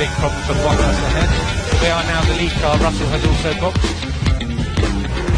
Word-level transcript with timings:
big 0.00 0.08
problems 0.16 0.46
for 0.46 0.56
Bottas 0.64 0.98
ahead. 1.08 1.30
We 1.82 1.88
are 1.92 2.04
now 2.08 2.22
the 2.24 2.34
lead 2.40 2.54
car. 2.62 2.74
Russell 2.80 3.08
has 3.12 3.22
also 3.28 3.50
boxed. 3.60 4.00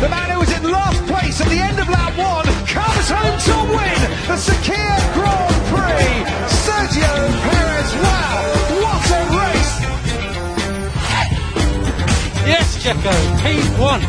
The 0.02 0.08
man 0.08 0.30
who 0.30 0.38
was 0.38 0.52
in 0.56 0.62
last 0.70 1.02
place 1.10 1.36
at 1.42 1.48
the 1.50 1.58
end 1.58 1.80
of 1.82 1.88
lap 1.88 2.14
one 2.14 2.46
comes 2.70 3.06
home 3.10 3.36
to 3.48 3.56
win 3.74 4.00
the 4.30 4.38
Sakir 4.46 4.98
Grand 5.18 5.56
Prix. 5.70 6.14
Sergio 6.62 7.12
Perez, 7.42 7.90
wow, 8.06 8.38
what 8.82 9.10
a 9.18 9.20
race! 9.40 9.74
Yes, 12.46 12.68
Checo, 12.82 13.14
P1. 13.42 14.00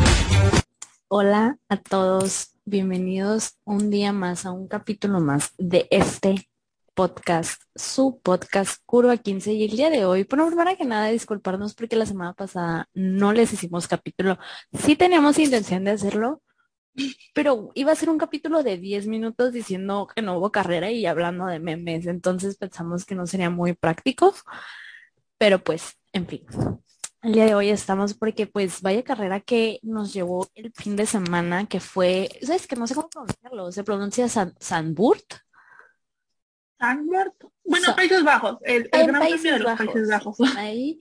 Hola 1.08 1.58
a 1.68 1.76
todos, 1.78 2.54
bienvenidos 2.64 3.58
un 3.64 3.90
día 3.90 4.12
más 4.12 4.46
a 4.46 4.52
un 4.52 4.68
capítulo 4.68 5.18
más 5.18 5.52
de 5.58 5.88
este 5.90 6.48
podcast, 6.94 7.62
su 7.74 8.20
podcast 8.22 8.80
Curva 8.86 9.16
15 9.16 9.52
y 9.52 9.64
el 9.64 9.72
día 9.72 9.90
de 9.90 10.04
hoy, 10.04 10.24
por 10.24 10.46
primera 10.46 10.76
que 10.76 10.84
nada, 10.84 11.08
disculparnos 11.08 11.74
porque 11.74 11.96
la 11.96 12.06
semana 12.06 12.32
pasada 12.34 12.88
no 12.94 13.32
les 13.32 13.52
hicimos 13.52 13.88
capítulo. 13.88 14.38
Sí 14.72 14.96
teníamos 14.96 15.38
intención 15.38 15.84
de 15.84 15.92
hacerlo, 15.92 16.42
pero 17.34 17.70
iba 17.74 17.92
a 17.92 17.96
ser 17.96 18.10
un 18.10 18.18
capítulo 18.18 18.62
de 18.62 18.78
10 18.78 19.06
minutos 19.08 19.52
diciendo 19.52 20.08
que 20.14 20.22
no 20.22 20.38
hubo 20.38 20.52
carrera 20.52 20.90
y 20.90 21.06
hablando 21.06 21.46
de 21.46 21.58
memes, 21.58 22.06
entonces 22.06 22.56
pensamos 22.56 23.04
que 23.04 23.14
no 23.14 23.26
sería 23.26 23.50
muy 23.50 23.74
práctico, 23.74 24.34
pero 25.38 25.62
pues, 25.62 25.98
en 26.12 26.26
fin. 26.26 26.46
El 27.22 27.32
día 27.32 27.46
de 27.46 27.54
hoy 27.54 27.70
estamos 27.70 28.12
porque 28.14 28.46
pues 28.46 28.82
vaya 28.82 29.02
carrera 29.02 29.40
que 29.40 29.80
nos 29.82 30.12
llevó 30.12 30.46
el 30.54 30.72
fin 30.74 30.94
de 30.94 31.06
semana, 31.06 31.66
que 31.66 31.80
fue, 31.80 32.28
¿sabes 32.42 32.66
que 32.66 32.76
No 32.76 32.86
sé 32.86 32.94
cómo 32.94 33.08
pronunciarlo, 33.08 33.72
se 33.72 33.82
pronuncia 33.82 34.28
San, 34.28 34.54
Sanburt. 34.60 35.24
Sanburt. 36.78 37.34
Bueno, 37.64 37.94
Países 37.96 38.22
Bajos, 38.22 38.58
el, 38.62 38.88
el 38.92 39.06
gran 39.06 39.20
Países 39.20 39.40
premio 39.40 39.52
de 39.52 39.58
los 39.58 39.72
Bajos. 39.72 39.86
Países 39.86 40.10
Bajos. 40.10 40.38
Ahí. 40.56 41.00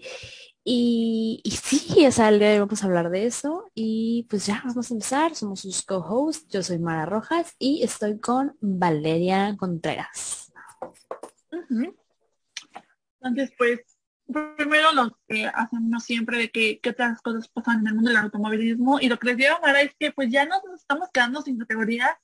Y, 0.65 1.41
y 1.43 1.51
sí, 1.51 2.05
o 2.05 2.11
sea, 2.11 2.29
el 2.29 2.39
día 2.39 2.49
de 2.49 2.53
hoy 2.55 2.59
vamos 2.61 2.83
a 2.83 2.85
hablar 2.85 3.09
de 3.09 3.25
eso. 3.25 3.69
Y 3.73 4.25
pues 4.29 4.45
ya, 4.45 4.61
vamos 4.65 4.89
a 4.89 4.93
empezar. 4.93 5.35
Somos 5.35 5.61
sus 5.61 5.83
co-hosts. 5.83 6.47
Yo 6.49 6.63
soy 6.63 6.79
Mara 6.79 7.05
Rojas 7.05 7.53
y 7.59 7.83
estoy 7.83 8.19
con 8.19 8.55
Valeria 8.61 9.55
Contreras. 9.57 10.53
Entonces, 13.19 13.53
pues, 13.57 13.81
primero 14.57 14.91
lo 14.93 15.17
que 15.27 15.47
hacemos 15.47 16.03
siempre 16.03 16.37
de 16.37 16.49
que 16.49 16.79
qué 16.79 16.89
otras 16.91 17.21
cosas 17.21 17.47
pasan 17.49 17.81
en 17.81 17.87
el 17.87 17.95
mundo 17.95 18.09
del 18.09 18.19
automovilismo 18.19 18.99
y 18.99 19.09
lo 19.09 19.19
que 19.19 19.27
les 19.27 19.37
digo 19.37 19.51
ahora 19.61 19.81
es 19.81 19.93
que 19.99 20.11
pues 20.11 20.29
ya 20.31 20.45
nos 20.45 20.61
estamos 20.75 21.09
quedando 21.13 21.41
sin 21.41 21.57
categoría 21.57 22.17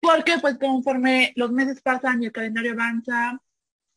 porque 0.00 0.38
pues 0.40 0.58
conforme 0.58 1.32
los 1.36 1.50
meses 1.52 1.80
pasan 1.80 2.22
y 2.22 2.26
el 2.26 2.32
calendario 2.32 2.72
avanza, 2.72 3.40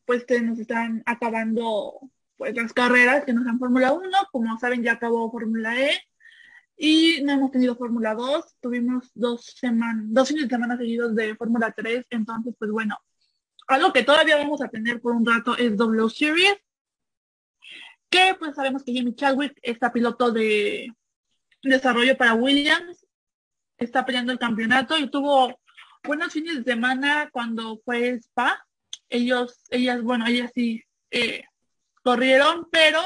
pues 0.04 0.24
se 0.26 0.40
nos 0.42 0.58
están 0.58 1.02
acabando 1.06 2.00
pues 2.36 2.54
las 2.56 2.72
carreras 2.72 3.24
que 3.24 3.32
nos 3.32 3.44
dan 3.44 3.58
Fórmula 3.58 3.92
1, 3.92 4.10
como 4.32 4.58
saben 4.58 4.82
ya 4.82 4.92
acabó 4.92 5.30
Fórmula 5.30 5.80
E 5.80 5.90
y 6.76 7.22
no 7.22 7.32
hemos 7.32 7.50
tenido 7.52 7.76
Fórmula 7.76 8.14
2, 8.14 8.56
tuvimos 8.60 9.10
dos 9.14 9.44
semanas, 9.44 10.04
dos 10.08 10.28
fines 10.28 10.44
de 10.44 10.50
semana 10.50 10.76
seguidos 10.76 11.14
de 11.14 11.36
Fórmula 11.36 11.72
3, 11.72 12.06
entonces 12.10 12.54
pues 12.58 12.70
bueno, 12.70 12.96
algo 13.68 13.92
que 13.92 14.02
todavía 14.02 14.36
vamos 14.36 14.60
a 14.62 14.68
tener 14.68 15.00
por 15.00 15.14
un 15.14 15.24
rato 15.24 15.56
es 15.56 15.76
W 15.76 16.08
Series, 16.10 16.56
que 18.10 18.34
pues 18.38 18.56
sabemos 18.56 18.82
que 18.82 18.94
Jamie 18.94 19.14
Chadwick 19.14 19.58
está 19.62 19.92
piloto 19.92 20.32
de 20.32 20.92
desarrollo 21.62 22.16
para 22.16 22.34
Williams, 22.34 23.06
está 23.78 24.04
peleando 24.04 24.32
el 24.32 24.38
campeonato 24.38 24.98
y 24.98 25.10
tuvo 25.10 25.60
buenos 26.04 26.32
fines 26.32 26.64
de 26.64 26.72
semana 26.72 27.30
cuando 27.32 27.78
fue 27.84 28.10
Spa. 28.20 28.64
Ellos, 29.08 29.62
ellas, 29.70 30.02
bueno, 30.02 30.26
ellas 30.26 30.50
sí 30.54 30.82
eh, 31.10 31.44
corrieron, 32.02 32.68
pero 32.70 33.00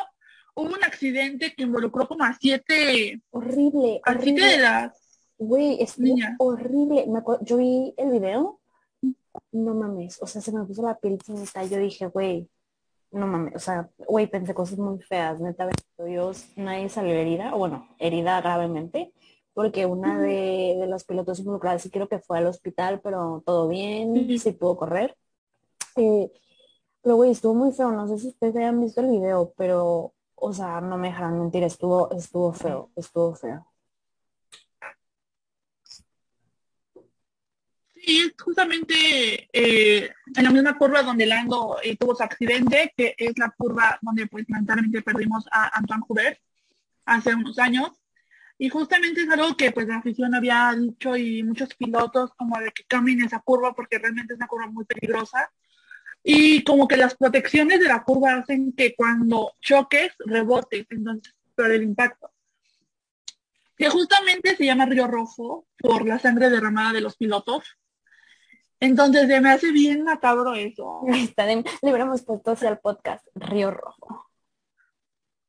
hubo 0.55 0.69
un 0.75 0.84
accidente 0.84 1.53
que 1.55 1.64
involucró 1.64 2.06
como 2.08 2.25
a 2.25 2.34
siete, 2.41 3.20
Horrible, 3.30 4.00
a 4.05 4.19
siete 4.19 4.44
de 4.44 4.58
las 4.58 5.06
Güey, 5.38 5.83
es 5.83 5.98
Niña. 5.98 6.34
horrible. 6.38 7.05
Me 7.06 7.21
yo 7.43 7.59
vi 7.59 7.93
el 7.98 8.10
video. 8.10 8.59
No 9.53 9.75
mames. 9.75 10.19
O 10.22 10.26
sea, 10.26 10.41
se 10.41 10.50
me 10.50 10.65
puso 10.65 10.82
la 10.82 10.98
piel 10.98 11.19
chinita. 11.19 11.62
Yo 11.65 11.78
dije, 11.78 12.06
güey, 12.06 12.48
no 13.10 13.26
mames. 13.26 13.54
O 13.56 13.59
sea, 13.59 13.91
güey, 13.98 14.26
pensé 14.28 14.54
cosas 14.54 14.78
muy 14.78 14.98
feas. 15.03 15.38
Neta, 15.41 15.69
Dios, 15.98 16.47
nadie 16.56 16.88
salió 16.88 17.12
herida. 17.12 17.54
O 17.54 17.59
bueno, 17.59 17.87
herida 17.98 18.41
gravemente. 18.41 19.12
Porque 19.56 19.87
una 19.87 20.21
de, 20.21 20.77
de 20.78 20.87
los 20.87 21.05
pilotos 21.05 21.39
involucrados 21.39 21.81
sí 21.81 21.89
creo 21.89 22.11
que 22.11 22.19
fue 22.19 22.37
al 22.37 22.47
hospital, 22.47 23.00
pero 23.03 23.43
todo 23.47 23.69
bien, 23.69 24.39
sí 24.39 24.53
pudo 24.53 24.77
correr. 24.77 25.17
Eh, 25.97 26.31
pero 27.00 27.17
güey, 27.17 27.31
estuvo 27.31 27.55
muy 27.55 27.72
feo. 27.72 27.91
No 27.91 28.06
sé 28.06 28.19
si 28.19 28.28
ustedes 28.28 28.55
hayan 28.56 28.78
visto 28.83 29.00
el 29.00 29.09
video, 29.09 29.55
pero, 29.56 30.12
o 30.34 30.53
sea, 30.53 30.83
no 30.83 30.99
me 30.99 31.09
dejarán 31.09 31.39
mentir, 31.39 31.62
estuvo, 31.62 32.11
estuvo 32.12 32.53
feo, 32.53 32.91
estuvo 32.97 33.34
feo. 33.34 33.66
Sí, 37.95 38.27
es 38.27 38.34
justamente 38.39 39.49
eh, 39.55 40.11
en 40.37 40.45
la 40.45 40.50
misma 40.50 40.77
curva 40.77 41.03
donde 41.03 41.25
Lando 41.25 41.78
eh, 41.83 41.97
tuvo 41.97 42.15
su 42.15 42.22
accidente, 42.22 42.93
que 42.95 43.15
es 43.16 43.39
la 43.39 43.49
curva 43.56 43.99
donde 44.03 44.27
pues 44.27 44.45
lamentablemente 44.50 45.00
perdimos 45.00 45.47
a 45.50 45.78
Antoine 45.78 46.05
Hubert 46.06 46.39
hace 47.06 47.34
unos 47.34 47.59
años. 47.59 47.91
Y 48.59 48.69
justamente 48.71 49.21
es 49.22 49.28
algo 49.28 49.55
que 49.56 49.71
pues 49.71 49.87
la 49.87 49.97
afición 49.97 50.34
había 50.34 50.75
dicho 50.78 51.17
y 51.17 51.43
muchos 51.43 51.75
pilotos 51.75 52.31
como 52.37 52.59
de 52.59 52.71
que 52.72 52.84
cambien 52.84 53.22
esa 53.22 53.41
curva 53.41 53.75
porque 53.75 53.99
realmente 53.99 54.33
es 54.33 54.39
una 54.39 54.47
curva 54.47 54.67
muy 54.69 54.84
peligrosa. 54.84 55.50
Y 56.22 56.65
como 56.65 56.89
que 56.89 56.97
las 56.97 57.15
protecciones 57.15 57.81
de 57.81 57.87
la 57.87 58.03
curva 58.03 58.34
hacen 58.34 58.72
que 58.72 58.95
cuando 58.97 59.53
choques 59.61 60.12
rebotes, 60.19 60.87
entonces 60.91 61.34
por 61.55 61.71
el 61.71 61.83
impacto. 61.83 62.33
Que 63.77 63.91
justamente 63.91 64.56
se 64.56 64.65
llama 64.65 64.87
Río 64.87 65.06
Rojo 65.06 65.66
por 65.78 66.06
la 66.06 66.19
sangre 66.19 66.49
derramada 66.49 66.95
de 66.95 67.03
los 67.03 67.16
pilotos. 67.16 67.77
Entonces 68.81 69.28
se 69.28 69.41
me 69.41 69.50
hace 69.50 69.71
bien 69.71 70.03
macabro 70.03 70.55
eso. 70.55 71.03
Está 71.09 71.45
de- 71.45 71.56
le 71.56 71.91
hubiéramos 71.91 72.22
puesto 72.22 72.53
hacia 72.53 72.71
el 72.71 72.78
podcast 72.78 73.27
Río 73.34 73.71
Rojo. 73.71 74.31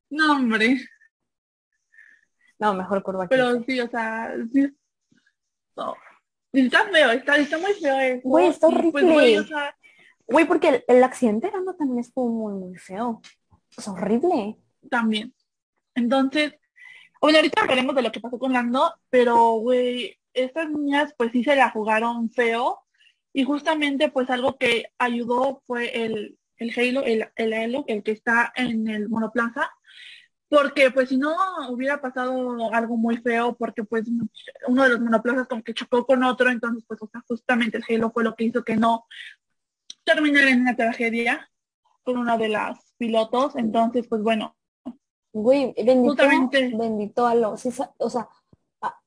No, 0.09 0.34
hombre. 0.34 0.78
No, 2.59 2.73
mejor 2.73 3.03
curva. 3.03 3.28
Pero 3.28 3.63
sí, 3.63 3.79
o 3.79 3.90
sea, 3.90 4.34
sí. 4.51 4.68
No. 5.75 5.95
Está 6.53 6.85
feo, 6.85 7.12
está, 7.12 7.38
está 7.38 7.57
muy 7.57 7.73
feo 7.73 8.00
eso. 8.00 8.22
Güey, 8.23 8.47
está 8.47 8.68
pues, 8.68 8.79
horrible. 8.79 9.13
güey, 9.13 9.38
o 9.38 9.44
sea, 9.44 9.75
Güey, 10.28 10.45
porque 10.45 10.69
el, 10.69 10.84
el 10.88 11.03
accidente 11.03 11.47
de 11.47 11.53
también 11.78 12.00
estuvo 12.00 12.29
muy, 12.29 12.53
muy 12.53 12.78
feo. 12.78 13.22
Es 13.78 13.88
horrible. 13.88 14.57
también. 14.90 15.34
Entonces, 15.96 16.53
bueno, 17.22 17.38
ahorita 17.38 17.62
hablaremos 17.62 17.96
de 17.96 18.01
lo 18.01 18.12
que 18.12 18.19
pasó 18.19 18.38
con 18.38 18.53
Lando, 18.53 18.94
pero, 19.09 19.53
güey, 19.53 20.19
estas 20.34 20.69
niñas 20.69 21.13
pues 21.17 21.31
sí 21.31 21.44
se 21.44 21.56
la 21.56 21.69
jugaron 21.72 22.29
feo. 22.29 22.79
Y 23.34 23.44
justamente 23.44 24.09
pues 24.09 24.29
algo 24.29 24.57
que 24.57 24.88
ayudó 24.97 25.62
fue 25.66 26.03
el, 26.03 26.38
el 26.57 26.73
Halo, 26.75 27.03
el, 27.03 27.29
el 27.35 27.53
Halo, 27.53 27.85
el 27.88 28.03
que 28.03 28.12
está 28.12 28.51
en 28.56 28.88
el 28.90 29.09
monoplaza. 29.09 29.72
Porque 30.50 30.91
pues 30.91 31.09
si 31.09 31.18
no 31.18 31.35
hubiera 31.69 32.00
pasado 32.00 32.74
algo 32.74 32.96
muy 32.96 33.18
feo, 33.18 33.56
porque 33.56 33.84
pues 33.84 34.08
uno 34.68 34.84
de 34.84 34.90
los 34.90 35.02
monoplazas 35.02 35.47
como 35.47 35.63
que 35.63 35.74
chocó 35.74 36.06
con 36.06 36.24
otro, 36.24 36.50
entonces 36.50 36.84
pues 36.88 37.02
o 37.02 37.08
sea, 37.08 37.22
justamente 37.28 37.78
el 37.78 37.84
Halo 37.88 38.12
fue 38.12 38.24
lo 38.24 38.35
que 38.35 38.46
hizo 38.46 38.63
que 38.63 38.78
no 38.78 39.06
terminara 40.06 40.50
en 40.50 40.62
una 40.62 40.75
tragedia 40.75 41.50
con 42.03 42.18
una 42.18 42.38
de 42.38 42.47
las 42.47 42.94
pilotos. 42.97 43.58
Entonces 43.58 44.08
pues 44.08 44.22
bueno, 44.22 44.58
Güey, 45.34 45.74
bendito, 45.78 46.16
Justamente. 46.16 46.72
bendito 46.75 47.28
a 47.28 47.35
los, 47.35 47.64
o 47.97 48.09
sea, 48.09 48.28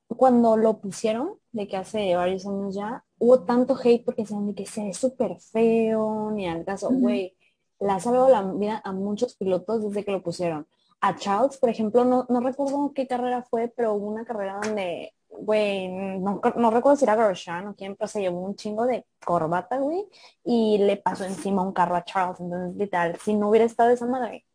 cuando 0.07 0.57
lo 0.57 0.81
pusieron, 0.81 1.34
de 1.53 1.67
que 1.67 1.77
hace 1.77 2.15
varios 2.15 2.47
años 2.47 2.75
ya, 2.75 3.05
hubo 3.19 3.43
tanto 3.43 3.77
hate 3.77 4.05
porque 4.05 4.22
decían 4.22 4.47
de 4.47 4.55
que 4.55 4.67
se 4.67 4.84
ve 4.84 4.95
súper 4.95 5.39
feo, 5.41 6.31
ni 6.31 6.49
al 6.49 6.65
caso, 6.65 6.91
güey, 6.91 7.37
le 7.81 7.91
ha 7.91 7.99
salvado 7.99 8.28
la 8.28 8.43
vida 8.43 8.81
a 8.84 8.93
muchos 8.93 9.34
pilotos 9.34 9.83
desde 9.83 10.05
que 10.05 10.12
lo 10.12 10.22
pusieron. 10.22 10.69
A 11.00 11.16
Charles, 11.16 11.56
por 11.58 11.70
ejemplo, 11.70 12.04
no, 12.04 12.26
no 12.28 12.41
recuerdo 12.41 12.92
qué 12.94 13.06
carrera 13.06 13.42
fue, 13.42 13.68
pero 13.74 13.94
hubo 13.94 14.06
una 14.08 14.24
carrera 14.24 14.60
donde, 14.62 15.14
güey, 15.28 15.88
no, 15.88 16.41
no 16.56 16.70
recuerdo 16.70 16.97
si 16.97 17.04
era 17.04 17.16
Grosjean 17.16 17.68
o 17.68 17.74
quién, 17.74 17.97
pero 17.97 18.08
se 18.08 18.20
llevó 18.20 18.41
un 18.41 18.56
chingo 18.56 18.84
de 18.86 19.06
corbata, 19.24 19.78
güey, 19.78 20.04
y 20.44 20.78
le 20.78 20.98
pasó 20.98 21.24
encima 21.24 21.62
un 21.62 21.72
carro 21.72 21.97
a 21.97 22.04
Charles. 22.04 22.41
Entonces, 22.41 22.76
literal, 22.76 23.16
si 23.18 23.34
no 23.34 23.48
hubiera 23.48 23.64
estado 23.66 23.91
esa 23.91 24.06
madre, 24.06 24.47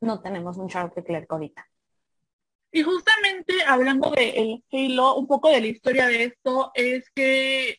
no 0.00 0.20
tenemos 0.20 0.56
un 0.58 0.68
Charles 0.68 0.94
Leclerc 0.96 1.30
ahorita. 1.32 1.66
Y 2.72 2.82
justamente 2.82 3.54
hablando 3.66 4.10
de 4.10 4.30
el 4.30 4.64
Halo, 4.72 5.16
un 5.16 5.26
poco 5.26 5.48
de 5.50 5.60
la 5.60 5.66
historia 5.66 6.06
de 6.06 6.24
esto 6.24 6.70
es 6.74 7.10
que 7.10 7.78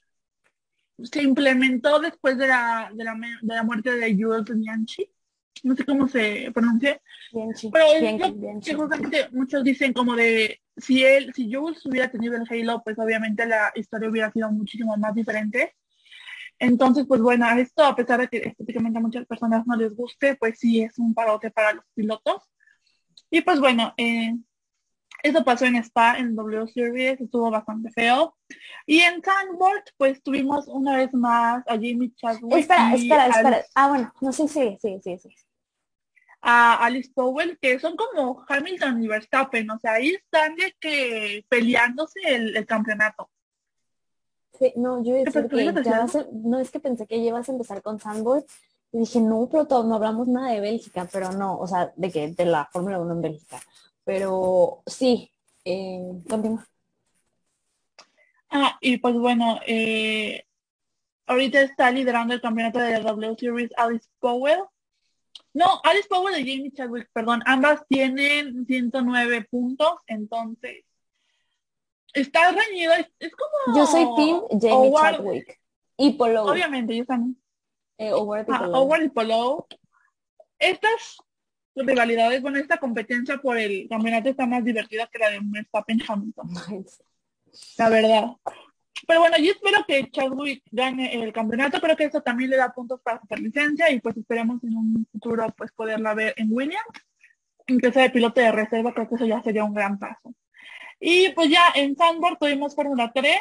se 1.03 1.23
implementó 1.23 1.99
después 1.99 2.37
de 2.37 2.47
la, 2.47 2.91
de 2.93 3.03
la, 3.03 3.13
de 3.13 3.55
la 3.55 3.63
muerte 3.63 3.91
de 3.91 4.13
Jules 4.13 4.45
Bianchi. 4.53 5.09
No 5.63 5.75
sé 5.75 5.85
cómo 5.85 6.07
se 6.07 6.51
pronuncia, 6.53 6.99
pero 7.31 7.85
Bien, 7.99 8.19
lo 8.19 8.33
bien 8.33 8.61
que 8.61 8.73
justamente 8.73 9.29
muchos 9.31 9.63
dicen 9.63 9.93
como 9.93 10.15
de 10.15 10.59
si 10.77 11.03
él, 11.03 11.31
si 11.35 11.53
Jules 11.53 11.85
hubiera 11.85 12.09
tenido 12.09 12.35
el 12.35 12.47
Halo, 12.49 12.81
pues 12.83 12.97
obviamente 12.97 13.45
la 13.45 13.71
historia 13.75 14.09
hubiera 14.09 14.31
sido 14.31 14.51
muchísimo 14.51 14.95
más 14.97 15.13
diferente. 15.13 15.75
Entonces, 16.57 17.05
pues 17.07 17.21
bueno, 17.21 17.49
esto 17.57 17.83
a 17.83 17.95
pesar 17.95 18.21
de 18.21 18.27
que 18.27 18.37
estéticamente 18.49 18.99
a 18.99 19.01
muchas 19.01 19.25
personas 19.25 19.65
no 19.65 19.75
les 19.75 19.95
guste, 19.95 20.35
pues 20.35 20.59
sí 20.59 20.81
es 20.81 20.97
un 20.99 21.13
parote 21.13 21.51
para 21.51 21.73
los 21.73 21.85
pilotos. 21.93 22.49
Y 23.29 23.41
pues 23.41 23.59
bueno, 23.59 23.93
eh, 23.97 24.35
eso 25.23 25.43
pasó 25.43 25.65
en 25.65 25.75
Spa, 25.77 26.17
en 26.17 26.35
W 26.35 26.67
Series, 26.67 27.19
estuvo 27.21 27.51
bastante 27.51 27.91
feo. 27.91 28.35
Y 28.85 28.99
en 29.01 29.21
Sandboard, 29.23 29.83
pues 29.97 30.21
tuvimos 30.23 30.67
una 30.67 30.97
vez 30.97 31.13
más 31.13 31.63
a 31.67 31.77
Jimmy 31.77 32.11
Chadwick. 32.15 32.57
Espera, 32.57 32.93
espera, 32.95 33.27
espera. 33.27 33.65
Ah, 33.75 33.89
bueno, 33.89 34.13
no 34.21 34.31
sé, 34.31 34.47
sí, 34.47 34.77
sí, 34.81 34.99
sí, 35.03 35.17
sí. 35.19 35.29
a 36.41 36.83
Alice 36.85 37.11
Powell, 37.13 37.57
que 37.61 37.79
son 37.79 37.95
como 37.95 38.43
Hamilton 38.49 39.03
y 39.03 39.07
Verstappen, 39.07 39.69
o 39.69 39.77
sea, 39.77 39.93
ahí 39.93 40.09
están 40.09 40.55
de 40.55 40.73
que 40.79 41.45
peleándose 41.47 42.19
el, 42.25 42.57
el 42.57 42.65
campeonato. 42.65 43.29
Sí, 44.57 44.73
no, 44.75 45.03
yo 45.03 45.13
que 45.13 45.19
¿Ibas 45.21 45.35
a 45.35 45.81
ya 45.83 46.01
decir 46.03 46.15
vas 46.15 46.15
a- 46.15 46.27
no 46.33 46.59
es 46.59 46.71
que 46.71 46.79
pensé 46.79 47.05
que 47.07 47.17
ya 47.19 47.29
ibas 47.29 47.47
a 47.47 47.51
empezar 47.51 47.81
con 47.81 47.99
Sandboard 47.99 48.45
y 48.91 48.99
dije, 48.99 49.19
no, 49.21 49.47
pero 49.51 49.65
todo, 49.67 49.83
no 49.83 49.95
hablamos 49.95 50.27
nada 50.27 50.49
de 50.51 50.59
Bélgica, 50.59 51.07
pero 51.11 51.31
no, 51.31 51.57
o 51.57 51.67
sea, 51.67 51.93
de 51.95 52.11
que 52.11 52.27
de 52.29 52.45
la 52.45 52.65
Fórmula 52.71 52.99
1 52.99 53.13
en 53.13 53.21
Bélgica. 53.21 53.59
Pero 54.13 54.83
sí, 54.87 55.31
eh, 55.63 56.11
continúa. 56.29 56.67
Ah, 58.49 58.77
y 58.81 58.97
pues 58.97 59.15
bueno, 59.15 59.59
eh, 59.65 60.43
ahorita 61.27 61.61
está 61.61 61.89
liderando 61.91 62.33
el 62.33 62.41
campeonato 62.41 62.79
de 62.79 62.91
la 62.91 62.99
W 63.13 63.35
Series 63.39 63.71
Alice 63.77 64.09
Powell. 64.19 64.59
No, 65.53 65.79
Alice 65.83 66.07
Powell 66.09 66.35
y 66.35 66.39
Jamie 66.57 66.71
Chadwick, 66.73 67.09
perdón, 67.13 67.41
ambas 67.45 67.85
tienen 67.87 68.65
109 68.65 69.47
puntos, 69.49 69.93
entonces 70.07 70.83
está 72.13 72.51
reñido, 72.51 72.93
es, 72.93 73.07
es 73.19 73.31
como... 73.35 73.77
Yo 73.77 73.85
soy 73.85 74.03
Team 74.17 74.41
Jamie 74.59 74.89
Howard- 74.89 75.15
Chadwick 75.15 75.61
y 75.97 76.13
Polo. 76.13 76.43
Obviamente, 76.45 76.93
ellos 76.93 77.03
están 77.03 77.37
Eh, 77.97 78.11
Howard 78.11 78.45
y 78.49 78.51
Ah, 78.51 78.59
Polo. 78.59 78.77
Howard 78.81 79.03
y 79.03 79.09
Polo. 79.09 79.67
Estas 80.59 81.17
rivalidades, 81.75 82.41
bueno, 82.41 82.57
esta 82.57 82.77
competencia 82.77 83.37
por 83.37 83.57
el 83.57 83.87
campeonato 83.89 84.29
está 84.29 84.45
más 84.45 84.63
divertida 84.63 85.07
que 85.07 85.19
la 85.19 85.29
de 85.29 85.39
Verstappen 85.41 85.99
y 85.99 86.03
Hamilton, 86.07 86.49
la 87.77 87.89
verdad. 87.89 88.25
Pero 89.07 89.19
bueno, 89.19 89.37
yo 89.37 89.51
espero 89.51 89.83
que 89.87 90.11
Chadwick 90.11 90.63
gane 90.71 91.13
el 91.15 91.33
campeonato, 91.33 91.81
creo 91.81 91.95
que 91.95 92.05
eso 92.05 92.21
también 92.21 92.49
le 92.51 92.57
da 92.57 92.71
puntos 92.71 93.01
para 93.01 93.19
superlicencia 93.19 93.89
y 93.89 93.99
pues 93.99 94.15
esperemos 94.17 94.63
en 94.63 94.75
un 94.75 95.07
futuro 95.11 95.47
pues 95.57 95.71
poderla 95.71 96.13
ver 96.13 96.33
en 96.37 96.49
Williams, 96.51 96.85
aunque 97.67 97.91
sea 97.91 98.03
de 98.03 98.09
piloto 98.11 98.41
de 98.41 98.51
reserva, 98.51 98.93
creo 98.93 99.09
que 99.09 99.15
eso 99.15 99.25
ya 99.25 99.41
sería 99.41 99.63
un 99.63 99.73
gran 99.73 99.97
paso. 99.97 100.33
Y 100.99 101.29
pues 101.29 101.49
ya 101.49 101.71
en 101.75 101.95
Sandboard 101.95 102.37
tuvimos 102.37 102.75
Fórmula 102.75 103.11
3, 103.13 103.35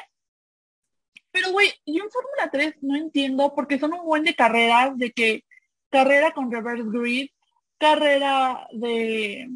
pero 1.31 1.53
güey, 1.53 1.69
yo 1.85 2.05
en 2.05 2.11
Fórmula 2.11 2.51
3 2.51 2.75
no 2.81 2.97
entiendo 2.97 3.55
porque 3.55 3.79
son 3.79 3.93
un 3.93 4.05
buen 4.05 4.25
de 4.25 4.35
carreras, 4.35 4.97
de 4.97 5.13
que 5.13 5.45
carrera 5.91 6.33
con 6.33 6.51
reverse 6.51 6.85
grid, 6.87 7.29
carrera 7.81 8.69
de 8.73 9.49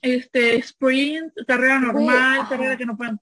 este 0.00 0.56
sprint, 0.56 1.32
carrera 1.46 1.80
normal, 1.80 2.40
ajá. 2.40 2.48
carrera 2.48 2.76
que 2.76 2.86
no 2.86 2.96
pueden. 2.96 3.20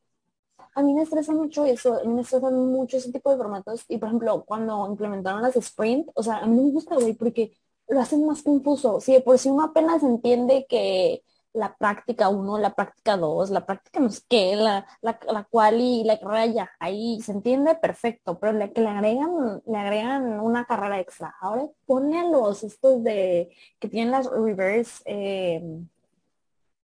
A 0.75 0.83
mí 0.83 0.93
me 0.93 1.03
estresa 1.03 1.33
mucho 1.33 1.65
eso, 1.65 2.01
a 2.01 2.05
mí 2.05 2.13
me 2.13 2.21
estresan 2.21 2.55
mucho 2.55 2.99
ese 2.99 3.11
tipo 3.11 3.31
de 3.31 3.37
formatos 3.37 3.85
y 3.89 3.97
por 3.97 4.09
ejemplo 4.09 4.45
cuando 4.45 4.87
implementaron 4.89 5.41
las 5.41 5.57
sprint, 5.57 6.09
o 6.15 6.23
sea, 6.23 6.39
a 6.39 6.47
mí 6.47 6.55
no 6.57 6.65
me 6.65 6.73
gusta, 6.73 6.97
güey, 6.97 7.15
porque 7.15 7.57
lo 7.89 8.01
hacen 8.01 8.27
más 8.27 8.43
confuso. 8.43 9.01
Si 9.01 9.13
de 9.13 9.21
por 9.21 9.39
sí 9.39 9.49
uno 9.49 9.65
apenas 9.65 10.03
entiende 10.03 10.67
que 10.69 11.23
la 11.55 11.75
práctica 11.77 12.29
1, 12.29 12.59
la 12.59 12.75
práctica 12.75 13.17
2, 13.17 13.51
la 13.51 13.65
práctica 13.65 14.01
no 14.01 14.11
sé 14.11 14.23
qué, 14.29 14.57
la, 14.57 14.87
la, 15.01 15.19
la 15.33 15.45
cual 15.45 15.81
y 15.81 16.05
la 16.05 16.19
carrera 16.19 16.47
ya, 16.47 16.71
ahí 16.81 17.21
se 17.23 17.33
entiende 17.33 17.75
perfecto, 17.77 18.39
pero 18.39 18.53
le, 18.53 18.73
que 18.73 18.81
le 18.81 18.89
agregan, 18.89 19.63
le 19.65 19.79
agregan 19.79 20.41
una 20.41 20.65
carrera 20.67 20.99
extra. 21.01 21.35
Ahora 21.41 21.67
ponle 21.87 22.19
a 22.19 22.25
los 22.25 22.63
estos 22.65 23.03
de 23.05 23.55
que 23.79 23.89
tienen 23.89 24.11
las 24.11 24.29
reverse 24.29 25.03
eh, 25.07 25.63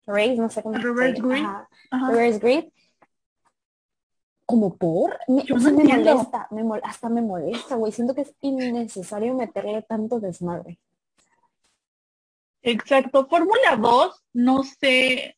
race, 0.05 0.35
no 0.35 0.49
sé 0.49 0.61
cómo 0.61 0.75
se 0.75 0.81
Reverse 0.83 1.21
grid. 1.21 1.43
Ajá 1.45 1.69
Ajá. 1.89 2.11
reverse 2.11 2.39
grid 2.39 2.65
como 4.45 4.77
por 4.77 5.17
me, 5.27 5.41
o 5.53 5.59
sea, 5.59 5.71
me 5.71 5.83
molesta 5.83 6.47
me 6.51 6.63
mol- 6.63 6.81
hasta 6.83 7.09
me 7.09 7.21
molesta 7.21 7.75
güey 7.75 7.91
siento 7.91 8.13
que 8.15 8.21
es 8.21 8.33
innecesario 8.41 9.33
meterle 9.33 9.81
tanto 9.81 10.19
desmadre 10.21 10.79
Exacto. 12.61 13.27
Fórmula 13.27 13.75
2, 13.77 14.23
no 14.33 14.63
sé. 14.63 15.37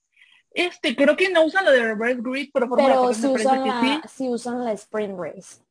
Este, 0.51 0.95
creo 0.95 1.15
que 1.15 1.29
no 1.29 1.45
usan 1.45 1.65
lo 1.65 1.71
de 1.71 1.81
reverse 1.81 2.21
grid, 2.21 2.49
pero 2.53 2.67
Fórmula 2.67 2.95
pero 2.95 3.05
3 3.07 3.17
si 3.17 3.27
me 3.27 3.33
parece 3.33 3.47
usan 3.47 3.63
que 3.63 3.69
la 3.69 4.07
si 4.07 4.29
usan 4.29 4.65
la 4.65 4.71
sprint 4.73 5.19
race 5.19 5.41
sí. 5.41 5.63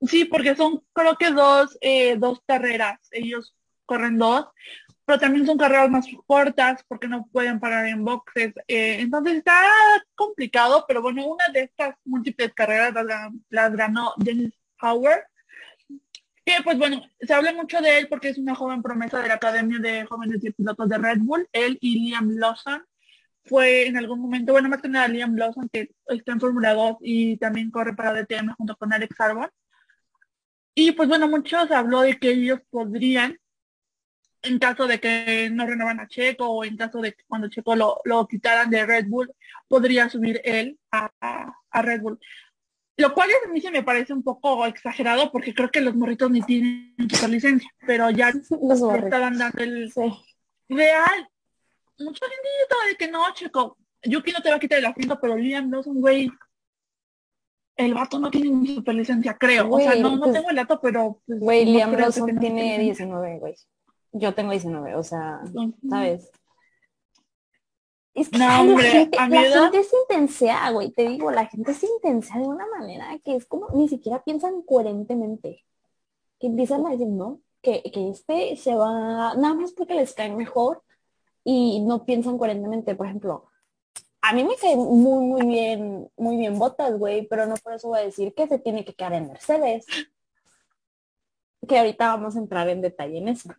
Sí, 0.00 0.24
porque 0.26 0.54
son 0.54 0.82
creo 0.92 1.16
que 1.16 1.30
dos, 1.32 1.76
eh, 1.80 2.16
dos 2.16 2.40
carreras. 2.46 3.00
Ellos 3.10 3.54
corren 3.84 4.18
dos, 4.18 4.46
pero 5.04 5.18
también 5.18 5.46
son 5.46 5.58
carreras 5.58 5.90
más 5.90 6.06
cortas 6.26 6.84
porque 6.86 7.08
no 7.08 7.26
pueden 7.32 7.58
parar 7.58 7.86
en 7.86 8.04
boxes. 8.04 8.52
Eh, 8.68 8.98
entonces 9.00 9.38
está 9.38 9.64
complicado, 10.14 10.84
pero 10.86 11.02
bueno, 11.02 11.26
una 11.26 11.48
de 11.48 11.62
estas 11.62 11.96
múltiples 12.04 12.52
carreras 12.54 12.94
las 13.48 13.74
ganó 13.74 14.12
Dennis 14.18 14.52
Howard. 14.80 15.24
Que 16.48 16.62
pues 16.64 16.78
bueno, 16.78 17.02
se 17.20 17.34
habla 17.34 17.52
mucho 17.52 17.78
de 17.82 17.98
él 17.98 18.08
porque 18.08 18.30
es 18.30 18.38
una 18.38 18.54
joven 18.54 18.80
promesa 18.80 19.20
de 19.20 19.28
la 19.28 19.34
Academia 19.34 19.78
de 19.80 20.06
Jóvenes 20.06 20.42
y 20.42 20.50
Pilotos 20.50 20.88
de 20.88 20.96
Red 20.96 21.18
Bull. 21.18 21.46
Él 21.52 21.76
y 21.82 22.08
Liam 22.08 22.30
Lawson 22.38 22.82
fue 23.44 23.86
en 23.86 23.98
algún 23.98 24.18
momento, 24.20 24.52
bueno, 24.52 24.70
más 24.70 24.80
que 24.80 24.88
nada 24.88 25.08
Liam 25.08 25.36
Lawson, 25.36 25.68
que 25.70 25.90
está 26.06 26.32
en 26.32 26.40
Fórmula 26.40 26.72
2 26.72 26.96
y 27.02 27.36
también 27.36 27.70
corre 27.70 27.94
para 27.94 28.14
DTM 28.14 28.54
junto 28.56 28.76
con 28.76 28.94
Alex 28.94 29.20
Arbon. 29.20 29.50
Y 30.74 30.92
pues 30.92 31.06
bueno, 31.10 31.28
muchos 31.28 31.70
habló 31.70 32.00
de 32.00 32.18
que 32.18 32.30
ellos 32.30 32.60
podrían, 32.70 33.36
en 34.40 34.58
caso 34.58 34.86
de 34.86 35.00
que 35.00 35.50
no 35.52 35.66
renovan 35.66 36.00
a 36.00 36.08
Checo 36.08 36.48
o 36.48 36.64
en 36.64 36.78
caso 36.78 37.02
de 37.02 37.12
que 37.12 37.24
cuando 37.26 37.48
Checo 37.50 37.76
lo, 37.76 38.00
lo 38.04 38.26
quitaran 38.26 38.70
de 38.70 38.86
Red 38.86 39.06
Bull, 39.08 39.30
podría 39.68 40.08
subir 40.08 40.40
él 40.44 40.78
a- 40.92 41.10
a 41.70 41.82
Red 41.82 42.00
Bull. 42.00 42.18
Lo 42.98 43.14
cual 43.14 43.30
a 43.30 43.52
mí 43.52 43.60
se 43.60 43.70
me 43.70 43.82
parece 43.82 44.12
un 44.12 44.22
poco 44.22 44.66
exagerado 44.66 45.30
porque 45.30 45.54
creo 45.54 45.70
que 45.70 45.80
los 45.80 45.94
morritos 45.94 46.30
ni 46.30 46.42
tienen 46.42 46.94
superlicencia, 47.08 47.70
pero 47.86 48.10
ya 48.10 48.32
los 48.62 48.82
estaban 48.94 49.38
dando 49.38 49.62
el 49.62 49.90
sí 49.92 50.00
real. 50.68 51.28
Mucha 51.98 52.26
gente 52.26 52.48
estaba 52.62 52.84
de 52.86 52.96
que 52.96 53.08
no, 53.08 53.22
Checo, 53.34 53.78
Yuki 54.02 54.32
no 54.32 54.42
te 54.42 54.50
va 54.50 54.56
a 54.56 54.60
quitar 54.60 54.78
el 54.78 54.86
asiento, 54.86 55.18
pero 55.20 55.36
Liam 55.36 55.70
Lawson, 55.70 56.00
güey, 56.00 56.30
el 57.76 57.94
vato 57.94 58.18
no 58.18 58.30
tiene 58.30 58.50
ni 58.50 58.74
superlicencia, 58.74 59.34
creo. 59.34 59.70
o 59.70 59.78
sea, 59.78 59.94
no, 59.94 60.16
no 60.16 60.22
pues, 60.22 60.32
tengo 60.32 60.50
el 60.50 60.56
dato, 60.56 60.80
pero... 60.80 61.20
pues, 61.26 61.38
güey 61.40 61.64
no 61.64 61.72
Liam 61.72 61.92
Lawson 61.92 62.26
tiene 62.38 62.76
superlicencia. 62.76 63.06
19 63.06 63.38
güey 63.38 63.54
yo 64.12 64.34
tengo 64.34 64.50
19 64.50 64.94
o 64.94 65.02
sea 65.02 65.40
sabes 65.88 66.30
es 68.20 68.28
que 68.30 68.38
No, 68.38 68.44
ay, 68.48 68.68
hombre, 68.68 68.84
la 68.84 68.90
gente, 68.90 69.18
a 69.18 69.28
la 69.28 69.42
edad- 69.46 69.62
gente 69.64 69.78
es 69.78 69.92
intensea, 69.92 70.70
güey, 70.70 70.90
te 70.90 71.08
digo, 71.08 71.30
la 71.30 71.46
gente 71.46 71.72
es 71.72 71.82
intensea 71.82 72.38
de 72.40 72.46
una 72.48 72.66
manera 72.66 73.18
que 73.24 73.36
es 73.36 73.46
como, 73.46 73.68
ni 73.70 73.88
siquiera 73.88 74.22
piensan 74.22 74.62
coherentemente. 74.62 75.64
Que 76.38 76.46
empiezan 76.46 76.86
a 76.86 76.90
decir, 76.90 77.08
no, 77.08 77.40
que, 77.62 77.82
que 77.92 78.10
este 78.10 78.56
se 78.56 78.74
va, 78.74 79.34
nada 79.34 79.54
más 79.54 79.72
porque 79.72 79.94
les 79.94 80.14
cae 80.14 80.30
mejor 80.30 80.82
y 81.44 81.80
no 81.80 82.04
piensan 82.04 82.38
coherentemente. 82.38 82.94
Por 82.94 83.06
ejemplo, 83.06 83.46
a 84.22 84.32
mí 84.32 84.44
me 84.44 84.54
cae 84.56 84.76
muy, 84.76 85.24
muy 85.24 85.46
bien, 85.46 86.10
muy 86.16 86.36
bien 86.36 86.58
Botas, 86.58 86.96
güey, 86.98 87.26
pero 87.26 87.46
no 87.46 87.54
por 87.56 87.72
eso 87.74 87.88
voy 87.88 88.00
a 88.00 88.04
decir 88.04 88.34
que 88.34 88.46
se 88.46 88.58
tiene 88.58 88.84
que 88.84 88.94
quedar 88.94 89.14
en 89.14 89.28
Mercedes. 89.28 89.86
Que 91.66 91.78
ahorita 91.78 92.08
vamos 92.14 92.36
a 92.36 92.38
entrar 92.38 92.68
en 92.68 92.80
detalle 92.80 93.18
en 93.18 93.28
eso. 93.28 93.50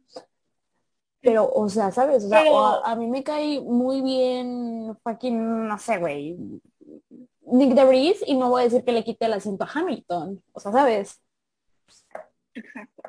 Pero, 1.22 1.50
o 1.52 1.68
sea, 1.70 1.92
¿sabes? 1.92 2.24
O 2.24 2.30
sea, 2.30 2.42
Pero- 2.44 2.54
o 2.56 2.66
a, 2.86 2.92
a 2.92 2.96
mí 2.96 3.08
me 3.08 3.24
cae 3.24 3.60
muy 3.62 4.02
bien 4.02 4.98
fucking, 5.04 5.68
no 5.68 5.78
sé, 5.78 5.98
güey, 5.98 6.38
Nick 7.42 7.74
DeVries 7.74 8.24
y 8.28 8.36
no 8.36 8.50
voy 8.50 8.62
a 8.62 8.64
decir 8.66 8.84
que 8.84 8.92
le 8.92 9.04
quite 9.04 9.26
el 9.26 9.34
asiento 9.34 9.64
a 9.66 9.70
Hamilton. 9.74 10.42
O 10.54 10.60
sea, 10.60 10.72
¿sabes? 10.72 11.22
Exacto. 12.54 13.02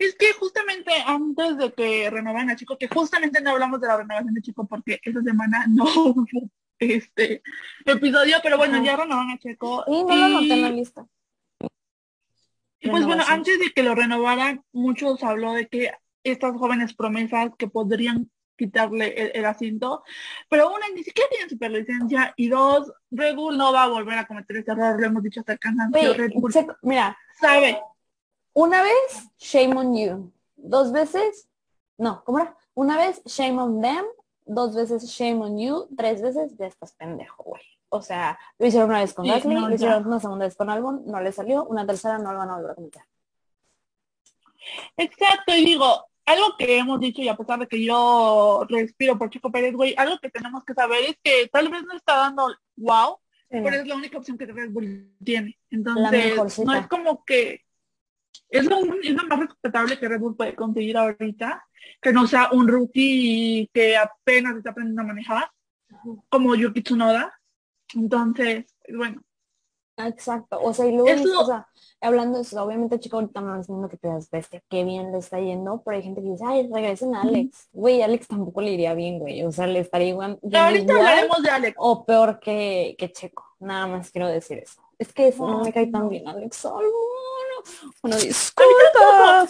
Es 0.00 0.16
que 0.16 0.32
justamente 0.32 0.90
antes 1.06 1.56
de 1.58 1.72
que 1.72 2.10
renovaran 2.10 2.50
a 2.50 2.56
Chico, 2.56 2.76
que 2.78 2.88
justamente 2.88 3.40
no 3.40 3.50
hablamos 3.50 3.80
de 3.80 3.86
la 3.86 3.98
renovación 3.98 4.34
de 4.34 4.42
Chico 4.42 4.66
porque 4.66 4.98
esa 5.02 5.22
semana 5.22 5.66
no 5.68 5.84
hubo 5.96 6.26
este 6.78 7.42
episodio, 7.84 8.38
pero 8.42 8.56
bueno, 8.58 8.76
Ajá. 8.76 8.84
ya 8.84 8.96
renovan 8.96 9.30
a 9.30 9.38
Checo. 9.38 9.84
Y 9.86 10.02
no 10.02 10.16
lo 10.16 10.24
anoté 10.24 10.54
en 10.54 10.62
la 10.62 10.68
y, 10.70 10.72
lista. 10.76 11.06
y 12.80 12.90
pues 12.90 13.06
bueno, 13.06 13.22
antes 13.28 13.58
de 13.60 13.70
que 13.70 13.82
lo 13.82 13.94
renovaran, 13.94 14.64
muchos 14.72 15.22
habló 15.22 15.52
de 15.52 15.68
que 15.68 15.90
estas 16.30 16.56
jóvenes 16.56 16.94
promesas 16.94 17.50
que 17.58 17.68
podrían 17.68 18.30
quitarle 18.56 19.08
el, 19.20 19.32
el 19.34 19.44
asiento, 19.44 20.02
pero 20.48 20.72
una, 20.72 20.88
ni 20.88 21.02
siquiera 21.04 21.28
tienen 21.28 21.50
superlicencia 21.50 22.32
y 22.36 22.48
dos, 22.48 22.90
Red 23.10 23.34
Bull 23.36 23.56
no 23.58 23.72
va 23.72 23.82
a 23.84 23.88
volver 23.88 24.18
a 24.18 24.26
cometer 24.26 24.56
este 24.56 24.72
error, 24.72 24.98
lo 24.98 25.06
hemos 25.06 25.22
dicho 25.22 25.40
hasta 25.40 25.52
el 25.52 25.58
cansancio, 25.58 26.00
Güey, 26.00 26.14
Red 26.16 26.32
Bull 26.34 26.52
se- 26.52 26.66
mira, 26.82 27.16
sabe, 27.38 27.78
una 28.54 28.82
vez, 28.82 29.28
shame 29.38 29.76
on 29.76 29.94
you. 29.94 30.32
Dos 30.56 30.90
veces, 30.90 31.48
no, 31.98 32.24
¿cómo 32.24 32.38
era? 32.38 32.56
Una 32.72 32.96
vez, 32.96 33.22
shame 33.26 33.58
on 33.60 33.82
them. 33.82 34.04
Dos 34.46 34.74
veces, 34.74 35.04
shame 35.04 35.42
on 35.42 35.58
you. 35.58 35.88
Tres 35.96 36.22
veces, 36.22 36.56
ya 36.56 36.66
estás 36.66 36.92
pendejo, 36.94 37.42
güey. 37.42 37.62
O 37.90 38.00
sea, 38.00 38.38
lo 38.58 38.66
hicieron 38.66 38.88
una 38.88 39.00
vez 39.00 39.12
con 39.12 39.26
Sí, 39.26 39.30
no, 39.48 39.60
lo 39.60 39.68
ya. 39.68 39.74
hicieron 39.74 40.06
una 40.06 40.18
segunda 40.20 40.46
vez 40.46 40.56
con 40.56 40.70
Albon, 40.70 41.02
no 41.06 41.20
le 41.20 41.30
salió, 41.32 41.64
una 41.64 41.86
tercera 41.86 42.16
no 42.18 42.32
lo 42.32 42.38
van 42.38 42.48
a 42.50 42.56
volver 42.56 42.70
a 42.70 42.74
cometer. 42.74 43.02
Exacto, 44.96 45.54
y 45.54 45.64
digo, 45.64 46.06
algo 46.26 46.56
que 46.58 46.78
hemos 46.78 47.00
dicho 47.00 47.22
y 47.22 47.28
a 47.28 47.36
pesar 47.36 47.58
de 47.58 47.68
que 47.68 47.82
yo 47.82 48.66
respiro 48.68 49.16
por 49.16 49.30
Chico 49.30 49.50
Pérez, 49.50 49.74
güey, 49.74 49.94
algo 49.96 50.18
que 50.18 50.30
tenemos 50.30 50.64
que 50.64 50.74
saber 50.74 51.04
es 51.04 51.16
que 51.22 51.48
tal 51.48 51.68
vez 51.68 51.84
no 51.84 51.96
está 51.96 52.16
dando 52.16 52.54
wow, 52.76 53.18
Sí, 53.50 53.58
pero 53.62 53.76
es 53.76 53.86
la 53.86 53.94
única 53.94 54.18
opción 54.18 54.36
que 54.36 54.46
Red 54.46 54.70
Bull 54.70 55.14
tiene. 55.22 55.56
Entonces, 55.70 56.58
no 56.58 56.74
es 56.74 56.86
como 56.88 57.24
que 57.24 57.64
es 58.48 58.64
lo, 58.64 58.78
es 59.02 59.10
lo 59.10 59.24
más 59.28 59.40
respetable 59.40 59.98
que 59.98 60.08
Red 60.08 60.18
Bull 60.18 60.36
puede 60.36 60.56
conseguir 60.56 60.96
ahorita, 60.96 61.64
que 62.00 62.12
no 62.12 62.26
sea 62.26 62.50
un 62.50 62.66
rookie 62.66 63.70
que 63.72 63.96
apenas 63.96 64.56
está 64.56 64.70
aprendiendo 64.70 65.02
a 65.02 65.06
manejar, 65.06 65.50
como 66.28 66.56
Yuki 66.56 66.82
Tsunoda. 66.82 67.40
Entonces, 67.94 68.66
bueno, 68.92 69.22
Exacto, 69.98 70.60
o 70.60 70.74
sea, 70.74 70.86
y 70.86 70.92
luego, 70.92 71.08
Es 71.08 71.24
lo- 71.24 71.40
o 71.40 71.46
sea, 71.46 71.66
hablando 72.02 72.36
de 72.38 72.42
eso, 72.42 72.62
obviamente 72.62 73.00
chico 73.00 73.16
ahorita 73.16 73.40
no 73.40 73.54
es 73.54 73.60
diciendo 73.66 73.88
que 73.88 73.96
te 73.96 74.08
das 74.08 74.28
bestia, 74.30 74.62
qué 74.68 74.84
bien 74.84 75.10
le 75.10 75.18
está 75.18 75.40
yendo, 75.40 75.82
pero 75.84 75.96
hay 75.96 76.02
gente 76.02 76.20
que 76.22 76.28
dice, 76.30 76.44
ay, 76.46 76.68
regresen 76.72 77.14
a 77.14 77.22
Alex, 77.22 77.68
güey, 77.72 78.02
Alex 78.02 78.28
tampoco 78.28 78.60
le 78.60 78.72
iría 78.72 78.92
bien, 78.94 79.18
güey, 79.18 79.42
o 79.44 79.50
sea, 79.52 79.66
le 79.66 79.78
estaría 79.80 80.08
igual, 80.08 80.38
ahorita 80.42 80.92
igual 80.92 80.98
hablaremos 80.98 81.42
de 81.42 81.48
Alex. 81.50 81.76
o 81.78 82.04
peor 82.04 82.38
que, 82.40 82.94
que 82.98 83.10
Checo, 83.10 83.44
nada 83.60 83.86
más 83.86 84.10
quiero 84.10 84.28
decir 84.28 84.58
eso. 84.58 84.82
Es 84.98 85.12
que 85.12 85.28
eso 85.28 85.46
no 85.46 85.62
me 85.62 85.72
cae 85.72 85.86
tan 85.88 86.02
No. 86.04 86.08
bien, 86.08 86.26
Alex. 86.28 86.62
Bueno, 88.02 88.16
disculpa. 88.16 89.46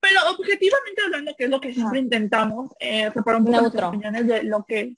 Pero 0.00 0.20
objetivamente 0.30 1.02
hablando, 1.04 1.34
que 1.36 1.44
es 1.44 1.50
lo 1.50 1.60
que 1.60 1.74
siempre 1.74 1.98
intentamos, 2.00 2.70
eh, 2.78 3.08
un 3.08 3.12
poco 3.24 3.30
opiniones 3.88 4.26
de 4.26 4.42
lo 4.44 4.64
que... 4.64 4.96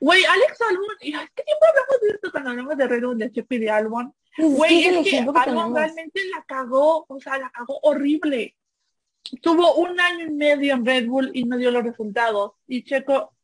Güey, 0.00 0.24
Alex 0.24 0.60
Albon, 0.60 0.86
¿qué 1.00 1.10
tiempo 1.10 1.66
hablamos 1.68 2.00
de 2.00 2.08
esto 2.08 2.30
cuando 2.30 2.50
hablamos 2.50 2.76
de 2.76 2.88
Red 2.88 3.04
Bull, 3.04 3.18
de 3.18 3.32
Checo 3.32 3.54
y 3.54 3.58
de 3.58 3.70
Albon? 3.70 4.14
Es 4.36 4.36
que 4.36 4.44
Güey, 4.44 4.84
es 4.84 5.10
que 5.10 5.18
Albon 5.18 5.74
realmente 5.74 6.20
la 6.34 6.42
cagó, 6.44 7.04
o 7.08 7.20
sea, 7.20 7.38
la 7.38 7.50
cagó 7.50 7.78
horrible. 7.82 8.56
Tuvo 9.40 9.74
un 9.76 10.00
año 10.00 10.26
y 10.26 10.30
medio 10.30 10.74
en 10.74 10.84
Red 10.84 11.06
Bull 11.06 11.30
y 11.34 11.44
no 11.44 11.56
dio 11.56 11.70
los 11.70 11.84
resultados. 11.84 12.52
Y 12.66 12.84
Checo 12.84 13.34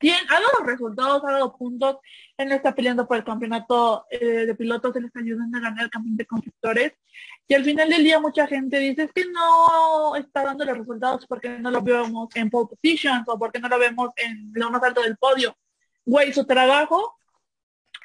tiene, 0.00 0.18
ha 0.28 0.34
dado 0.40 0.64
resultados, 0.64 1.22
ha 1.24 1.32
dado 1.32 1.56
puntos. 1.56 1.98
Él 2.36 2.48
no 2.48 2.54
está 2.56 2.74
peleando 2.74 3.06
por 3.06 3.16
el 3.18 3.24
campeonato 3.24 4.06
eh, 4.10 4.46
de 4.46 4.54
pilotos, 4.56 4.96
él 4.96 5.04
está 5.04 5.20
ayudando 5.20 5.58
a 5.58 5.60
ganar 5.60 5.84
el 5.84 5.90
campeonato 5.90 6.18
de 6.22 6.26
constructores. 6.26 6.92
Y 7.46 7.54
al 7.54 7.64
final 7.64 7.88
del 7.90 8.02
día 8.02 8.18
mucha 8.18 8.46
gente 8.46 8.78
dice 8.78 9.02
es 9.04 9.12
que 9.12 9.26
no 9.26 10.16
está 10.16 10.44
dando 10.44 10.64
los 10.64 10.78
resultados 10.78 11.26
porque 11.26 11.58
no 11.58 11.70
lo 11.70 11.82
vemos 11.82 12.28
en 12.34 12.48
pole 12.50 12.68
positions 12.68 13.28
o 13.28 13.38
porque 13.38 13.58
no 13.60 13.68
lo 13.68 13.78
vemos 13.78 14.10
en 14.16 14.50
lo 14.54 14.70
más 14.70 14.82
alto 14.82 15.02
del 15.02 15.16
podio. 15.16 15.56
Güey, 16.04 16.32
su 16.32 16.44
trabajo 16.46 17.16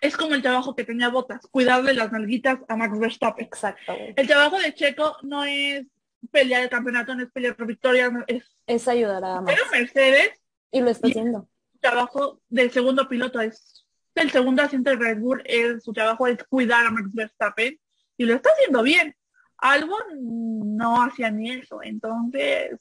es 0.02 0.18
como 0.18 0.36
el 0.36 0.42
trabajo 0.42 0.76
que 0.76 0.84
tenía 0.84 1.10
Botas, 1.10 1.48
cuidarle 1.50 1.94
las 1.94 2.12
nalguitas 2.12 2.60
a 2.68 2.76
Max 2.76 3.00
Verstappen. 3.00 3.46
Exacto, 3.46 3.96
güey. 3.96 4.14
El 4.18 4.28
trabajo 4.28 4.60
de 4.60 4.74
Checo 4.74 5.16
no 5.24 5.44
es 5.46 5.86
pelear 6.32 6.64
el 6.64 6.70
campeonato, 6.70 7.16
no 7.16 7.24
es 7.24 7.32
pelear 7.32 7.56
por 7.56 7.68
victorias, 7.68 8.12
no- 8.12 8.24
es 8.28 8.44
Es 8.68 8.88
ayudar 8.88 9.24
a 9.24 9.42
más. 9.42 9.46
pero 9.46 9.64
Mercedes, 9.72 10.32
Y 10.72 10.82
lo 10.82 10.90
está 10.90 11.08
haciendo. 11.08 11.48
Trabajo 11.86 12.42
del 12.50 12.72
segundo 12.72 13.08
piloto 13.08 13.40
es 13.40 13.86
el 14.16 14.32
segundo 14.32 14.64
asiento 14.64 14.90
de 14.90 14.96
Red 14.96 15.20
Bull, 15.20 15.44
es, 15.46 15.84
su 15.84 15.94
trabajo 15.94 16.26
es 16.28 16.44
cuidar 16.46 16.86
a 16.86 16.92
Max 16.92 17.10
Verstappen 17.14 17.78
y 18.18 18.26
lo 18.26 18.34
está 18.34 18.50
haciendo 18.52 18.82
bien. 18.82 19.16
Albon 19.58 20.78
no 20.78 21.04
hacía 21.04 21.30
ni 21.32 21.52
eso, 21.52 21.82
entonces 21.84 22.80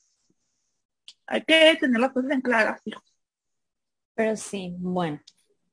hay 1.27 1.43
que 1.43 1.77
tener 1.81 2.01
las 2.01 2.13
cosas 2.13 2.31
en 2.31 2.41
claras. 2.41 2.81
Pero 4.15 4.37
sí, 4.37 4.75
bueno. 4.79 5.21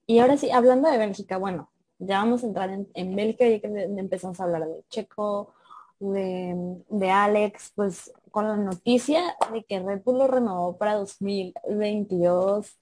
Y 0.08 0.20
ahora 0.20 0.36
sí, 0.36 0.50
hablando 0.52 0.90
de 0.90 0.98
Bélgica, 0.98 1.38
bueno, 1.38 1.72
ya 2.00 2.18
vamos 2.18 2.44
a 2.44 2.48
entrar 2.48 2.70
en, 2.70 2.88
en 2.96 3.16
Bélgica 3.16 3.46
y 3.46 3.62
que 3.62 3.68
empezamos 3.68 4.40
a 4.40 4.44
hablar 4.44 4.66
de 4.66 4.84
Checo, 4.90 5.54
de, 6.00 6.82
de 6.90 7.12
Alex, 7.12 7.72
pues 7.76 8.12
con 8.32 8.48
la 8.48 8.58
noticia 8.58 9.36
de 9.54 9.64
que 9.64 9.80
Red 9.80 10.02
Bull 10.04 10.18
lo 10.18 10.28
renovó 10.28 10.78
para 10.78 10.96
2022. 10.96 12.81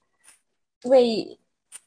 Güey, 0.82 1.38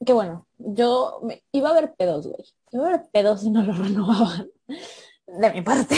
que 0.06 0.14
bueno, 0.14 0.48
yo 0.58 1.20
me, 1.24 1.44
iba 1.52 1.70
a 1.70 1.72
haber 1.72 1.94
pedos, 1.96 2.28
güey. 2.28 2.44
Iba 2.72 2.86
a 2.86 2.88
haber 2.90 3.10
pedos 3.12 3.42
si 3.42 3.50
no 3.50 3.64
lo 3.64 3.74
renovaban. 3.84 4.50
De 5.28 5.52
mi 5.52 5.62
parte. 5.62 5.96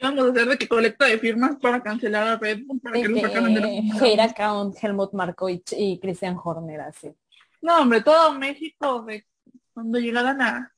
Vamos 0.00 0.26
a 0.26 0.30
hacer 0.30 0.48
de 0.48 0.58
que 0.58 0.68
colecta 0.68 1.06
de 1.06 1.18
firmas 1.18 1.56
para 1.56 1.82
cancelar 1.82 2.28
a 2.28 2.36
Red 2.36 2.60
Bull, 2.66 2.80
para 2.80 2.96
De 2.96 3.02
que 3.02 3.08
lo 3.08 3.14
que 3.14 3.20
sacan 3.22 3.54
de 3.54 3.60
la 3.60 4.04
hate 4.04 4.20
account, 4.20 4.76
Helmut 4.82 5.12
Marko 5.14 5.48
y, 5.48 5.98
Christian 6.00 6.36
Horner, 6.42 6.80
así. 6.82 7.14
No, 7.62 7.80
hombre, 7.80 8.02
todo 8.02 8.34
México, 8.34 9.02
de, 9.02 9.26
cuando 9.72 9.98
llegaran 9.98 10.40
a 10.42 10.72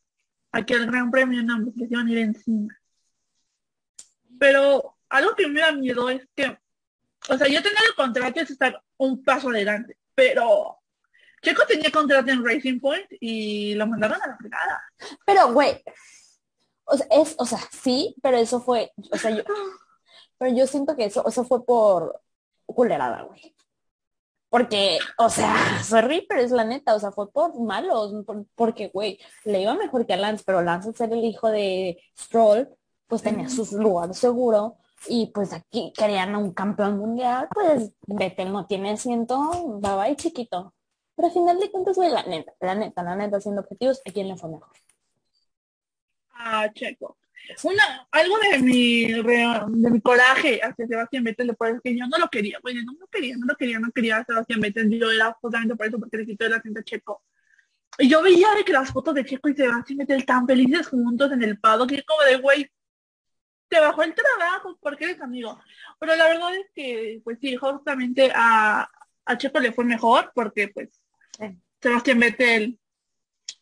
aquí 0.53 0.75
al 0.75 0.87
Gran 0.87 1.11
Premio, 1.11 1.43
no, 1.43 1.65
que 1.65 1.87
se 1.87 1.93
iban 1.93 2.07
a 2.07 2.13
ir 2.13 2.19
encima. 2.19 2.79
Pero 4.39 4.97
algo 5.09 5.35
que 5.35 5.49
me 5.49 5.61
da 5.61 5.73
miedo 5.73 6.09
es 6.11 6.27
que, 6.35 6.57
o 7.29 7.37
sea, 7.37 7.47
yo 7.49 7.63
tenía 7.63 7.79
el 7.89 7.95
contrato 7.95 8.41
es 8.41 8.51
estar 8.51 8.83
un 8.97 9.23
paso 9.23 9.51
adelante, 9.51 9.99
pero 10.15 10.79
Checo 11.43 11.65
tenía 11.67 11.91
contrato 11.91 12.31
en 12.31 12.45
Racing 12.45 12.81
Point 12.81 13.07
y 13.21 13.75
lo 13.75 13.87
mandaron 13.87 14.21
a 14.23 14.27
la 14.27 14.37
fregada. 14.37 14.83
Pero, 15.25 15.53
güey, 15.53 15.83
o 16.85 16.97
sea, 16.97 17.07
es, 17.11 17.35
o 17.39 17.45
sea, 17.47 17.59
sí, 17.71 18.15
pero 18.23 18.39
eso 18.39 18.61
fue, 18.61 18.93
o 19.13 19.17
sea, 19.17 19.31
yo, 19.31 19.43
pero 20.39 20.55
yo 20.55 20.67
siento 20.67 20.97
que 20.97 21.05
eso, 21.05 21.27
eso 21.29 21.45
fue 21.45 21.65
por 21.65 22.21
culerada, 22.67 23.23
güey. 23.23 23.55
Porque, 24.51 24.99
o 25.19 25.29
sea, 25.29 25.83
sorry, 25.85 26.25
pero 26.27 26.41
es 26.41 26.51
la 26.51 26.65
neta, 26.65 26.95
o 26.95 26.99
sea, 27.01 27.13
fue 27.13 27.31
por 27.31 27.61
malos, 27.61 28.25
por- 28.25 28.47
porque, 28.55 28.89
güey, 28.89 29.19
le 29.45 29.61
iba 29.61 29.75
mejor 29.75 30.07
que 30.07 30.15
a 30.15 30.17
Lance, 30.17 30.43
pero 30.47 30.63
Lance 30.63 30.89
al 30.89 30.97
ser 30.97 31.13
el 31.13 31.23
hijo 31.25 31.49
de 31.51 32.03
Stroll, 32.19 32.67
pues 33.07 33.23
tenía 33.23 33.49
su 33.51 33.67
lugar 33.79 34.15
seguro, 34.15 34.79
y 35.07 35.31
pues 35.33 35.53
aquí 35.53 35.93
querían 35.97 36.35
un 36.37 36.53
campeón 36.53 36.99
mundial, 36.99 37.49
pues 37.53 37.93
Vettel 38.07 38.53
no 38.53 38.67
tiene 38.67 38.91
asiento, 38.93 39.79
bye 39.81 39.95
bye 39.97 40.17
chiquito. 40.17 40.75
Pero 41.15 41.29
al 41.29 41.35
final 41.35 41.59
de 41.59 41.71
cuentas, 41.71 41.97
güey, 41.97 42.11
la 42.11 42.23
neta, 42.25 42.53
la 42.61 42.75
neta, 42.75 43.03
la 43.03 43.17
neta, 43.17 43.41
siendo 43.41 43.63
objetivos, 43.63 44.01
¿a 44.07 44.13
quién 44.13 44.29
le 44.29 44.37
fue 44.37 44.51
mejor? 44.51 44.69
a 46.39 46.73
Checo. 46.73 47.19
Una, 47.63 48.07
algo 48.11 48.37
de 48.39 48.59
mi, 48.59 49.07
de 49.07 49.91
mi 49.91 50.01
coraje 50.01 50.61
hacia 50.63 50.87
Sebastián 50.87 51.25
Vettel 51.25 51.47
después 51.47 51.77
es 51.77 51.81
que 51.83 51.97
yo 51.97 52.07
no 52.07 52.19
lo 52.19 52.29
quería, 52.29 52.59
güey, 52.61 52.75
no 52.85 52.93
lo 52.99 53.07
quería, 53.07 53.37
no 53.39 53.47
lo 53.47 53.57
quería, 53.57 53.79
no 53.79 53.91
quería 53.91 54.19
a 54.19 54.25
Sebastián 54.25 54.61
Vettel, 54.61 54.91
yo 54.91 55.11
era 55.11 55.33
justamente 55.41 55.75
por 55.75 55.87
eso, 55.87 55.99
porque 55.99 56.19
le 56.19 56.27
quitó 56.27 56.45
el 56.45 56.53
asiento 56.53 56.83
Checo. 56.83 57.23
Y 57.99 58.09
yo 58.09 58.23
veía 58.23 58.55
de 58.55 58.65
que 58.65 58.73
las 58.73 58.91
fotos 58.91 59.15
de 59.15 59.25
Checo 59.25 59.49
y 59.49 59.55
Sebastián 59.55 59.99
Vettel 59.99 60.27
tan 60.27 60.47
felices 60.47 60.89
juntos 60.89 61.33
en 61.33 61.43
el 61.43 61.59
paddock, 61.59 61.93
y 61.93 61.97
es 61.97 62.05
como 62.05 62.23
de, 62.23 62.37
güey, 62.37 62.71
te 63.69 63.81
bajó 63.81 64.03
el 64.03 64.15
trabajo 64.15 64.77
porque 64.81 65.05
eres 65.05 65.21
amigo. 65.21 65.59
Pero 65.99 66.17
la 66.17 66.27
verdad 66.27 66.55
es 66.57 66.67
que, 66.75 67.21
pues 67.25 67.39
sí, 67.41 67.57
justamente 67.57 68.33
a, 68.35 68.89
a 69.25 69.39
Checo 69.39 69.61
le 69.61 69.73
fue 69.73 69.85
mejor, 69.85 70.33
porque 70.35 70.69
pues 70.69 70.89
Sí. 71.39 71.57
Sebastián 71.81 72.19
Vettel, 72.19 72.79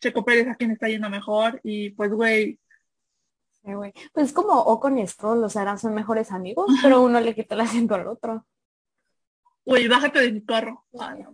Checo 0.00 0.24
Pérez 0.24 0.48
a 0.48 0.54
quien 0.54 0.70
está 0.70 0.88
yendo 0.88 1.10
mejor, 1.10 1.60
y 1.62 1.90
pues, 1.90 2.10
güey, 2.10 2.58
Sí, 3.66 3.72
güey. 3.74 3.92
Pues 4.12 4.26
es 4.28 4.32
como 4.32 4.52
Ocon 4.60 4.96
y 4.98 5.06
Stroll, 5.08 5.42
o 5.42 5.48
sea, 5.48 5.62
eran 5.62 5.78
son 5.78 5.92
mejores 5.92 6.30
amigos, 6.30 6.66
pero 6.82 7.02
uno 7.02 7.20
le 7.20 7.34
quita 7.34 7.56
el 7.56 7.62
asiento 7.62 7.96
al 7.96 8.06
otro. 8.06 8.46
Güey, 9.64 9.88
bájate 9.88 10.20
de 10.20 10.32
mi 10.32 10.44
carro. 10.44 10.84
Ay, 11.00 11.24
no. 11.24 11.32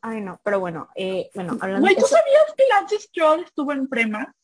Ay, 0.00 0.24
pero 0.42 0.60
bueno, 0.60 0.88
eh, 0.96 1.30
bueno, 1.34 1.58
hablando 1.60 1.82
Güey, 1.82 1.94
de 1.94 2.00
¿tú 2.00 2.06
eso, 2.06 2.16
sabías 2.16 2.54
que 2.56 2.64
Lance 2.70 2.98
Stroll 3.00 3.40
estuvo 3.44 3.72
en 3.72 3.86
Prema? 3.86 4.34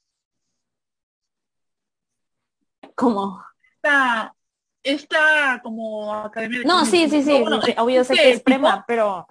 Como, 2.99 3.43
Esta, 3.77 4.35
esta 4.83 5.61
como 5.63 6.13
academia 6.13 6.59
de 6.61 6.65
no, 6.65 6.85
sí, 6.85 7.09
sí, 7.09 7.23
sí, 7.23 7.41
Bueno, 7.41 7.63
sí, 7.63 7.75
obvio 7.79 8.03
sé 8.05 8.15
que 8.15 8.31
es 8.31 8.43
prema, 8.43 8.85
pero 8.87 9.27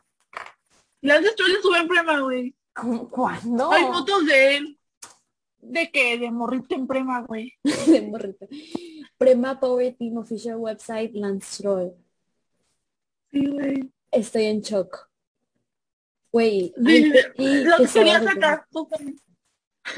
Lance 1.01 1.29
Stroll 1.31 1.51
estuvo 1.51 1.75
en 1.75 1.87
Prema, 1.87 2.19
güey. 2.21 2.55
¿cómo- 2.73 3.09
¿cuándo? 3.09 3.71
Hay 3.71 3.83
fotos 3.85 4.25
de 4.25 4.57
él. 4.57 4.79
¿De 5.59 5.91
qué? 5.91 6.17
De 6.17 6.31
morrito 6.31 6.75
en 6.75 6.87
Prema, 6.87 7.21
güey. 7.21 7.53
De 7.87 8.01
morrito. 8.01 8.47
Prema 9.17 9.59
Power 9.59 9.95
Team 9.97 10.17
Official 10.17 10.57
Website 10.57 11.11
Lance 11.13 11.55
Stroll. 11.55 11.93
Sí, 13.31 13.45
güey. 13.47 13.91
Estoy 14.11 14.45
en 14.45 14.61
shock. 14.61 15.09
Güey, 16.31 16.73
Sí, 16.85 17.11
Lo 17.63 17.77
que 17.77 17.83
que 17.85 17.91
quería 17.93 18.23
sacar. 18.23 18.65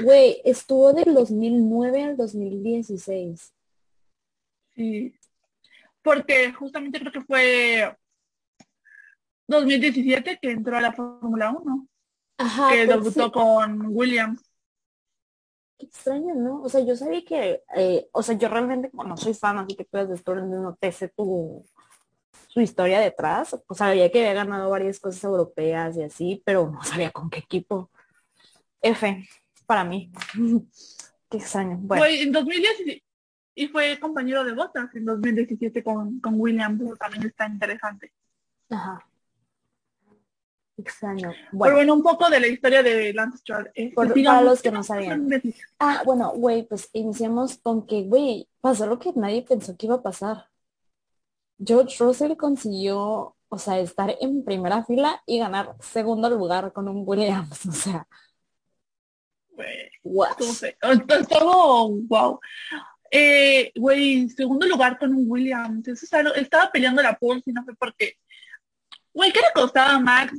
Güey, 0.03 0.41
estuvo 0.45 0.93
del 0.93 1.13
2009 1.13 2.03
al 2.03 2.17
2016. 2.17 3.53
Sí. 4.79 5.13
Porque 6.01 6.53
justamente 6.53 7.01
creo 7.01 7.11
que 7.11 7.19
fue 7.19 7.97
2017 9.45 10.39
que 10.41 10.51
entró 10.51 10.77
a 10.77 10.81
la 10.81 10.93
Fórmula 10.93 11.51
1. 11.51 11.87
Ajá, 12.37 12.69
que 12.69 12.85
pues 12.85 12.87
debutó 12.87 13.25
sí. 13.25 13.31
con 13.31 13.87
Williams. 13.87 14.41
Qué 15.77 15.87
extraño, 15.87 16.33
¿no? 16.33 16.61
O 16.61 16.69
sea, 16.69 16.79
yo 16.79 16.95
sabía 16.95 17.25
que, 17.25 17.61
eh, 17.75 18.07
o 18.13 18.23
sea, 18.23 18.37
yo 18.37 18.47
realmente 18.47 18.89
como 18.89 19.03
no 19.03 19.17
soy 19.17 19.33
fan, 19.33 19.57
así 19.57 19.75
que 19.75 19.83
puedes 19.83 20.07
descubrir 20.07 20.45
no 20.45 20.73
te 20.79 20.93
sé 20.93 21.09
tu, 21.09 21.65
su 22.47 22.61
historia 22.61 23.01
detrás. 23.01 23.61
Pues 23.67 23.79
sabía 23.79 24.09
que 24.09 24.19
había 24.19 24.45
ganado 24.45 24.69
varias 24.69 24.97
cosas 24.97 25.21
europeas 25.25 25.97
y 25.97 26.03
así, 26.03 26.41
pero 26.45 26.71
no 26.71 26.81
sabía 26.85 27.11
con 27.11 27.29
qué 27.29 27.39
equipo. 27.39 27.91
F, 28.81 29.27
para 29.65 29.83
mí. 29.83 30.09
qué 31.29 31.37
extraño. 31.37 31.79
Bueno. 31.81 32.03
Fue 32.03 32.21
en 32.21 32.31
2017 32.31 33.08
y 33.55 33.67
fue 33.67 33.99
compañero 33.99 34.43
de 34.43 34.53
botas 34.53 34.93
en 34.95 35.05
2017 35.05 35.83
con, 35.83 36.19
con 36.19 36.39
William 36.39 36.77
Blue, 36.77 36.95
también 36.97 37.25
está 37.25 37.45
interesante. 37.47 38.13
Ajá. 38.69 39.05
Extraño. 40.77 41.31
Pero 41.31 41.47
Bueno, 41.51 41.75
bueno, 41.75 41.93
un 41.95 42.03
poco 42.03 42.29
de 42.29 42.39
la 42.39 42.47
historia 42.47 42.81
de 42.81 43.13
Lance 43.13 43.39
Stroll. 43.39 43.69
Por- 43.93 44.13
digamos, 44.13 44.37
para 44.39 44.49
los 44.49 44.61
que 44.61 44.71
no 44.71 44.81
sabían. 44.83 45.27
ah, 45.79 46.03
bueno, 46.05 46.31
güey, 46.31 46.63
pues 46.67 46.89
iniciamos 46.93 47.57
con 47.57 47.85
que, 47.85 48.03
güey, 48.03 48.47
pasó 48.61 48.87
lo 48.87 48.97
que 48.97 49.11
nadie 49.13 49.43
pensó 49.43 49.75
que 49.75 49.87
iba 49.87 49.95
a 49.95 50.01
pasar. 50.03 50.45
George 51.61 52.01
Russell 52.01 52.37
consiguió, 52.37 53.35
o 53.49 53.57
sea, 53.57 53.77
estar 53.79 54.15
en 54.21 54.45
primera 54.45 54.85
fila 54.85 55.21
y 55.25 55.39
ganar 55.39 55.75
segundo 55.81 56.29
lugar 56.29 56.71
con 56.71 56.87
un 56.87 57.03
Williams. 57.05 57.65
O 57.67 57.71
sea, 57.73 58.07
Güey. 59.51 59.89
Estuvo 61.09 61.89
wow. 62.07 62.39
Eh, 63.11 63.71
güey, 63.75 64.29
segundo 64.29 64.65
lugar 64.67 64.97
con 64.99 65.13
un 65.13 65.25
Williams. 65.27 65.87
Eso 65.87 66.05
es 66.05 66.13
algo- 66.13 66.33
estaba 66.35 66.71
peleando 66.71 67.01
la 67.01 67.17
pole 67.17 67.41
y 67.45 67.51
no 67.51 67.63
fue 67.63 67.75
porque. 67.75 68.17
Güey, 69.13 69.31
¿qué 69.31 69.39
le 69.39 69.47
costaba 69.53 69.93
a 69.95 69.99
Max 69.99 70.33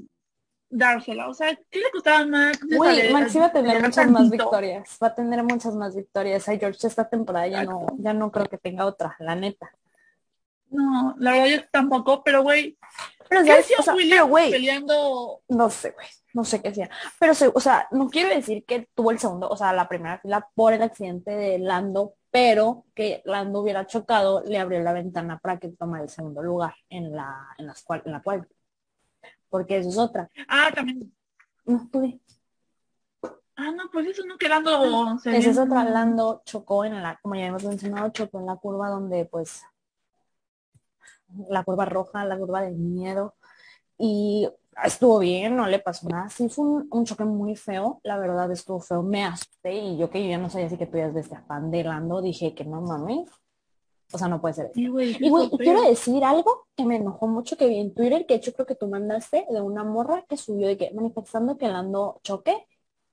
dársela? 0.68 1.28
O 1.28 1.34
sea, 1.34 1.54
¿qué 1.70 1.78
le 1.80 1.90
costaba 1.90 2.18
a 2.20 2.26
Max? 2.26 2.60
Güey, 2.76 3.12
Max 3.12 3.34
iba 3.34 3.46
a 3.46 3.52
tener 3.52 3.82
muchas 3.82 4.10
más 4.10 4.30
victorias. 4.30 4.98
Va 5.02 5.08
a 5.08 5.14
tener 5.14 5.42
muchas 5.42 5.74
más 5.74 5.94
victorias. 5.96 6.48
A 6.48 6.56
George 6.56 6.86
esta 6.86 7.08
temporada 7.08 7.48
ya 7.48 7.64
no, 7.64 7.86
ya 7.98 8.12
no 8.14 8.30
creo 8.30 8.46
que 8.46 8.58
tenga 8.58 8.86
otra, 8.86 9.16
la 9.18 9.34
neta. 9.34 9.70
No, 10.70 11.16
la 11.18 11.32
verdad 11.32 11.46
yo 11.48 11.68
tampoco, 11.72 12.22
pero 12.22 12.42
güey, 12.44 12.78
Pero, 13.28 13.42
¿qué 13.44 13.52
O 13.78 13.82
sea, 13.82 13.94
Williams 13.94 14.14
pero, 14.20 14.26
güey, 14.28 14.50
peleando? 14.52 15.42
no 15.48 15.68
sé, 15.70 15.90
güey. 15.90 16.06
No 16.32 16.44
sé 16.44 16.62
qué 16.62 16.68
hacía. 16.68 16.88
Pero, 17.18 17.34
se- 17.34 17.50
o 17.52 17.58
sea, 17.58 17.88
no 17.90 18.08
quiero 18.08 18.28
decir 18.32 18.64
que 18.64 18.88
tuvo 18.94 19.10
el 19.10 19.18
segundo, 19.18 19.48
o 19.48 19.56
sea, 19.56 19.72
la 19.72 19.88
primera 19.88 20.18
fila 20.20 20.48
por 20.54 20.72
el 20.72 20.82
accidente 20.82 21.32
de 21.32 21.58
Lando, 21.58 22.14
pero 22.30 22.86
que 22.94 23.22
Lando 23.24 23.60
hubiera 23.60 23.86
chocado, 23.86 24.42
le 24.44 24.58
abrió 24.58 24.80
la 24.80 24.92
ventana 24.92 25.38
para 25.38 25.58
que 25.58 25.68
tomara 25.68 26.04
el 26.04 26.08
segundo 26.08 26.42
lugar 26.42 26.74
en 26.88 27.14
la, 27.14 27.48
en 27.58 27.66
las 27.66 27.82
cual, 27.82 28.02
en 28.04 28.12
la 28.12 28.22
cual. 28.22 28.48
Porque 29.48 29.78
eso 29.78 29.88
es 29.88 29.98
otra. 29.98 30.30
Ah, 30.48 30.70
también. 30.74 31.12
No 31.64 31.88
pude. 31.90 32.20
Ah, 33.56 33.72
no, 33.72 33.90
pues 33.92 34.06
eso 34.06 34.24
no 34.24 34.38
quedando. 34.38 35.18
Esa 35.24 35.50
es 35.50 35.58
otra. 35.58 35.84
Lando 35.84 36.42
chocó 36.44 36.84
en 36.84 37.02
la, 37.02 37.18
como 37.20 37.34
ya 37.34 37.46
hemos 37.46 37.64
mencionado, 37.64 38.10
chocó 38.10 38.38
en 38.38 38.46
la 38.46 38.56
curva 38.56 38.88
donde 38.88 39.26
pues 39.26 39.62
la 41.48 41.64
curva 41.64 41.84
roja, 41.84 42.24
la 42.24 42.38
curva 42.38 42.62
del 42.62 42.76
miedo. 42.76 43.34
Y 43.98 44.48
estuvo 44.84 45.18
bien, 45.18 45.56
no 45.56 45.66
le 45.66 45.78
pasó 45.78 46.08
nada. 46.08 46.28
Sí 46.28 46.48
fue 46.48 46.64
un, 46.66 46.88
un 46.90 47.04
choque 47.04 47.24
muy 47.24 47.56
feo, 47.56 48.00
la 48.02 48.18
verdad 48.18 48.50
estuvo 48.52 48.80
feo. 48.80 49.02
Me 49.02 49.24
asusté 49.24 49.74
y 49.74 49.96
yo 49.98 50.10
que 50.10 50.22
yo 50.22 50.30
ya 50.30 50.38
no 50.38 50.48
sabía 50.50 50.68
si 50.68 50.76
que 50.76 50.86
tú 50.86 50.96
eras 50.98 51.14
de 51.14 51.20
este 51.20 51.36
afán 51.36 51.70
de 51.70 51.84
Lando, 51.84 52.22
dije 52.22 52.54
que 52.54 52.64
no 52.64 52.80
mames. 52.80 53.28
O 54.12 54.18
sea, 54.18 54.26
no 54.26 54.40
puede 54.40 54.54
ser 54.54 54.72
Y 54.74 54.88
güey, 54.88 55.14
quiero 55.56 55.82
decir 55.82 56.24
algo 56.24 56.66
que 56.76 56.84
me 56.84 56.96
enojó 56.96 57.28
mucho 57.28 57.56
que 57.56 57.68
vi 57.68 57.78
en 57.78 57.94
Twitter, 57.94 58.26
que 58.26 58.40
yo 58.40 58.52
creo 58.52 58.66
que 58.66 58.74
tú 58.74 58.88
mandaste 58.88 59.46
de 59.48 59.60
una 59.60 59.84
morra 59.84 60.24
que 60.28 60.36
subió 60.36 60.66
de 60.66 60.76
que 60.76 60.90
manifestando 60.92 61.56
que 61.56 61.68
Lando 61.68 62.18
choque 62.24 62.66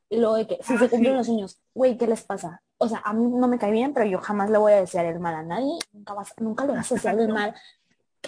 y 0.10 0.18
luego 0.18 0.36
de 0.36 0.48
que 0.48 0.58
si 0.64 0.74
Ah, 0.74 0.80
se 0.80 0.90
cumplen 0.90 1.14
sí. 1.14 1.18
los 1.18 1.26
sueños, 1.28 1.62
güey, 1.76 1.98
¿qué 1.98 2.08
les 2.08 2.24
pasa? 2.24 2.64
O 2.80 2.88
sea, 2.88 3.02
a 3.06 3.14
mí 3.14 3.28
no 3.32 3.48
me 3.48 3.60
cae 3.60 3.72
bien, 3.72 3.94
pero 3.94 4.08
yo 4.08 4.18
jamás 4.20 4.50
le 4.50 4.58
voy 4.58 4.72
a 4.72 4.80
desear 4.80 5.06
el 5.06 5.20
mal 5.20 5.36
a 5.36 5.44
nadie, 5.44 5.78
nunca 5.92 6.14
vas, 6.16 6.34
nunca 6.40 6.66
le 6.66 6.74
vas 6.74 6.92
a 6.92 6.96
desear 6.96 7.20
el 7.20 7.28
mal 7.32 7.54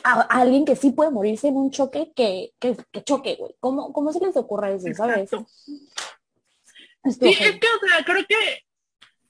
a, 0.04 0.22
a 0.22 0.42
alguien 0.42 0.66
que 0.66 0.76
sí 0.76 0.92
puede 0.92 1.12
morirse 1.12 1.48
en 1.48 1.58
un 1.58 1.72
choque 1.72 2.12
que, 2.16 2.54
que, 2.60 2.78
que 2.92 3.04
choque, 3.04 3.36
güey. 3.36 3.56
¿Cómo, 3.60 3.92
¿Cómo 3.94 4.12
se 4.14 4.20
les 4.20 4.36
ocurre 4.38 4.76
eso, 4.76 4.88
sabes? 4.94 5.32
Estuvo 7.04 7.32
Sí, 7.32 7.38
es 7.40 7.60
que, 7.60 7.68
o 7.68 7.88
sea, 7.88 8.04
creo 8.06 8.26
que 8.28 8.36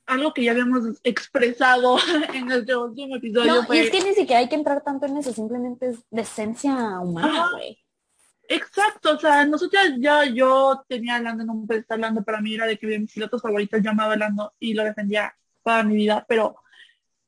algo 0.05 0.33
que 0.33 0.43
ya 0.43 0.51
habíamos 0.51 0.99
expresado 1.03 1.97
en 2.33 2.47
nuestro 2.47 2.85
último 2.85 3.17
episodio 3.17 3.61
No, 3.61 3.73
y 3.73 3.79
es 3.79 3.91
que 3.91 4.03
ni 4.03 4.13
siquiera 4.13 4.39
hay 4.39 4.49
que 4.49 4.55
entrar 4.55 4.83
tanto 4.83 5.05
en 5.05 5.17
eso, 5.17 5.31
simplemente 5.33 5.89
es 5.89 5.99
decencia 6.09 6.99
humana, 6.99 7.43
Ajá. 7.43 7.49
güey. 7.53 7.77
Exacto, 8.51 9.13
o 9.13 9.19
sea, 9.19 9.45
nosotras 9.45 9.93
ya, 9.99 10.25
yo 10.25 10.83
tenía 10.87 11.17
a 11.17 11.21
Lando 11.21 11.43
en 11.43 11.51
un 11.51 11.67
pedestal, 11.67 12.01
Lando 12.01 12.23
para 12.23 12.41
mí 12.41 12.55
era 12.55 12.65
de 12.65 12.79
que 12.79 12.87
de 12.87 12.97
mis 12.97 13.13
pilotos 13.13 13.41
favoritos, 13.43 13.79
yo 13.83 13.91
amaba 13.91 14.15
Lando 14.15 14.53
y 14.59 14.73
lo 14.73 14.83
defendía 14.83 15.35
toda 15.63 15.83
mi 15.83 15.95
vida, 15.95 16.25
pero, 16.27 16.55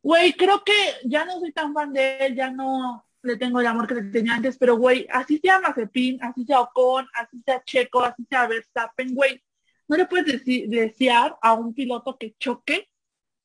güey, 0.02 0.34
creo 0.34 0.64
que 0.64 0.74
ya 1.06 1.24
no 1.26 1.40
soy 1.40 1.52
tan 1.52 1.76
fan 1.76 1.94
de 1.94 2.18
él, 2.26 2.36
ya 2.36 2.50
no 2.50 3.06
le 3.24 3.38
tengo 3.38 3.60
el 3.60 3.68
amor 3.68 3.88
que 3.88 3.96
le 3.96 4.04
tenía 4.04 4.36
antes, 4.36 4.58
pero, 4.58 4.76
güey, 4.78 5.08
así 5.12 5.38
sea 5.40 5.60
Mazepin, 5.60 6.24
así 6.24 6.44
sea 6.46 6.62
Ocon, 6.62 7.08
así 7.14 7.42
sea 7.46 7.64
Checo, 7.64 8.02
así 8.04 8.26
sea 8.30 8.48
Verstappen, 8.48 9.14
güey, 9.14 9.44
no 9.88 9.98
le 9.98 10.06
puedes 10.06 10.28
deci- 10.44 10.68
desear 10.68 11.38
a 11.42 11.54
un 11.54 11.74
piloto 11.74 12.18
que 12.18 12.36
choque 12.40 12.90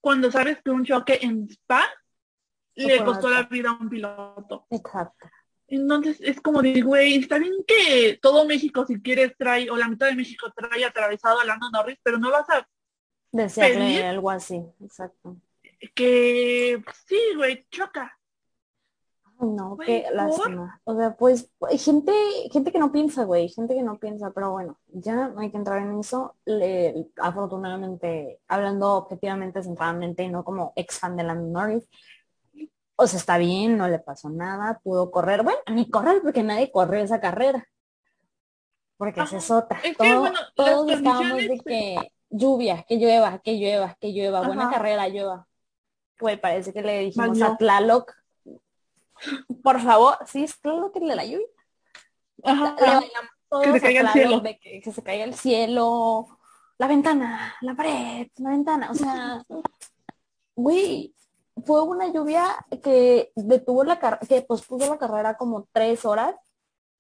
cuando 0.01 0.31
sabes 0.31 0.59
que 0.63 0.71
un 0.71 0.85
choque 0.85 1.19
en 1.23 1.49
Spa 1.51 1.85
le 2.75 3.05
costó 3.05 3.29
la 3.31 3.43
vida 3.45 3.71
a 3.71 3.73
un 3.73 3.89
piloto. 3.89 4.67
Exacto. 4.71 5.29
Entonces 5.69 6.19
es 6.21 6.41
como 6.41 6.63
de, 6.63 6.81
güey, 6.83 7.17
está 7.17 7.39
bien 7.39 7.55
que 7.67 8.19
todo 8.23 8.47
México, 8.47 8.87
si 8.87 9.01
quieres, 9.03 9.37
trae, 9.37 9.69
o 9.71 9.77
la 9.77 9.89
mitad 9.89 10.07
de 10.07 10.15
México 10.15 10.53
trae 10.55 10.85
atravesado 10.85 11.41
a 11.41 11.45
Lando 11.45 11.69
Norris, 11.71 11.99
pero 12.03 12.19
no 12.19 12.31
vas 12.31 12.49
a 12.51 12.69
Desearle 13.33 13.79
Pedir. 13.79 14.05
algo 14.05 14.31
así, 14.31 14.63
exacto. 14.81 15.37
que, 15.95 16.83
sí, 17.07 17.19
güey, 17.35 17.67
choca. 17.71 18.16
No, 19.39 19.77
Güey, 19.77 19.87
qué 19.87 20.07
lástima. 20.13 20.81
O 20.85 20.97
sea, 20.97 21.15
pues 21.17 21.51
gente, 21.79 22.13
gente 22.51 22.73
que 22.73 22.79
no 22.79 22.91
piensa, 22.91 23.25
güey, 23.25 23.49
gente 23.49 23.75
que 23.75 23.83
no 23.83 23.99
piensa, 23.99 24.31
pero 24.31 24.53
bueno, 24.53 24.79
ya 24.89 25.29
no 25.29 25.41
hay 25.41 25.51
que 25.51 25.59
entrar 25.59 25.83
en 25.83 25.99
eso. 25.99 26.37
Le, 26.47 27.09
afortunadamente, 27.21 28.41
hablando 28.49 28.95
objetivamente, 28.95 29.63
centradamente 29.63 30.23
y 30.23 30.31
no 30.31 30.43
como 30.45 30.73
ex 30.77 30.99
fan 30.99 31.17
de 31.17 31.25
Lando 31.25 31.49
Norris, 31.61 31.87
o 32.97 33.07
sea, 33.07 33.19
está 33.19 33.37
bien, 33.37 33.77
no 33.77 33.89
le 33.89 33.99
pasó 33.99 34.31
nada, 34.31 34.81
pudo 34.83 35.11
correr, 35.11 35.43
bueno, 35.43 35.59
ni 35.71 35.91
correr 35.91 36.23
porque 36.23 36.43
nadie 36.43 36.71
corrió 36.73 37.03
esa 37.03 37.21
carrera. 37.21 37.69
Porque 38.97 39.21
esa 39.21 39.37
Ajá. 39.37 39.37
es 39.37 39.51
otra. 39.51 39.79
Es 39.85 39.97
que, 39.97 40.09
Todo- 40.09 40.21
bueno, 40.21 40.39
todos 40.55 40.91
estábamos 40.91 41.37
de 41.37 41.61
que 41.65 42.13
lluvia, 42.31 42.85
que 42.89 42.97
llueva, 42.97 43.39
que 43.41 43.59
llueva, 43.59 43.97
que 44.01 44.13
llueva, 44.13 44.47
buena 44.47 44.71
carrera, 44.71 45.09
llueva. 45.09 45.47
Güey, 46.19 46.41
parece 46.41 46.73
que 46.73 46.81
le 46.81 47.01
dijimos 47.01 47.43
a 47.43 47.59
Tlaloc, 47.59 48.11
por 49.63 49.81
favor, 49.81 50.17
sí, 50.27 50.45
es 50.45 50.61
Tlaloc 50.61 50.97
el 50.97 51.09
de 51.09 51.17
la 51.17 51.25
lluvia. 51.25 51.47
Ajá, 52.45 52.77
Le 52.79 52.87
ajá. 52.87 53.01
bailamos 53.01 53.31
todos 53.49 53.65
Que 53.65 53.73
se 53.73 53.81
caiga 53.81 54.01
el 54.03 54.09
cielo. 54.09 54.41
de 54.41 54.59
que, 54.59 54.81
que 54.81 54.93
se 54.93 55.03
caiga 55.03 55.25
el 55.25 55.35
cielo, 55.35 56.27
la 56.79 56.87
ventana, 56.89 57.55
la 57.61 57.75
pared, 57.75 58.29
la 58.37 58.51
ventana, 58.51 58.91
o 58.91 58.95
sea, 58.95 59.43
güey, 60.55 61.15
fue 61.65 61.83
una 61.83 62.09
lluvia 62.13 62.45
que 62.83 63.33
detuvo 63.35 63.85
la 63.85 63.99
carrera, 63.99 64.27
que 64.27 64.43
pospuso 64.43 64.89
la 64.91 64.99
carrera 64.99 65.37
como 65.37 65.67
tres 65.73 66.05
horas. 66.05 66.35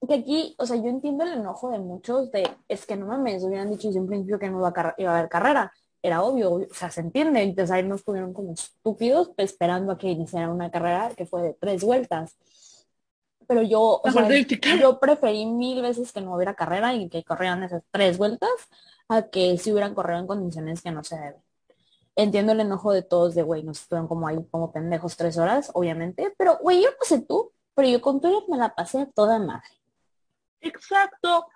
Que 0.07 0.15
aquí, 0.15 0.55
o 0.59 0.67
sea, 0.67 0.77
yo 0.77 0.89
entiendo 0.89 1.25
el 1.25 1.33
enojo 1.35 1.71
de 1.71 1.79
muchos 1.79 2.31
de, 2.31 2.49
es 2.69 2.85
que 2.87 2.97
no 2.97 3.07
mames, 3.07 3.43
hubieran 3.45 3.71
dicho 3.71 3.89
desde 3.89 4.01
un 4.01 4.07
principio 4.07 4.39
que 4.39 4.49
no 4.51 4.59
iba 4.59 4.69
a, 4.69 4.73
car- 4.73 4.95
iba 4.99 5.11
a 5.12 5.19
haber 5.19 5.29
carrera. 5.31 5.73
Era 6.07 6.23
obvio, 6.23 6.53
o 6.53 6.66
sea, 6.73 6.88
se 6.88 7.01
entiende. 7.01 7.42
Entonces 7.42 7.73
ahí 7.73 7.83
nos 7.83 7.99
estuvieron 7.99 8.33
como 8.33 8.53
estúpidos 8.53 9.33
esperando 9.38 9.90
a 9.90 9.99
que 9.99 10.09
iniciara 10.09 10.49
una 10.49 10.71
carrera 10.71 11.11
que 11.16 11.27
fue 11.27 11.42
de 11.42 11.55
tres 11.55 11.83
vueltas. 11.83 12.37
Pero 13.49 13.62
yo, 13.62 14.01
o 14.05 14.11
sea, 14.12 14.29
yo 14.81 15.01
preferí 15.01 15.47
mil 15.47 15.83
veces 15.83 16.12
que 16.12 16.21
no 16.21 16.37
hubiera 16.37 16.55
carrera 16.55 16.95
y 16.95 17.09
que 17.09 17.25
corrieran 17.25 17.64
esas 17.64 17.83
tres 17.90 18.19
vueltas 18.19 18.51
a 19.09 19.23
que 19.23 19.59
si 19.59 19.73
hubieran 19.73 19.95
corrido 19.97 20.21
en 20.21 20.29
condiciones 20.29 20.81
que 20.81 20.92
no 20.92 21.03
se 21.03 21.16
deben. 21.16 21.42
Entiendo 22.14 22.53
el 22.53 22.61
enojo 22.61 22.92
de 22.92 23.03
todos 23.03 23.35
de, 23.35 23.42
güey, 23.42 23.64
nos 23.64 23.81
estuvieron 23.81 24.07
como 24.07 24.29
ahí 24.29 24.38
como 24.53 24.73
pendejos 24.73 25.16
tres 25.16 25.38
horas, 25.38 25.73
obviamente, 25.75 26.33
pero, 26.38 26.59
güey, 26.59 26.83
yo 26.83 26.90
no 26.90 26.97
sé 27.03 27.21
tú, 27.21 27.53
pero 27.75 27.88
yo 27.88 28.01
con 28.01 28.21
Twitter 28.21 28.45
me 28.49 28.59
la 28.59 28.77
pasé 28.77 29.01
a 29.01 29.07
toda 29.07 29.40
madre. 29.40 29.69
Exacto. 30.61 31.47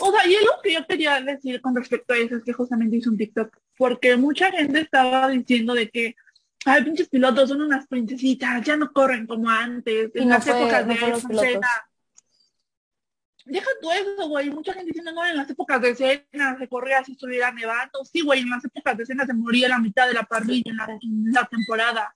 O 0.00 0.12
sea, 0.12 0.26
y 0.28 0.36
algo 0.36 0.52
que 0.62 0.74
yo 0.74 0.86
quería 0.86 1.20
decir 1.20 1.60
con 1.60 1.74
respecto 1.74 2.14
a 2.14 2.18
eso 2.18 2.36
es 2.36 2.44
que 2.44 2.52
justamente 2.52 2.96
hice 2.96 3.08
un 3.08 3.16
TikTok, 3.16 3.56
porque 3.76 4.16
mucha 4.16 4.50
gente 4.50 4.80
estaba 4.80 5.28
diciendo 5.28 5.74
de 5.74 5.90
que, 5.90 6.16
ay, 6.64 6.84
pinches 6.84 7.08
pilotos 7.08 7.48
son 7.48 7.60
unas 7.62 7.86
princesitas, 7.86 8.62
ya 8.64 8.76
no 8.76 8.92
corren 8.92 9.26
como 9.26 9.48
antes, 9.50 10.10
Y 10.14 10.18
en 10.22 10.28
no 10.28 10.34
las 10.34 10.44
fue- 10.44 10.58
épocas 10.60 10.86
no 10.86 10.94
de 10.94 11.00
los. 11.10 11.22
Senna. 11.40 11.68
Deja 13.44 13.68
tú 13.80 13.92
eso, 13.92 14.28
güey. 14.28 14.50
Mucha 14.50 14.72
gente 14.72 14.86
diciendo, 14.88 15.12
no, 15.12 15.24
en 15.24 15.36
las 15.36 15.48
épocas 15.48 15.80
de 15.80 15.94
Cena 15.94 16.56
se 16.58 16.66
corría 16.68 17.04
si 17.04 17.12
estuviera 17.12 17.52
nevando. 17.52 18.04
Sí, 18.04 18.22
güey, 18.22 18.40
en 18.40 18.50
las 18.50 18.64
épocas 18.64 18.96
de 18.96 19.06
Cena 19.06 19.24
se 19.24 19.34
moría 19.34 19.68
la 19.68 19.78
mitad 19.78 20.08
de 20.08 20.14
la 20.14 20.24
parrilla 20.24 20.68
en 20.72 20.76
la, 20.76 20.84
en 21.00 21.32
la 21.32 21.44
temporada. 21.44 22.15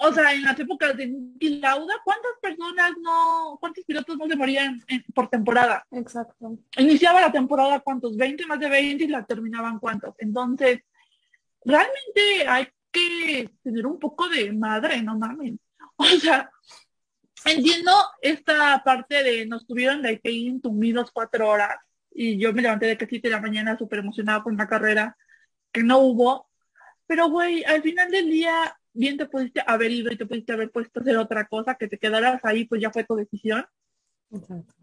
O 0.00 0.12
sea, 0.12 0.32
en 0.32 0.42
las 0.42 0.58
épocas 0.58 0.96
de 0.96 1.06
Niki 1.06 1.58
Lauda, 1.60 1.94
¿cuántas 2.04 2.32
personas 2.40 2.92
no, 3.00 3.56
cuántos 3.60 3.84
pilotos 3.84 4.16
no 4.16 4.26
se 4.26 4.36
morían 4.36 4.82
en- 4.88 5.04
por 5.14 5.28
temporada? 5.28 5.84
Exacto. 5.90 6.58
Iniciaba 6.78 7.20
la 7.20 7.32
temporada 7.32 7.80
cuántos, 7.80 8.16
20, 8.16 8.46
más 8.46 8.58
de 8.60 8.68
20 8.68 9.04
y 9.04 9.08
la 9.08 9.24
terminaban 9.24 9.78
cuántos. 9.78 10.14
Entonces, 10.18 10.80
realmente 11.64 12.46
hay 12.48 12.68
que 12.90 13.50
tener 13.62 13.86
un 13.86 13.98
poco 13.98 14.28
de 14.28 14.52
madre, 14.52 15.02
no 15.02 15.18
mames. 15.18 15.54
O 15.96 16.04
sea, 16.04 16.50
entiendo 17.44 17.92
esta 18.20 18.82
parte 18.84 19.22
de 19.22 19.46
nos 19.46 19.66
tuvieron 19.66 20.02
de 20.02 20.18
que 20.20 20.30
ir 20.30 20.50
entumidos 20.50 21.10
cuatro 21.12 21.48
horas 21.48 21.76
y 22.10 22.38
yo 22.38 22.52
me 22.52 22.62
levanté 22.62 22.86
de 22.86 22.96
que 22.98 23.06
siete 23.06 23.28
de 23.28 23.34
la 23.34 23.40
mañana 23.40 23.76
súper 23.78 24.00
emocionada 24.00 24.42
por 24.42 24.52
una 24.52 24.66
carrera 24.68 25.16
que 25.70 25.82
no 25.82 25.98
hubo. 25.98 26.48
Pero, 27.06 27.28
güey, 27.28 27.62
al 27.64 27.82
final 27.82 28.10
del 28.10 28.30
día, 28.30 28.78
bien 28.92 29.16
te 29.16 29.26
pudiste 29.26 29.62
haber 29.66 29.90
ido 29.90 30.12
y 30.12 30.16
te 30.16 30.26
pudiste 30.26 30.52
haber 30.52 30.70
puesto 30.70 31.00
a 31.00 31.02
hacer 31.02 31.16
otra 31.16 31.46
cosa, 31.46 31.74
que 31.76 31.88
te 31.88 31.98
quedaras 31.98 32.44
ahí, 32.44 32.64
pues 32.64 32.80
ya 32.80 32.90
fue 32.90 33.04
tu 33.04 33.16
decisión. 33.16 33.66
Exacto. 34.30 34.74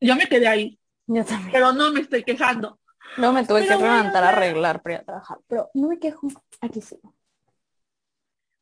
Yo 0.00 0.16
me 0.16 0.26
quedé 0.26 0.48
ahí, 0.48 0.78
Yo 1.06 1.24
también. 1.24 1.52
pero 1.52 1.72
no 1.72 1.92
me 1.92 2.00
estoy 2.00 2.24
quejando. 2.24 2.80
Luego 3.16 3.34
me 3.34 3.44
tuve 3.44 3.62
Pero 3.62 3.78
que 3.78 3.84
levantar 3.84 4.24
a 4.24 4.28
arreglar 4.30 4.82
para 4.82 5.04
trabajar. 5.04 5.38
Pero 5.46 5.70
no 5.74 5.88
me 5.88 5.98
quejo. 5.98 6.28
Aquí 6.60 6.80
sí. 6.80 6.98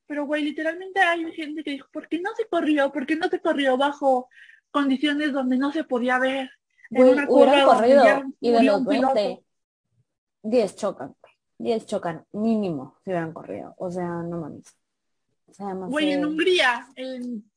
Pero, 0.06 0.26
güey, 0.26 0.42
literalmente 0.42 0.98
hay 1.00 1.30
gente 1.32 1.62
que 1.62 1.70
dijo, 1.70 1.88
¿por 1.92 2.08
qué 2.08 2.20
no 2.20 2.30
se 2.34 2.48
corrió? 2.48 2.90
¿Por 2.90 3.06
qué 3.06 3.14
no 3.14 3.28
se 3.28 3.40
corrió 3.40 3.76
bajo 3.76 4.28
condiciones 4.72 5.32
donde 5.32 5.56
no 5.56 5.70
se 5.70 5.84
podía 5.84 6.18
ver? 6.18 6.50
En 6.90 6.96
Güey, 6.96 7.12
una 7.12 7.26
hubieran 7.28 7.64
curva 7.64 7.76
corrido 7.76 8.04
y 8.40 8.50
de 8.50 8.62
los 8.64 8.80
un 8.80 8.86
piloto. 8.86 9.14
20, 9.14 9.44
10 10.42 10.76
chocan. 10.76 11.14
10 11.62 11.86
chocan, 11.86 12.24
mínimo, 12.32 12.96
si 13.04 13.10
hubieran 13.10 13.32
corrido. 13.32 13.74
O 13.78 13.90
sea, 13.90 14.08
no 14.22 14.38
mames. 14.38 14.74
O 15.46 15.52
sea, 15.52 15.74
no 15.74 15.88
Güey, 15.88 16.12
en 16.12 16.20
sé. 16.20 16.26
Hungría, 16.26 16.86
en... 16.96 17.50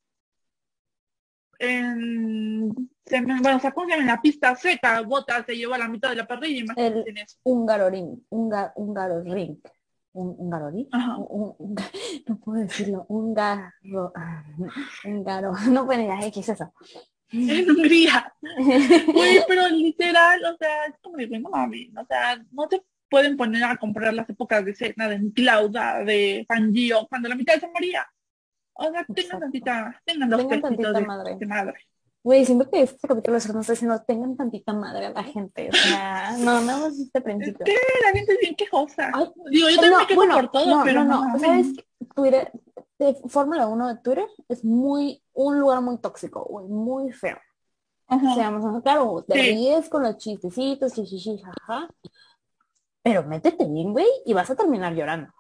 En... 1.59 2.89
Se 3.05 3.21
me, 3.21 3.39
bueno, 3.41 3.59
en 3.97 4.07
la 4.07 4.21
pista 4.21 4.55
seca, 4.55 5.01
Botas 5.01 5.45
se 5.45 5.55
llevó 5.55 5.73
a 5.73 5.77
la 5.77 5.87
mitad 5.87 6.09
de 6.09 6.15
la 6.15 6.27
parrilla, 6.27 6.61
imagínate 6.61 7.09
en 7.09 7.17
eso. 7.17 7.37
Hungaroring, 7.43 8.25
hunga, 8.29 8.73
Hungaroring. 8.75 9.61
¿Un 10.13 10.35
Hungaroring? 10.37 10.89
Un- 11.29 11.55
un- 11.59 11.75
no 12.27 12.37
puedo 12.39 12.59
decirlo. 12.61 13.05
Hungaro. 13.09 13.71
Húngaro. 15.05 15.53
No 15.69 15.85
puedo 15.85 15.99
decir, 15.99 16.31
¿qué 16.33 16.39
es 16.41 16.49
eso? 16.49 16.73
En 17.31 17.69
Hungría. 17.71 18.33
Güey, 19.13 19.39
pero 19.47 19.67
literal, 19.69 20.43
o 20.45 20.57
sea, 20.57 20.85
es 20.85 20.95
como 21.01 21.17
de, 21.17 21.27
no 21.39 21.49
mames, 21.49 21.89
o 21.97 22.05
sea, 22.05 22.43
no 22.51 22.67
te 22.67 22.83
pueden 23.13 23.37
poner 23.37 23.63
a 23.63 23.77
comprar 23.77 24.11
las 24.11 24.27
épocas 24.27 24.65
de 24.65 24.73
cena, 24.73 25.07
de 25.07 25.31
Clauda, 25.35 26.03
de 26.03 26.45
Fangio, 26.47 27.05
cuando 27.07 27.29
la 27.29 27.35
mitad 27.35 27.53
se 27.59 27.67
moría. 27.67 28.03
O 28.73 28.89
sea, 28.89 29.05
tengan 29.05 29.39
tantita, 29.39 30.01
tengan 30.03 30.29
dos 30.31 30.41
Tengan 30.41 30.61
tantita 30.61 30.91
de, 30.93 31.05
madre. 31.05 31.35
de 31.37 31.45
madre. 31.45 31.75
Güey, 32.23 32.43
siento 32.43 32.67
que 32.71 32.81
este 32.81 33.07
capítulo 33.07 33.37
de 33.39 33.53
no 33.53 33.61
está 33.61 33.73
diciendo 33.73 34.03
tengan 34.07 34.35
tantita 34.35 34.73
madre 34.73 35.05
a 35.05 35.09
la 35.11 35.21
gente. 35.21 35.69
O 35.69 35.73
sea, 35.73 36.35
no, 36.39 36.59
nada 36.61 36.79
más 36.79 36.97
este 36.97 37.21
principio. 37.21 37.63
Sí, 37.67 37.73
la 38.03 38.17
gente 38.17 38.33
es 38.33 38.39
bien 38.39 38.55
quejosa. 38.55 39.11
Ay, 39.13 39.27
Digo, 39.51 39.69
yo 39.69 39.75
también 39.75 39.91
no, 39.91 39.99
me 39.99 40.07
quejo 40.07 40.19
bueno, 40.19 40.33
por 40.33 40.51
todo, 40.51 40.65
no, 40.65 40.83
pero 40.83 41.03
no, 41.03 41.33
no. 41.33 41.39
¿Sabes? 41.39 41.67
qué? 41.77 42.05
Twitter, 42.15 42.51
de 42.97 43.13
Fórmula 43.27 43.67
1 43.67 43.87
de 43.89 44.01
Twitter 44.01 44.25
es 44.49 44.65
muy, 44.65 45.21
un 45.33 45.59
lugar 45.59 45.81
muy 45.81 45.99
tóxico, 45.99 46.43
güey, 46.49 46.65
muy 46.65 47.11
feo. 47.11 47.37
Ajá. 48.07 48.33
Seamos 48.33 48.81
claro, 48.81 49.23
te 49.27 49.35
Sí. 49.35 49.51
ríes 49.51 49.87
con 49.87 50.01
los 50.01 50.17
chistecitos, 50.17 50.93
chichichi, 50.93 51.37
jaja. 51.37 51.87
Pero 53.03 53.23
métete 53.23 53.65
bien, 53.69 53.91
güey, 53.91 54.07
y 54.25 54.33
vas 54.33 54.49
a 54.49 54.55
terminar 54.55 54.93
llorando. 54.95 55.33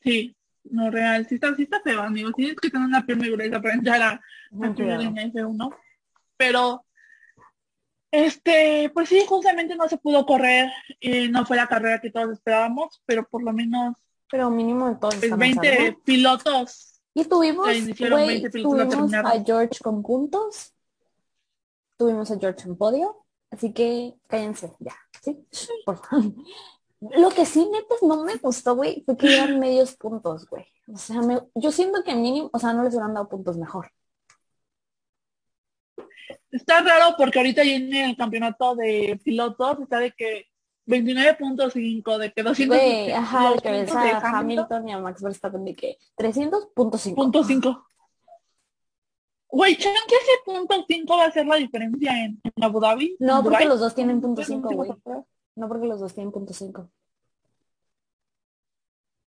Sí, 0.00 0.36
no 0.64 0.90
real, 0.90 1.26
sí 1.26 1.36
está, 1.36 1.54
sí 1.54 1.62
está 1.64 1.80
feo, 1.82 2.00
amigo. 2.02 2.32
Tienes 2.32 2.56
que 2.60 2.70
tener 2.70 2.86
una 2.86 3.04
muy 3.16 3.30
gruesa 3.30 3.60
para 3.62 3.74
entrar 3.74 4.02
a, 4.02 4.10
a 4.12 4.20
Ten 4.60 4.74
primera 4.74 4.96
cuidado. 4.98 5.02
línea 5.02 5.24
F1. 5.26 5.76
Pero, 6.36 6.84
este, 8.10 8.90
pues 8.94 9.08
sí, 9.08 9.24
justamente 9.26 9.76
no 9.76 9.88
se 9.88 9.98
pudo 9.98 10.26
correr. 10.26 10.70
y 11.00 11.28
no 11.28 11.46
fue 11.46 11.56
la 11.56 11.66
carrera 11.68 12.00
que 12.00 12.10
todos 12.10 12.30
esperábamos, 12.32 13.02
pero 13.06 13.28
por 13.28 13.42
lo 13.42 13.52
menos 13.52 13.94
Pero 14.30 14.50
mínimo 14.50 14.98
todos 14.98 15.14
pues, 15.16 15.24
estamos 15.24 15.40
20 15.40 15.68
algo. 15.78 16.02
pilotos. 16.04 17.00
Y 17.14 17.24
tuvimos, 17.24 17.66
20 17.66 17.94
pilotos, 17.94 18.50
tuvimos 18.50 18.80
a 18.80 18.88
terminaron. 18.88 19.44
George 19.44 19.78
con 19.82 20.02
puntos. 20.02 20.74
Tuvimos 21.96 22.30
a 22.30 22.38
George 22.38 22.68
en 22.68 22.76
podio. 22.76 23.25
Así 23.56 23.72
que 23.72 24.14
cállense, 24.28 24.74
ya, 24.80 24.94
¿sí? 25.22 25.46
Por 25.86 25.96
favor. 25.96 26.32
Lo 27.00 27.30
que 27.30 27.46
sí, 27.46 27.66
neta, 27.72 27.94
no 28.02 28.22
me 28.24 28.36
gustó, 28.36 28.76
güey, 28.76 29.02
fue 29.06 29.16
que 29.16 29.34
eran 29.34 29.58
medios 29.58 29.96
puntos, 29.96 30.46
güey. 30.46 30.66
O 30.92 30.96
sea, 30.98 31.22
me- 31.22 31.40
yo 31.54 31.72
siento 31.72 32.02
que 32.04 32.14
mínimo, 32.14 32.50
o 32.52 32.58
sea, 32.58 32.72
no 32.74 32.82
les 32.82 32.92
hubieran 32.92 33.14
dado 33.14 33.28
puntos 33.28 33.56
mejor. 33.56 33.90
Está 36.50 36.82
raro 36.82 37.14
porque 37.16 37.38
ahorita 37.38 37.64
ya 37.64 37.76
en 37.76 37.94
el 37.94 38.16
campeonato 38.16 38.74
de 38.76 39.18
pilotos 39.24 39.80
está 39.80 39.98
de 40.00 40.12
que 40.12 40.46
29.5, 40.86 42.18
de 42.18 42.32
que 42.32 42.42
200 42.42 42.76
Güey, 42.78 43.10
ajá, 43.12 43.54
que 43.62 43.70
ves 43.70 43.92
a 43.94 44.38
Hamilton 44.38 44.88
y 44.88 44.92
a 44.92 44.98
Max 44.98 45.22
Verstappen 45.22 45.64
de 45.64 45.74
que 45.74 45.98
300.5. 46.16 47.84
punto 49.48 49.56
5. 49.56 49.56
Güey, 49.56 49.74
¿saben 49.76 49.98
que 50.08 50.14
ese 50.16 50.32
punto 50.44 50.84
5 50.88 51.16
va 51.16 51.24
a 51.24 51.32
ser 51.32 51.46
la 51.46 51.56
diferencia 51.56 52.24
en, 52.24 52.40
Abu 52.60 52.80
Dhabi? 52.80 53.16
No, 53.20 53.38
¿En 53.38 53.44
porque 53.44 53.64
los 53.64 53.80
dos 53.80 53.94
tienen 53.94 54.20
punto 54.20 54.42
5, 54.42 54.68
güey. 54.74 54.90
No 55.56 55.68
porque 55.68 55.86
los 55.86 56.00
dos 56.00 56.14
tienen 56.14 56.32
punto 56.32 56.52
5. 56.52 56.90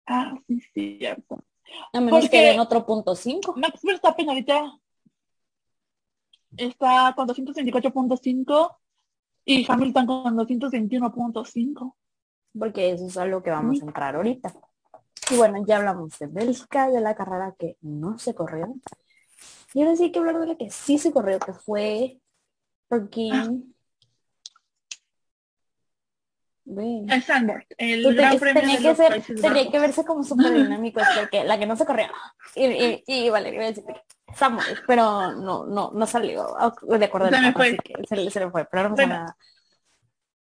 Ah, 0.07 0.35
sí, 0.46 0.61
cierto. 0.98 1.44
A 1.92 2.00
menos 2.00 2.20
Porque- 2.20 2.31
que 2.31 2.42
den 2.44 2.61
otro 2.61 2.85
punto 2.87 3.14
5. 3.14 3.54
Max 3.57 3.81
Verstappen 3.83 4.28
ahorita 4.28 4.78
está 6.57 7.12
con 7.14 7.28
228.5 7.28 8.76
y 9.44 9.70
Hamilton 9.70 10.07
con 10.07 10.37
221.5. 10.37 11.94
porque 12.59 12.90
eso 12.90 13.07
es 13.07 13.16
algo 13.16 13.42
que 13.42 13.50
vamos 13.50 13.81
a 13.81 13.85
entrar 13.85 14.16
ahorita. 14.16 14.52
Y 15.31 15.37
bueno, 15.37 15.62
ya 15.66 15.76
hablamos 15.76 16.18
de 16.18 16.26
Bélgica, 16.26 16.88
de 16.90 17.00
la 17.00 17.14
carrera 17.14 17.54
que 17.59 17.76
no 17.83 18.18
se 18.18 18.35
corrió. 18.35 18.74
Y 19.74 19.83
ahora 19.83 19.96
sí 19.96 20.04
hay 20.04 20.12
que 20.12 20.18
hablar 20.18 20.38
de 20.40 20.46
la 20.46 20.57
que 20.57 20.70
sí 20.70 20.98
se 20.98 21.12
corrió, 21.12 21.38
que 21.38 21.52
fue 21.52 22.18
porque... 22.88 23.31
Güey. 26.64 27.07
El 27.09 27.22
Sandboard, 27.22 27.64
el 27.78 28.02
te- 28.02 28.12
gran 28.12 28.38
premio 28.38 28.61
tenía 28.61 28.76
de 28.76 28.83
que 28.83 28.88
los 28.88 28.96
ser, 28.98 29.09
Países 29.09 29.40
tenía 29.40 29.50
Bajos. 29.54 29.72
que 29.72 29.78
verse 29.78 30.04
como 30.04 30.22
súper 30.22 30.52
dinámico, 30.52 31.00
porque 31.16 31.42
la 31.44 31.59
que 31.59 31.64
no 31.66 31.76
se 31.76 31.87
corrió. 31.87 32.09
Y, 32.54 32.66
y, 32.66 33.04
y 33.07 33.31
vale, 33.31 33.54
iba 33.54 33.64
a 33.64 33.68
decir 33.68 33.85
Samuel, 34.37 34.78
pero 34.87 35.33
no, 35.33 35.64
no, 35.64 35.90
no 35.94 36.07
salió 36.07 36.46
de 36.83 37.04
acuerdo 37.07 37.28
Se 37.31 37.33
me 37.40 37.40
mapa, 37.40 37.59
fue. 37.59 37.68
así 37.68 37.78
que 37.78 37.94
se, 38.07 38.16
le- 38.16 38.31
se 38.31 38.40
le 38.40 38.50
fue, 38.50 38.66
pero 38.66 38.83
no 38.90 38.94
pasa 38.94 39.07
nada. 39.09 39.37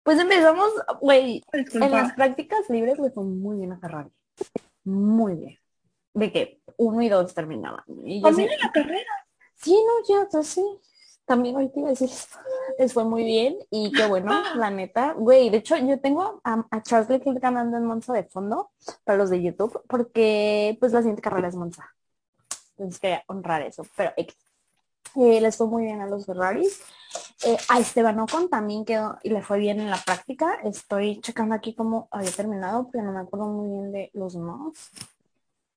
Pues 0.02 0.18
empezamos, 0.18 0.70
güey, 1.00 1.44
en 1.52 1.90
las 1.92 2.12
prácticas 2.14 2.68
libres 2.70 2.98
le 2.98 3.10
fue 3.10 3.22
muy 3.24 3.58
bien 3.58 3.72
a 3.72 3.78
Ferrari. 3.78 4.10
Muy 4.84 5.34
bien. 5.36 5.58
De 6.16 6.32
que 6.32 6.62
uno 6.78 7.02
y 7.02 7.08
dos 7.08 7.34
terminaban. 7.34 7.84
Y 8.04 8.20
yo 8.20 8.28
También 8.28 8.50
en 8.50 8.58
la 8.58 8.72
carrera. 8.72 9.26
Sí, 9.54 9.72
no, 9.72 10.14
ya, 10.14 10.28
pues 10.30 10.46
sí. 10.46 10.64
También 11.26 11.70
iba 11.74 11.88
a 11.88 11.90
decir 11.90 12.08
esto. 12.08 12.38
Les 12.78 12.92
fue 12.92 13.04
muy 13.04 13.24
bien 13.24 13.58
y 13.70 13.92
qué 13.92 14.06
bueno, 14.06 14.32
la 14.56 14.70
neta. 14.70 15.12
Güey, 15.12 15.50
de 15.50 15.58
hecho 15.58 15.76
yo 15.76 16.00
tengo 16.00 16.40
a, 16.42 16.66
a 16.70 16.82
Charles 16.82 17.10
Leclerc 17.10 17.40
ganando 17.40 17.76
en 17.76 17.84
Monza 17.84 18.12
de 18.12 18.24
fondo 18.24 18.70
para 19.04 19.18
los 19.18 19.30
de 19.30 19.42
YouTube 19.42 19.82
porque 19.88 20.76
pues 20.80 20.92
la 20.92 21.00
siguiente 21.00 21.22
carrera 21.22 21.48
es 21.48 21.54
Monza. 21.54 21.94
Entonces 22.70 23.00
quería 23.00 23.22
honrar 23.26 23.62
eso, 23.62 23.84
pero. 23.96 24.12
Eh, 24.16 25.40
les 25.40 25.56
fue 25.56 25.66
muy 25.66 25.84
bien 25.84 26.00
a 26.00 26.06
los 26.06 26.26
Ferraris. 26.26 26.82
Eh, 27.44 27.56
a 27.68 27.78
Esteban 27.78 28.20
Ocon 28.20 28.50
también 28.50 28.84
quedó 28.84 29.18
y 29.22 29.30
le 29.30 29.42
fue 29.42 29.58
bien 29.58 29.80
en 29.80 29.90
la 29.90 29.96
práctica. 29.96 30.58
Estoy 30.62 31.20
checando 31.20 31.54
aquí 31.54 31.74
cómo 31.74 32.08
había 32.10 32.30
terminado, 32.30 32.88
pero 32.90 33.04
no 33.04 33.12
me 33.12 33.20
acuerdo 33.20 33.46
muy 33.46 33.68
bien 33.70 33.92
de 33.92 34.10
los 34.12 34.34
demás. 34.34 34.90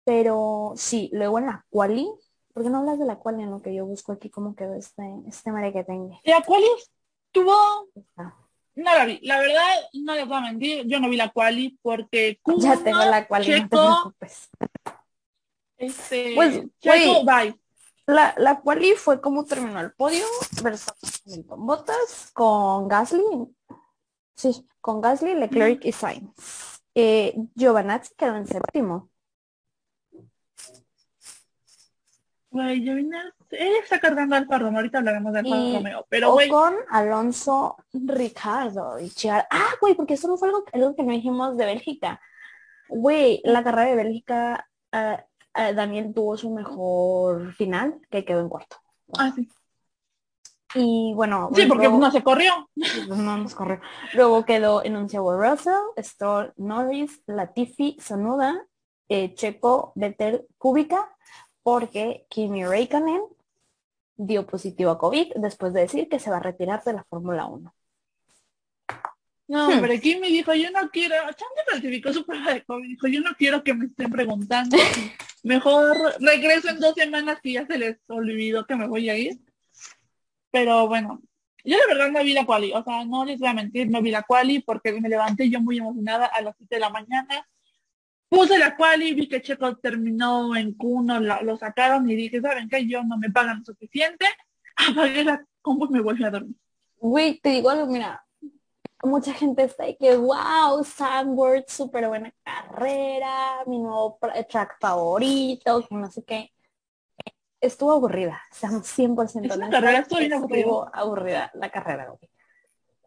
Pero 0.09 0.73
sí, 0.75 1.11
luego 1.13 1.37
en 1.37 1.45
la 1.45 1.63
quali, 1.69 2.09
¿por 2.51 2.63
qué 2.63 2.69
no 2.71 2.79
hablas 2.79 2.97
de 2.97 3.05
la 3.05 3.19
quali 3.19 3.43
en 3.43 3.51
lo 3.51 3.61
que 3.61 3.75
yo 3.75 3.85
busco 3.85 4.11
aquí 4.11 4.31
cómo 4.31 4.55
quedó 4.55 4.73
este, 4.73 5.03
este 5.27 5.51
mare 5.51 5.71
que 5.71 5.83
tengo? 5.83 6.19
La 6.23 6.41
quali 6.41 6.65
estuvo, 7.27 7.53
Ah, 8.17 8.33
no 8.73 8.91
la 8.95 9.05
vi. 9.05 9.19
La 9.21 9.37
verdad, 9.37 9.67
no 9.93 10.15
les 10.15 10.27
voy 10.27 10.37
a 10.37 10.41
mentir, 10.41 10.87
yo 10.87 10.99
no 10.99 11.09
vi 11.09 11.15
la 11.15 11.29
quali 11.29 11.77
porque 11.83 12.39
Ya 12.57 12.75
tengo 12.83 13.05
la 13.05 13.27
quali, 13.27 13.49
no 13.49 13.55
te 13.55 13.61
Checo, 13.61 13.85
preocupes. 14.01 14.49
este, 15.77 16.33
Pues, 16.33 16.59
Checo, 16.79 17.23
bye. 17.23 17.55
La, 18.07 18.33
la 18.39 18.61
quali 18.61 18.93
fue 18.95 19.21
como 19.21 19.45
terminó 19.45 19.79
el 19.79 19.93
podio, 19.93 20.25
Verstappen 20.63 21.09
Hamilton, 21.27 21.67
Bottas 21.67 22.31
con 22.33 22.87
Gasly, 22.87 23.23
sí, 24.35 24.65
con 24.81 25.01
Gasly, 25.01 25.35
Leclerc 25.35 25.85
y 25.85 25.91
Sainz. 25.91 26.81
Eh, 26.95 27.35
Giovanazzi 27.53 28.15
quedó 28.15 28.37
en 28.37 28.47
séptimo. 28.47 29.11
Güey, 32.51 32.83
yo 32.83 32.95
vine, 32.95 33.17
él 33.51 33.73
está 33.83 33.99
cargando 33.99 34.35
al 34.35 34.47
Romeo, 34.47 34.77
ahorita 34.77 34.97
hablaremos 34.97 35.33
del 35.33 35.45
Alfa 35.45 35.57
Y 35.57 35.75
Romeo, 35.75 36.05
pero 36.09 36.31
güey, 36.33 36.49
Ocon, 36.49 36.75
Alonso, 36.89 37.77
Ricardo 37.93 38.99
y 38.99 39.09
Chiar. 39.11 39.47
Ah, 39.51 39.69
güey, 39.79 39.93
porque 39.93 40.15
eso 40.15 40.27
no 40.27 40.35
fue 40.37 40.47
algo, 40.47 40.63
algo 40.73 40.95
que 40.95 41.03
no 41.03 41.11
dijimos 41.11 41.57
de 41.57 41.65
Bélgica. 41.65 42.19
Güey, 42.87 43.41
la 43.43 43.63
carrera 43.63 43.89
de 43.91 43.95
Bélgica, 43.95 44.67
ah, 44.91 45.23
ah, 45.53 45.73
Daniel 45.73 46.11
tuvo 46.13 46.37
su 46.37 46.49
mejor 46.49 47.53
final, 47.53 47.99
que 48.09 48.25
quedó 48.25 48.39
en 48.39 48.49
cuarto. 48.49 48.77
ah, 49.17 49.31
sí. 49.35 49.47
Y 50.75 51.13
bueno, 51.15 51.49
Sí, 51.55 51.65
porque 51.65 51.85
luego- 51.87 51.97
no 51.99 52.11
se 52.11 52.23
corrió. 52.23 52.69
no 53.09 53.37
nos 53.37 53.55
corrió. 53.55 53.79
Luego 54.13 54.45
quedó 54.45 54.83
en 54.83 54.95
onceavo 54.95 55.35
Russell, 55.35 55.73
Stroll, 55.97 56.53
Norris, 56.57 57.21
Latifi, 57.25 57.97
Sonoda, 57.99 58.67
eh, 59.07 59.33
Checo, 59.33 59.91
Vettel, 59.95 60.45
Kubica, 60.59 61.15
porque 61.69 62.25
Kimi 62.29 62.65
Raikkonen 62.65 63.21
dio 64.17 64.47
positivo 64.47 64.89
a 64.89 64.97
COVID 64.97 65.33
después 65.35 65.71
de 65.71 65.81
decir 65.81 66.09
que 66.09 66.17
se 66.17 66.31
va 66.31 66.37
a 66.37 66.39
retirar 66.39 66.83
de 66.83 66.93
la 66.93 67.03
Fórmula 67.03 67.45
1. 67.45 67.75
No, 69.49 69.67
Hmm. 69.67 69.73
hombre, 69.73 70.01
Kimi 70.01 70.29
dijo, 70.29 70.51
yo 70.55 70.71
no 70.71 70.89
quiero, 70.89 71.15
Chance 71.25 71.61
falsificó 71.69 72.11
su 72.11 72.25
prueba 72.25 72.53
de 72.53 72.63
COVID, 72.63 72.89
dijo, 72.89 73.07
yo 73.07 73.21
no 73.21 73.35
quiero 73.37 73.63
que 73.63 73.75
me 73.75 73.85
estén 73.85 74.09
preguntando. 74.09 74.77
Mejor 75.43 75.95
regreso 76.19 76.69
en 76.69 76.79
dos 76.79 76.95
semanas 76.95 77.37
y 77.43 77.53
ya 77.53 77.67
se 77.67 77.77
les 77.77 77.97
olvidó 78.07 78.65
que 78.65 78.75
me 78.75 78.87
voy 78.87 79.07
a 79.11 79.15
ir. 79.15 79.37
Pero 80.49 80.87
bueno, 80.87 81.21
yo 81.63 81.77
de 81.77 81.85
verdad 81.85 82.09
no 82.09 82.23
vi 82.23 82.33
la 82.33 82.47
quali, 82.47 82.73
o 82.73 82.83
sea, 82.83 83.05
no 83.05 83.25
les 83.25 83.39
voy 83.39 83.49
a 83.49 83.53
mentir, 83.53 83.91
no 83.91 84.01
vi 84.01 84.09
la 84.09 84.23
quali 84.23 84.59
porque 84.59 84.91
me 84.99 85.07
levanté 85.07 85.47
yo 85.51 85.61
muy 85.61 85.77
emocionada 85.77 86.25
a 86.25 86.41
las 86.41 86.55
7 86.57 86.75
de 86.77 86.81
la 86.81 86.89
mañana. 86.89 87.47
Puse 88.29 88.59
la 88.59 88.75
quali, 88.75 89.13
vi 89.13 89.27
que 89.27 89.41
Checo 89.41 89.75
terminó 89.77 90.55
en 90.55 90.77
Q1, 90.77 91.19
la- 91.19 91.41
lo 91.41 91.57
sacaron 91.57 92.09
y 92.09 92.15
dije, 92.15 92.39
¿saben 92.41 92.69
qué? 92.69 92.87
Yo 92.87 93.03
no 93.03 93.17
me 93.17 93.29
pagan 93.31 93.65
suficiente. 93.65 94.25
Apagué 94.75 95.23
la 95.23 95.43
compu 95.61 95.85
y 95.87 95.89
me 95.89 96.01
volví 96.01 96.23
a 96.23 96.29
dormir. 96.29 96.55
Güey, 96.99 97.39
te 97.39 97.49
digo 97.49 97.69
algo, 97.69 97.87
mira, 97.87 98.23
mucha 99.03 99.33
gente 99.33 99.63
está 99.63 99.83
ahí 99.85 99.97
que, 99.97 100.15
wow, 100.15 100.83
Sandward, 100.83 101.63
súper 101.67 102.07
buena 102.07 102.31
carrera, 102.43 103.63
mi 103.65 103.79
nuevo 103.79 104.19
track 104.49 104.77
favorito, 104.79 105.85
no 105.89 106.11
sé 106.11 106.23
qué. 106.23 106.51
Estuvo 107.61 107.91
aburrida, 107.91 108.41
seamos 108.51 108.87
100% 108.87 109.25
Es 109.25 109.35
una 109.57 109.67
honestas, 109.67 109.69
carrera, 109.81 109.99
estuvo 109.99 110.89
aburrida 110.93 111.51
la 111.55 111.69
carrera, 111.69 112.07
güey. 112.07 112.29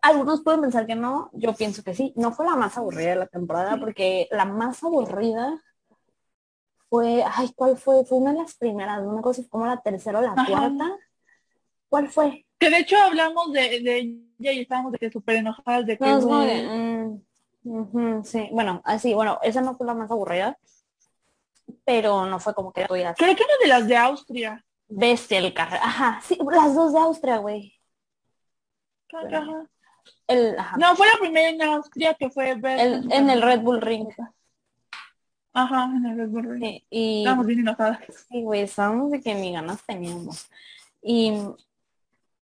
Algunos 0.03 0.43
pueden 0.43 0.61
pensar 0.61 0.87
que 0.87 0.97
no, 0.97 1.31
yo 1.33 1.55
pienso 1.55 1.83
que 1.83 1.95
sí. 1.95 2.13
No 2.17 2.33
fue 2.33 2.45
la 2.47 2.57
más 2.57 2.77
aburrida 2.77 3.11
de 3.11 3.17
la 3.17 3.27
temporada, 3.27 3.79
porque 3.79 4.29
la 4.33 4.45
más 4.45 4.83
aburrida 4.83 5.63
fue, 6.89 7.25
ay, 7.25 7.53
¿cuál 7.55 7.77
fue? 7.79 8.05
Fue 8.05 8.19
una 8.19 8.33
de 8.33 8.41
las 8.41 8.55
primeras, 8.57 9.03
no 9.03 9.13
me 9.13 9.19
acuerdo 9.21 9.35
si 9.35 9.43
fue 9.43 9.51
como 9.51 9.67
la 9.67 9.81
tercera 9.81 10.19
o 10.19 10.23
la 10.23 10.33
Ajá. 10.33 10.47
cuarta. 10.47 10.97
¿Cuál 11.89 12.09
fue? 12.09 12.47
Que 12.59 12.69
de 12.69 12.79
hecho 12.79 12.97
hablamos 12.99 13.53
de, 13.53 13.81
de 13.81 13.99
ella 13.99 14.53
y 14.53 14.61
estábamos 14.61 14.93
de 14.93 14.99
que 14.99 15.11
súper 15.11 15.37
enojadas 15.37 15.87
de 15.87 15.97
que 15.97 16.05
No, 16.05 16.41
de, 16.41 17.21
mm, 17.65 18.23
sí, 18.25 18.49
bueno, 18.53 18.83
así, 18.85 19.15
bueno, 19.15 19.39
esa 19.43 19.61
no 19.61 19.75
fue 19.77 19.87
la 19.87 19.95
más 19.95 20.11
aburrida, 20.11 20.59
pero 21.85 22.27
no 22.27 22.41
fue 22.41 22.55
como 22.55 22.73
que 22.73 22.87
tú 22.87 22.95
digas, 22.95 23.15
creo 23.17 23.35
que 23.37 23.43
una 23.45 23.59
de 23.61 23.69
las 23.69 23.89
de 23.89 23.97
Austria. 23.97 24.65
bestia 24.89 25.39
el 25.39 25.55
carro. 25.55 25.77
Ajá, 25.81 26.21
sí, 26.23 26.39
las 26.51 26.75
dos 26.75 26.93
de 26.93 26.99
Austria, 26.99 27.39
güey. 27.39 27.73
Ajá. 29.13 29.69
El, 30.27 30.59
ajá, 30.59 30.77
No, 30.79 30.95
fue 30.97 31.07
la 31.07 31.19
primera 31.21 31.49
en 31.49 31.63
Austria 31.63 32.15
que 32.15 32.31
fue 32.31 32.55
ver- 32.55 32.79
el- 32.81 33.13
en 33.13 33.29
el 33.31 33.43
Red 33.43 33.61
Bull 33.61 33.81
Ring. 33.81 34.09
Ajá, 35.55 35.85
en 35.85 36.07
el 36.07 36.17
Red 36.17 36.29
Bull 36.29 36.45
Ring. 36.51 36.63
Sí, 36.63 36.87
y 36.91 37.19
Estábamos 37.23 37.47
bien 37.47 37.61
enojadas. 37.61 37.99
sí, 38.29 38.43
güey, 38.43 38.63
estábamos 38.63 39.11
de 39.11 39.21
que 39.21 39.35
ni 39.35 39.53
ganas 39.53 39.83
teníamos. 39.87 40.49
Y 41.03 41.33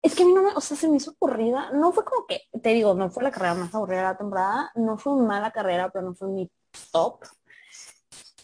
es 0.03 0.15
que 0.15 0.23
a 0.23 0.27
mí 0.27 0.33
no 0.33 0.43
me, 0.43 0.51
o 0.55 0.61
sea, 0.61 0.77
se 0.77 0.89
me 0.89 0.97
hizo 0.97 1.15
aburrida. 1.21 1.71
No 1.73 1.93
fue 1.93 2.05
como 2.05 2.27
que, 2.27 2.43
te 2.63 2.71
digo, 2.71 2.95
no 2.95 3.11
fue 3.11 3.23
la 3.23 3.31
carrera 3.31 3.55
más 3.55 3.75
aburrida 3.75 3.99
de 3.99 4.05
la 4.05 4.17
temporada, 4.19 4.71
no 4.77 4.97
fue 4.99 5.15
una 5.15 5.27
mala 5.27 5.51
carrera, 5.51 5.91
pero 5.91 6.05
no 6.05 6.15
fue 6.15 6.29
mi 6.29 6.51
top. 6.93 7.25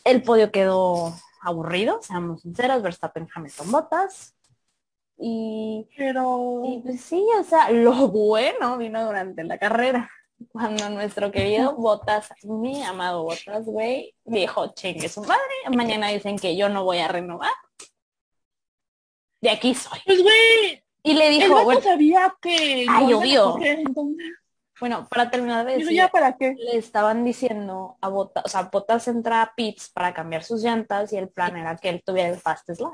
El 0.04 0.22
podio 0.22 0.50
quedó 0.52 1.14
aburrido, 1.42 2.00
seamos 2.02 2.42
sinceros, 2.42 2.82
Verstappen, 2.82 3.28
Hamilton, 3.34 3.70
Bottas. 3.72 4.35
Y, 5.18 5.88
Pero 5.96 6.62
y 6.64 6.80
pues 6.80 7.00
sí, 7.00 7.24
o 7.40 7.44
sea, 7.44 7.70
lo 7.70 8.08
bueno 8.08 8.76
vino 8.78 9.04
durante 9.04 9.44
la 9.44 9.58
carrera. 9.58 10.10
Cuando 10.52 10.90
nuestro 10.90 11.32
querido 11.32 11.74
Bottas, 11.76 12.28
mi 12.42 12.82
amado 12.82 13.22
Bottas, 13.24 13.64
güey, 13.64 14.14
dijo, 14.24 14.74
chingue 14.74 15.08
su 15.08 15.22
madre, 15.22 15.40
mañana 15.74 16.08
dicen 16.08 16.38
que 16.38 16.56
yo 16.56 16.68
no 16.68 16.84
voy 16.84 16.98
a 16.98 17.08
renovar. 17.08 17.52
De 19.40 19.50
aquí 19.50 19.74
soy. 19.74 19.98
pues 20.04 20.22
güey, 20.22 20.82
Y 21.02 21.14
le 21.14 21.30
dijo, 21.30 21.62
bueno, 21.64 21.80
sabía 21.80 22.34
que 22.42 22.84
Ah, 22.88 23.00
no 23.00 23.08
iban 23.10 23.22
a 23.22 23.26
llovió. 23.26 23.52
correr, 23.52 23.78
entonces, 23.78 24.26
bueno, 24.80 25.06
para 25.08 25.30
terminar 25.30 25.64
de 25.64 25.78
decir, 25.78 25.92
ya 25.96 26.08
para 26.08 26.36
qué. 26.36 26.54
le 26.58 26.76
estaban 26.76 27.24
diciendo 27.24 27.96
a 28.02 28.08
Bottas, 28.08 28.44
o 28.44 28.48
sea, 28.48 28.68
Bottas 28.70 29.08
entra 29.08 29.40
a 29.42 29.54
pits 29.54 29.88
para 29.90 30.12
cambiar 30.12 30.42
sus 30.44 30.62
llantas 30.62 31.12
y 31.12 31.16
el 31.16 31.28
plan 31.30 31.56
era 31.56 31.76
que 31.76 31.88
él 31.88 32.02
tuviera 32.04 32.28
el 32.28 32.38
fast 32.38 32.68
lap. 32.78 32.92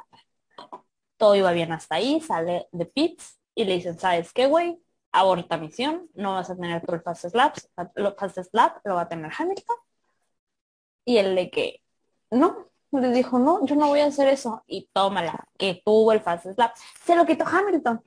Todo 1.22 1.36
iba 1.36 1.52
bien 1.52 1.70
hasta 1.70 1.94
ahí, 1.94 2.20
sale 2.20 2.66
de 2.72 2.84
pits 2.84 3.38
y 3.54 3.64
le 3.64 3.74
dicen, 3.74 3.96
¿sabes 3.96 4.32
qué, 4.32 4.46
güey? 4.46 4.82
Aborta 5.12 5.56
misión, 5.56 6.08
no 6.14 6.32
vas 6.32 6.50
a 6.50 6.56
tener 6.56 6.84
tú 6.84 6.94
el 6.94 7.00
fast 7.00 7.32
lap, 7.32 7.56
lo 7.94 8.16
fast 8.16 8.52
lap 8.52 8.78
lo 8.82 8.96
va 8.96 9.02
a 9.02 9.08
tener 9.08 9.30
Hamilton. 9.38 9.76
Y 11.04 11.18
él 11.18 11.36
de 11.36 11.48
que, 11.48 11.80
no, 12.32 12.72
le 12.90 13.12
dijo, 13.12 13.38
no, 13.38 13.64
yo 13.64 13.76
no 13.76 13.86
voy 13.86 14.00
a 14.00 14.06
hacer 14.06 14.26
eso. 14.26 14.64
Y 14.66 14.90
tómala, 14.92 15.46
que 15.56 15.80
tuvo 15.84 16.10
el 16.10 16.22
fast 16.22 16.58
lap. 16.58 16.74
Se 17.04 17.14
lo 17.14 17.24
quitó 17.24 17.46
Hamilton 17.46 18.02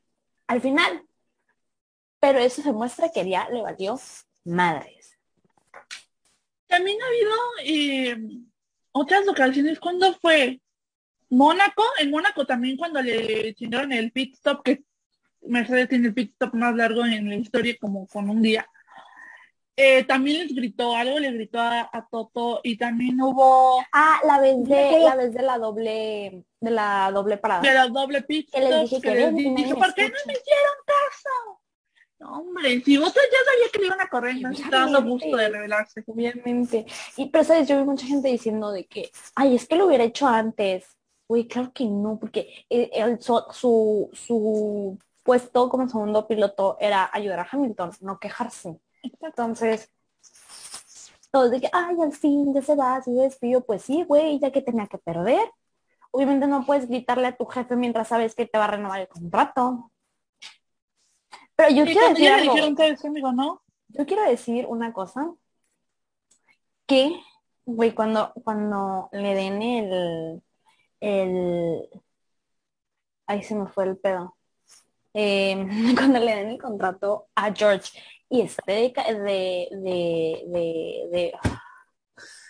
al 0.48 0.60
final. 0.60 1.06
Pero 2.20 2.40
eso 2.40 2.64
demuestra 2.64 3.14
que 3.14 3.30
ya 3.30 3.48
le 3.48 3.62
valió 3.62 3.98
madres. 4.44 5.18
También 6.68 6.98
ha 7.02 7.08
habido 7.08 7.32
eh, 7.64 8.42
otras 8.92 9.26
ocasiones. 9.30 9.80
¿Cuándo 9.80 10.14
fue? 10.16 10.60
Mónaco, 11.30 11.84
en 12.00 12.12
Mónaco 12.12 12.46
también 12.46 12.78
cuando 12.78 13.02
le 13.02 13.54
chingaron 13.56 13.92
el 13.92 14.12
pit 14.12 14.34
stop, 14.36 14.64
que 14.64 14.84
Mercedes 15.42 15.90
tiene 15.90 16.08
el 16.08 16.14
pit 16.14 16.32
stop 16.32 16.54
más 16.54 16.76
largo 16.76 17.06
en 17.06 17.30
la 17.30 17.36
historia, 17.36 17.76
como 17.80 18.08
con 18.08 18.30
un 18.30 18.42
día. 18.42 18.68
Eh, 19.78 20.06
también 20.06 20.40
les 20.40 20.56
gritó 20.56 20.96
algo, 20.96 21.20
les 21.20 21.34
gritó 21.34 21.60
a, 21.60 21.82
a 21.92 22.08
Toto 22.10 22.62
y 22.64 22.78
también 22.78 23.20
hubo 23.22 23.84
Ah, 23.92 24.20
la 24.26 24.40
vez 24.40 24.64
de 24.64 25.00
la 25.02 25.16
vez 25.18 25.34
de 25.34 25.42
la 25.42 25.58
doble 25.58 26.46
de 26.62 26.72
la 26.72 27.12
doble 27.14 27.36
parada. 27.38 27.62
de 27.62 27.74
la 27.74 27.88
doble 27.90 28.22
pit 28.22 28.50
Que 28.50 28.62
les 28.62 28.70
stop, 28.70 28.82
dije 28.84 28.96
que 29.02 29.10
que 29.10 29.16
les 29.16 29.74
¿por 29.76 29.94
qué 29.94 30.04
no 30.04 30.16
escucha". 30.16 30.24
me 30.28 30.34
hicieron 30.34 30.76
caso? 30.86 31.62
No, 32.20 32.40
hombre, 32.40 32.82
si 32.86 32.96
vosotros 32.96 33.26
ya 33.30 33.52
sabía 33.52 33.72
que 33.74 33.80
le 33.80 33.86
iban 33.88 34.00
a 34.00 34.08
correr, 34.08 34.36
no 34.40 34.52
está 34.52 34.70
dando 34.70 35.04
gusto 35.04 35.36
de 35.36 35.50
revelarse. 35.50 36.02
Obviamente. 36.08 36.86
Y 37.18 37.26
pero 37.26 37.44
sabes, 37.44 37.68
yo 37.68 37.78
vi 37.78 37.84
mucha 37.84 38.06
gente 38.08 38.30
diciendo 38.30 38.72
de 38.72 38.86
que, 38.86 39.12
ay, 39.36 39.56
es 39.56 39.68
que 39.68 39.76
lo 39.76 39.88
hubiera 39.88 40.06
hecho 40.06 40.26
antes. 40.26 40.86
Uy, 41.28 41.48
claro 41.48 41.72
que 41.74 41.86
no, 41.86 42.20
porque 42.20 42.66
el- 42.70 43.22
su, 43.22 43.44
su, 43.52 44.10
su 44.14 45.00
puesto 45.24 45.70
como 45.70 45.88
segundo 45.90 46.28
piloto 46.28 46.78
era 46.80 47.10
ayudar 47.12 47.40
a 47.40 47.48
Hamilton, 47.52 47.92
no 48.02 48.20
quejarse. 48.20 48.80
Entonces, 49.22 49.92
todos 51.32 51.52
de 51.52 51.62
que, 51.62 51.70
ay, 51.74 51.96
al 52.02 52.14
fin 52.14 52.54
ya 52.54 52.62
se 52.62 52.76
va, 52.76 53.02
se 53.02 53.12
despido. 53.12 53.62
Pues 53.66 53.82
sí, 53.82 54.04
güey, 54.04 54.40
ya 54.40 54.52
que 54.52 54.62
tenía 54.62 54.88
que 54.88 54.98
perder. 55.00 55.52
Obviamente 56.12 56.48
no 56.48 56.66
puedes 56.66 56.88
gritarle 56.88 57.28
a 57.28 57.36
tu 57.36 57.46
jefe 57.46 57.76
mientras 57.76 58.08
sabes 58.08 58.36
que 58.36 58.46
te 58.46 58.58
va 58.58 58.66
a 58.66 58.68
renovar 58.72 59.02
el 59.02 59.08
contrato. 59.08 59.92
Pero 61.56 61.70
yo 61.70 61.86
quiero 61.86 62.08
decir 62.10 62.28
Yo 63.90 64.06
quiero 64.06 64.24
decir 64.24 64.66
una 64.68 64.94
cosa 64.94 65.34
que, 66.86 67.20
güey, 67.66 67.94
cuando, 67.94 68.32
cuando 68.44 69.10
le 69.12 69.34
den 69.34 69.62
el, 69.62 70.42
el, 71.00 71.90
ahí 73.28 73.44
se 73.44 73.56
me 73.56 73.68
fue 73.68 73.86
el 73.86 73.98
pedo. 73.98 74.36
Eh, 75.14 75.56
cuando 75.96 76.20
le 76.20 76.36
den 76.36 76.50
el 76.50 76.62
contrato 76.62 77.28
a 77.36 77.54
George 77.54 77.92
y 78.30 78.42
esté 78.42 78.72
de, 78.72 78.94
de, 78.96 79.68
de, 79.72 80.44
de, 80.48 81.10
de- 81.12 81.34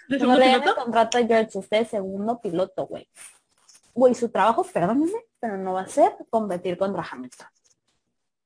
¿De 0.07 0.17
cuando 0.19 0.35
segundo 0.35 0.37
le 0.39 0.45
den 0.47 0.63
el 0.63 0.75
contrato 0.75 1.17
a 1.17 1.23
George 1.25 1.59
esté 1.59 1.77
de 1.77 1.85
segundo 1.85 2.39
piloto, 2.41 2.85
güey. 2.87 3.09
Güey, 3.93 4.13
su 4.13 4.29
trabajo, 4.29 4.63
perdónenme, 4.63 5.25
pero 5.39 5.57
no 5.57 5.73
va 5.73 5.81
a 5.81 5.87
ser 5.87 6.15
competir 6.29 6.77
contra 6.77 7.03
Hamilton. 7.09 7.47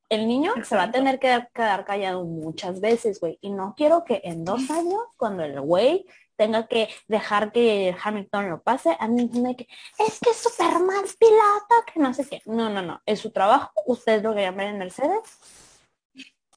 El 0.09 0.27
niño 0.27 0.53
se 0.63 0.75
va 0.75 0.83
a 0.83 0.85
Exacto. 0.85 0.91
tener 0.91 1.19
que 1.19 1.47
quedar 1.53 1.85
callado 1.85 2.23
muchas 2.23 2.79
veces, 2.81 3.19
güey. 3.19 3.37
Y 3.41 3.51
no 3.51 3.73
quiero 3.77 4.03
que 4.03 4.21
en 4.23 4.43
dos 4.43 4.69
años, 4.71 5.01
cuando 5.17 5.43
el 5.43 5.59
güey 5.61 6.05
tenga 6.39 6.67
que 6.67 6.87
dejar 7.09 7.51
que 7.51 7.93
Hamilton 8.01 8.49
lo 8.49 8.63
pase, 8.63 8.95
a 8.97 9.09
mí 9.09 9.29
me 9.33 9.57
que 9.57 9.67
es 9.99 10.19
que 10.21 10.29
es 10.29 10.37
súper 10.37 10.79
mal 10.79 11.03
piloto, 11.19 11.75
que 11.93 11.99
no 11.99 12.13
sé 12.13 12.27
qué. 12.29 12.41
No, 12.45 12.69
no, 12.69 12.81
no. 12.81 13.01
Es 13.05 13.19
su 13.19 13.31
trabajo. 13.31 13.73
Ustedes 13.85 14.23
lo 14.23 14.33
querían 14.33 14.55
ver 14.55 14.67
en 14.67 14.77
Mercedes. 14.79 15.19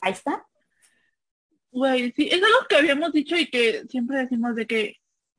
Ahí 0.01 0.12
está. 0.12 0.47
Güey, 1.73 2.12
sí, 2.12 2.29
es 2.31 2.40
algo 2.40 2.68
que 2.68 2.77
habíamos 2.77 3.12
dicho 3.12 3.37
y 3.37 3.51
que 3.51 3.83
siempre 3.88 4.18
decimos 4.18 4.55
de 4.55 4.68
que 4.68 4.97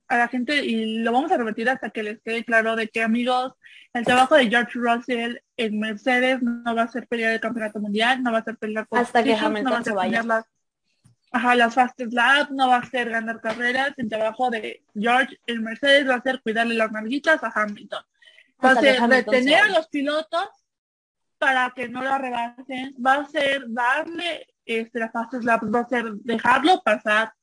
a 0.09 0.17
la 0.17 0.27
gente, 0.27 0.65
y 0.65 0.97
lo 0.97 1.13
vamos 1.13 1.31
a 1.31 1.37
repetir 1.37 1.69
hasta 1.69 1.89
que 1.91 2.03
les 2.03 2.21
quede 2.21 2.43
claro, 2.43 2.75
de 2.75 2.89
que 2.89 3.01
amigos, 3.01 3.53
el 3.93 4.03
trabajo 4.03 4.35
de 4.35 4.49
George 4.49 4.77
Russell 4.77 5.37
en 5.55 5.79
Mercedes 5.79 6.41
no 6.41 6.75
va 6.75 6.83
a 6.83 6.87
ser 6.89 7.07
pelear 7.07 7.31
el 7.31 7.39
campeonato 7.39 7.79
mundial, 7.79 8.21
no 8.21 8.33
va 8.33 8.39
a 8.39 8.43
ser 8.43 8.57
pelear 8.57 8.85
por 8.87 8.99
Hasta 8.99 9.23
que 9.23 9.33
Hamilton 9.33 9.63
no 9.63 9.71
va 9.71 9.77
a 9.77 9.83
se 9.83 9.85
ser 9.85 9.93
vaya. 9.93 10.21
pelear 10.21 10.25
las, 10.25 10.45
ajá, 11.33 11.55
las 11.55 11.73
fastest 11.73 12.13
laps, 12.13 12.51
no 12.51 12.69
va 12.69 12.77
a 12.77 12.89
ser 12.89 13.09
ganar 13.09 13.41
carreras, 13.41 13.93
el 13.97 14.07
trabajo 14.07 14.49
de 14.49 14.83
George 14.95 15.37
en 15.47 15.63
Mercedes 15.63 16.07
va 16.07 16.15
a 16.15 16.21
ser 16.21 16.41
cuidarle 16.41 16.75
las 16.75 16.91
nalguitas 16.91 17.43
a 17.43 17.51
Hamilton. 17.53 18.03
Va 18.63 18.71
a 18.71 18.75
ser 18.75 19.01
retener 19.01 19.59
a 19.59 19.69
los 19.69 19.87
pilotos 19.87 20.47
para 21.39 21.73
que 21.75 21.89
no 21.89 22.01
la 22.01 22.17
rebasen, 22.17 22.95
va 23.05 23.15
a 23.15 23.25
ser 23.27 23.65
darle 23.67 24.47
este, 24.65 24.99
las 24.99 25.11
fastest 25.11 25.45
va 25.45 25.79
a 25.79 25.87
ser 25.89 26.13
dejarlo 26.23 26.81
pasar, 26.83 27.33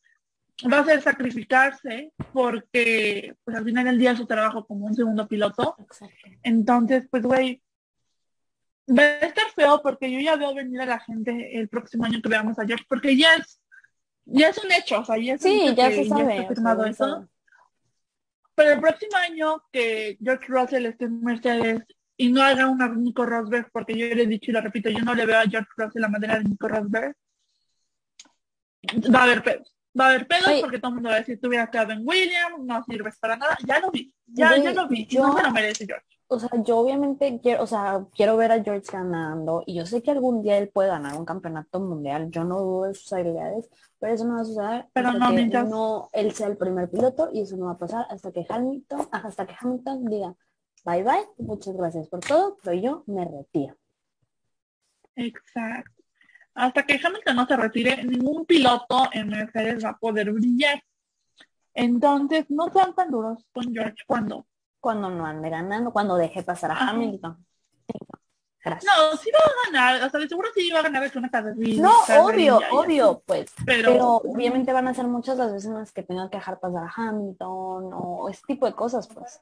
va 0.73 0.79
a 0.79 0.85
ser 0.85 1.03
sacrificarse 1.03 2.13
porque 2.33 3.35
pues 3.45 3.57
al 3.57 3.65
final 3.65 3.85
del 3.85 3.99
día 3.99 4.17
su 4.17 4.27
trabajo 4.27 4.67
como 4.67 4.87
un 4.87 4.95
segundo 4.95 5.29
piloto. 5.29 5.77
Entonces, 6.43 7.07
pues 7.11 7.25
güey, 7.25 7.63
va 8.89 9.03
a 9.03 9.27
estar 9.27 9.51
feo 9.55 9.83
porque 9.83 10.11
yo 10.11 10.21
ya 10.21 10.37
veo 10.37 10.55
venir 10.55 10.81
a 10.81 10.87
la 10.87 11.01
gente 11.01 11.59
el 11.59 11.69
próximo 11.69 12.05
año 12.05 12.23
que 12.23 12.29
veamos 12.29 12.59
a 12.59 12.67
George, 12.67 12.85
porque 12.89 13.17
ya 13.17 13.35
es, 13.35 13.60
ya 14.31 14.49
es 14.49 14.59
un 14.65 14.73
hecho, 14.73 15.01
o 15.01 15.05
sea, 15.05 15.17
ya 15.19 15.35
es 15.35 15.43
Sí, 15.43 15.75
ya 15.77 15.89
que 15.89 15.95
se 15.97 16.09
sabe. 16.09 16.33
está 16.39 16.43
o 16.45 16.49
firmado 16.55 16.85
eso. 16.87 17.29
Pero 18.55 18.73
el 18.73 18.81
próximo 18.81 19.17
año 19.17 19.63
que 19.73 20.19
George 20.23 20.47
Russell 20.49 20.87
esté 20.87 21.05
en 21.07 21.21
Mercedes 21.23 21.83
y 22.17 22.31
no 22.31 22.43
haga 22.43 22.67
una 22.69 22.89
Nico 22.89 23.25
Rosberg, 23.25 23.71
porque 23.73 23.97
yo 23.97 24.07
le 24.15 24.23
he 24.23 24.27
dicho 24.27 24.51
y 24.51 24.55
lo 24.55 24.61
repito, 24.61 24.91
yo 24.91 25.01
no 25.01 25.15
le 25.15 25.25
veo 25.27 25.39
a 25.39 25.45
George 25.49 25.71
Russell 25.77 26.03
la 26.03 26.09
manera 26.09 26.39
de 26.39 26.45
Nico 26.45 26.69
Rosberg, 26.69 27.15
va 29.15 29.21
a 29.21 29.23
haber 29.25 29.43
pedos. 29.43 29.75
Va 29.99 30.05
a 30.07 30.09
haber 30.11 30.27
pedos 30.29 30.61
porque 30.61 30.79
todo 30.79 30.91
el 30.91 30.95
mundo 30.95 31.09
va 31.09 31.17
a 31.17 31.19
decir, 31.19 31.41
tú 31.41 31.49
hubieras 31.49 31.69
quedado 31.71 31.93
en 31.93 32.03
Williams, 32.07 32.59
no 32.61 32.85
sirves 32.85 33.19
para 33.19 33.37
nada. 33.37 33.57
Ya 33.67 33.81
lo 33.81 33.91
vi, 33.91 34.13
ya, 34.27 34.57
ya 34.57 34.73
lo 34.73 34.87
vi. 34.87 35.07
yo- 35.07 35.27
No 35.27 35.37
se 35.37 35.43
lo 35.43 35.51
merece 35.51 35.87
George. 35.87 36.07
O 36.33 36.39
sea, 36.39 36.51
yo 36.63 36.79
obviamente 36.79 37.41
quiero, 37.43 37.65
o 37.65 37.67
sea, 37.67 38.07
quiero 38.15 38.37
ver 38.37 38.53
a 38.53 38.63
George 38.63 38.87
ganando 38.93 39.65
y 39.67 39.75
yo 39.75 39.85
sé 39.85 40.01
que 40.01 40.13
algún 40.13 40.43
día 40.43 40.59
él 40.59 40.69
puede 40.69 40.89
ganar 40.89 41.19
un 41.19 41.25
campeonato 41.25 41.81
mundial. 41.81 42.31
Yo 42.31 42.45
no 42.45 42.61
dudo 42.61 42.85
de 42.85 42.95
sus 42.95 43.13
habilidades, 43.13 43.69
pero 43.99 44.13
eso 44.15 44.25
no 44.25 44.35
va 44.37 44.43
a 44.43 44.45
suceder 44.45 44.87
Pero 44.93 45.13
no 45.13 45.27
que 45.29 45.35
mientras- 45.35 45.69
no 45.69 46.09
él 46.13 46.31
sea 46.33 46.47
el 46.47 46.57
primer 46.57 46.89
piloto 46.89 47.31
y 47.33 47.41
eso 47.41 47.57
no 47.57 47.67
va 47.67 47.73
a 47.73 47.79
pasar 47.79 48.07
hasta 48.11 48.31
que 48.31 48.47
Hamilton, 48.49 49.09
hasta 49.11 49.45
que 49.45 49.57
Hamilton 49.61 50.05
diga 50.05 50.35
bye 50.85 51.03
bye, 51.03 51.27
muchas 51.39 51.75
gracias 51.77 52.09
por 52.09 52.21
todo, 52.21 52.57
pero 52.63 52.81
yo 52.81 53.03
me 53.07 53.25
retiro. 53.25 53.77
Exacto. 55.17 56.03
Hasta 56.55 56.85
que 56.85 57.01
Hamilton 57.05 57.37
no 57.37 57.47
se 57.47 57.57
retire, 57.57 58.05
ningún 58.05 58.47
piloto 58.47 59.09
en 59.13 59.29
Mercedes 59.29 59.85
va 59.85 59.91
a 59.91 59.99
poder 59.99 60.31
brillar. 60.33 60.81
Entonces, 61.75 62.47
no 62.51 62.71
sean 62.73 62.95
tan 62.95 63.11
duros 63.11 63.45
con 63.53 63.73
George 63.73 64.03
cuando. 64.07 64.47
Cuando 64.81 65.11
no 65.11 65.27
ande 65.27 65.51
ganando, 65.51 65.93
cuando 65.93 66.17
deje 66.17 66.43
pasar 66.43 66.71
a 66.71 66.75
Ajá. 66.75 66.91
Hamilton. 66.91 67.45
Gracias. 68.63 68.93
No, 68.95 69.17
sí 69.17 69.31
va 69.33 69.39
a 69.39 69.71
ganar, 69.71 70.03
o 70.07 70.11
sea, 70.11 70.21
de 70.21 70.29
seguro 70.29 70.49
sí 70.55 70.71
va 70.71 70.81
a 70.81 70.83
ganar 70.83 71.03
es 71.03 71.17
una 71.17 71.31
carrerilla. 71.31 71.83
No, 71.83 72.25
obvio, 72.25 72.61
obvio, 72.73 73.23
pues. 73.25 73.51
Pero, 73.65 73.93
Pero 73.93 74.17
obviamente 74.17 74.73
van 74.73 74.87
a 74.87 74.95
ser 74.95 75.07
muchas 75.07 75.39
las 75.39 75.51
veces 75.51 75.71
en 75.71 75.79
las 75.79 75.93
que 75.93 76.03
tengan 76.03 76.29
que 76.29 76.37
dejar 76.37 76.61
pasar 76.61 76.85
a 76.85 76.93
Hamilton 76.95 77.91
o 77.95 78.29
ese 78.29 78.43
tipo 78.47 78.67
de 78.67 78.75
cosas, 78.75 79.09
pues. 79.09 79.41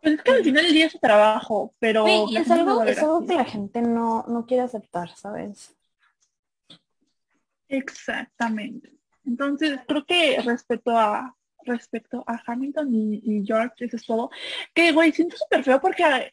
pues 0.00 0.14
es 0.14 0.22
que 0.22 0.30
al 0.30 0.44
final 0.44 0.64
del 0.64 0.72
día 0.72 0.86
es 0.86 0.92
su 0.92 0.98
trabajo, 1.00 1.74
pero 1.80 2.04
Sí, 2.06 2.24
y 2.28 2.34
la 2.34 2.40
es 2.40 2.50
algo, 2.52 2.84
es 2.84 3.02
algo 3.02 3.26
que 3.26 3.34
la 3.34 3.44
gente 3.44 3.82
no, 3.82 4.24
no 4.28 4.46
quiere 4.46 4.62
aceptar, 4.62 5.10
¿sabes? 5.16 5.76
Exactamente. 7.68 8.92
Entonces, 9.24 9.80
creo 9.88 10.04
que 10.06 10.40
respecto 10.42 10.96
a 10.96 11.34
respecto 11.64 12.24
a 12.26 12.40
Hamilton 12.46 12.94
y, 12.94 13.20
y 13.24 13.46
George, 13.46 13.84
eso 13.84 13.96
es 13.96 14.06
todo. 14.06 14.30
Que, 14.74 14.92
güey, 14.92 15.12
siento 15.12 15.36
súper 15.36 15.64
feo 15.64 15.80
porque 15.80 16.04
a, 16.04 16.30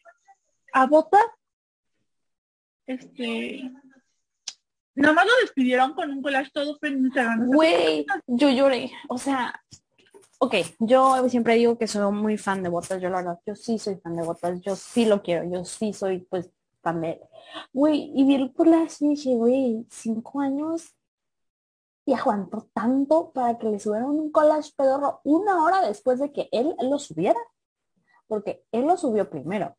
a 0.72 0.86
Bottas, 0.86 1.24
este, 2.86 3.70
nada 4.94 5.24
lo 5.24 5.30
despidieron 5.42 5.94
con 5.94 6.10
un 6.10 6.22
collage 6.22 6.50
todo 6.52 6.78
feliz. 6.78 7.12
Güey, 7.46 8.06
yo 8.26 8.50
lloré. 8.50 8.92
O 9.08 9.18
sea, 9.18 9.62
ok, 10.38 10.54
yo 10.80 11.28
siempre 11.28 11.54
digo 11.54 11.78
que 11.78 11.86
soy 11.86 12.10
muy 12.12 12.36
fan 12.36 12.62
de 12.62 12.68
Botas, 12.68 13.00
yo 13.00 13.08
la 13.08 13.18
verdad, 13.18 13.40
yo 13.46 13.54
sí 13.54 13.78
soy 13.78 13.96
fan 13.96 14.16
de 14.16 14.24
Botas, 14.24 14.60
yo 14.62 14.76
sí 14.76 15.04
lo 15.04 15.22
quiero, 15.22 15.44
yo 15.50 15.64
sí 15.64 15.92
soy 15.92 16.20
pues 16.20 16.50
fan 16.82 17.00
de. 17.00 17.20
Güey, 17.72 18.12
y 18.14 18.24
vi 18.24 18.34
el 18.34 18.52
collage 18.52 19.04
y 19.04 19.08
dije, 19.10 19.34
güey, 19.34 19.86
cinco 19.90 20.40
años 20.40 20.95
y 22.06 22.14
aguantó 22.14 22.68
tanto 22.72 23.32
para 23.32 23.58
que 23.58 23.68
le 23.68 23.80
subieran 23.80 24.08
un 24.08 24.30
collage 24.30 24.72
pedorro 24.76 25.20
una 25.24 25.62
hora 25.64 25.86
después 25.86 26.20
de 26.20 26.32
que 26.32 26.48
él 26.52 26.74
lo 26.80 26.98
subiera. 26.98 27.38
Porque 28.28 28.64
él 28.72 28.86
lo 28.86 28.96
subió 28.96 29.28
primero. 29.28 29.76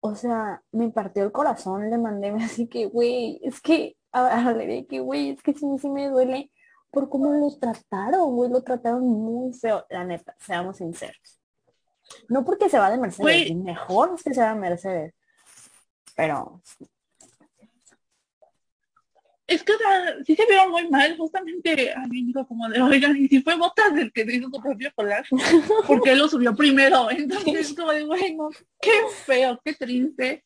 O 0.00 0.14
sea, 0.14 0.62
me 0.72 0.90
partió 0.90 1.22
el 1.24 1.32
corazón, 1.32 1.90
le 1.90 1.98
mandé 1.98 2.30
así 2.42 2.66
que, 2.66 2.86
güey, 2.86 3.40
es 3.42 3.60
que, 3.60 3.96
a, 4.10 4.40
a 4.40 4.44
Valeria, 4.44 4.86
que, 4.86 5.00
güey, 5.00 5.30
es 5.30 5.42
que 5.42 5.52
sí, 5.52 5.66
sí 5.78 5.90
me 5.90 6.08
duele 6.08 6.50
por 6.90 7.10
cómo 7.10 7.30
los 7.34 7.60
trataron, 7.60 8.34
güey, 8.34 8.50
lo 8.50 8.62
trataron 8.62 9.06
muy 9.06 9.52
feo, 9.52 9.84
la 9.90 10.04
neta, 10.04 10.34
seamos 10.40 10.78
sinceros. 10.78 11.40
No 12.28 12.42
porque 12.42 12.70
se 12.70 12.78
va 12.78 12.90
de 12.90 12.96
Mercedes, 12.96 13.22
Güey. 13.22 13.54
mejor 13.54 14.16
que 14.22 14.32
se 14.32 14.40
va 14.40 14.54
de 14.54 14.60
Mercedes. 14.60 15.14
Pero, 16.16 16.62
Es 19.48 19.62
que, 19.64 19.72
o 19.72 19.78
sea, 19.78 20.14
sí 20.26 20.36
se 20.36 20.44
vieron 20.46 20.70
muy 20.70 20.88
mal. 20.90 21.16
Justamente 21.16 21.90
alguien 21.94 22.26
dijo 22.26 22.46
como 22.46 22.68
de, 22.68 22.82
oigan, 22.82 23.16
y 23.16 23.28
si 23.28 23.40
fue 23.40 23.56
Botas 23.56 23.96
el 23.96 24.12
que 24.12 24.26
hizo 24.30 24.50
su 24.50 24.60
propio 24.62 24.92
collage, 24.94 25.30
porque 25.86 26.12
él 26.12 26.18
lo 26.18 26.28
subió 26.28 26.54
primero. 26.54 27.10
Entonces, 27.10 27.72
como 27.74 27.92
de, 27.92 28.04
bueno, 28.04 28.50
qué 28.80 28.92
feo, 29.24 29.58
qué 29.64 29.72
triste. 29.72 30.44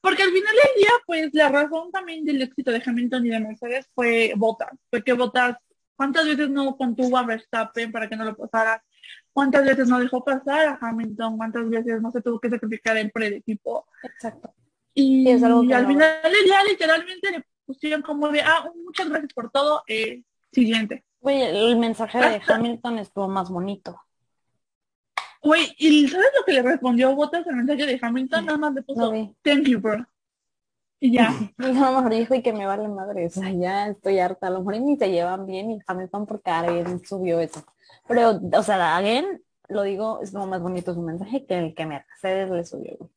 Porque 0.00 0.22
al 0.22 0.30
final 0.30 0.54
del 0.54 0.82
día, 0.82 0.90
pues, 1.04 1.30
la 1.32 1.48
razón 1.48 1.90
también 1.90 2.24
del 2.24 2.42
éxito 2.42 2.70
de 2.70 2.80
Hamilton 2.84 3.26
y 3.26 3.30
de 3.30 3.40
Mercedes 3.40 3.90
fue 3.92 4.32
Botas. 4.36 4.70
Fue 4.88 5.02
que 5.02 5.14
Botas, 5.14 5.56
¿cuántas 5.96 6.24
veces 6.24 6.48
no 6.48 6.76
contuvo 6.76 7.18
a 7.18 7.26
Verstappen 7.26 7.90
para 7.90 8.08
que 8.08 8.14
no 8.14 8.24
lo 8.24 8.36
pasara? 8.36 8.84
¿Cuántas 9.32 9.64
veces 9.64 9.88
no 9.88 9.98
dejó 9.98 10.24
pasar 10.24 10.66
a 10.68 10.78
Hamilton? 10.80 11.36
¿Cuántas 11.36 11.68
veces 11.68 12.00
no 12.00 12.12
se 12.12 12.22
tuvo 12.22 12.38
que 12.38 12.50
sacrificar 12.50 12.96
el 12.96 13.10
equipo? 13.32 13.84
exacto. 14.04 14.54
Y 14.94 15.28
es 15.28 15.42
algo 15.42 15.66
que 15.66 15.74
al 15.74 15.82
no- 15.82 15.88
final 15.88 16.22
del 16.22 16.44
día 16.44 16.62
literalmente 16.68 17.30
le 17.32 17.44
pusieron 17.66 18.02
como 18.02 18.28
de, 18.28 18.42
ah, 18.42 18.70
muchas 18.84 19.08
gracias 19.08 19.32
por 19.32 19.50
todo, 19.50 19.82
eh, 19.88 20.22
siguiente. 20.52 21.04
Güey, 21.20 21.42
el 21.42 21.76
mensaje 21.78 22.18
de 22.18 22.24
Hasta- 22.36 22.56
Hamilton 22.56 22.98
estuvo 22.98 23.28
más 23.28 23.48
bonito. 23.50 24.00
Güey, 25.42 25.74
¿y 25.78 26.08
sabes 26.08 26.28
lo 26.38 26.44
que 26.44 26.52
le 26.54 26.62
respondió 26.62 27.14
Botas 27.14 27.46
al 27.46 27.56
mensaje 27.56 27.86
de 27.86 27.98
Hamilton? 28.00 28.46
Nada 28.46 28.58
más 28.58 28.74
le 28.74 28.82
puso, 28.82 29.12
No 29.12 29.34
thank 29.42 29.64
you, 29.66 29.78
bro. 29.80 30.06
Y 31.00 31.12
ya. 31.12 31.28
A 31.58 31.66
lo 31.68 31.72
mejor 31.74 32.14
dijo 32.14 32.34
y 32.34 32.42
que 32.42 32.52
me 32.54 32.66
vale 32.66 32.88
madre, 32.88 33.26
o 33.26 33.30
sea, 33.30 33.50
ya 33.50 33.88
estoy 33.88 34.18
harta, 34.20 34.46
a 34.46 34.50
lo 34.50 34.60
mejor 34.60 34.80
ni 34.80 34.96
se 34.96 35.10
llevan 35.10 35.44
bien 35.44 35.70
y 35.70 35.78
Hamilton 35.86 36.24
por 36.26 36.40
bien 36.72 37.04
subió 37.04 37.40
eso. 37.40 37.62
Pero, 38.08 38.40
o 38.56 38.62
sea, 38.62 38.96
again, 38.96 39.42
lo 39.68 39.82
digo, 39.82 40.20
es 40.22 40.30
como 40.32 40.46
más 40.46 40.62
bonito 40.62 40.94
su 40.94 41.02
mensaje 41.02 41.44
que 41.46 41.58
el 41.58 41.74
que 41.74 41.84
Mercedes 41.86 42.50
le 42.50 42.64
subió. 42.64 43.10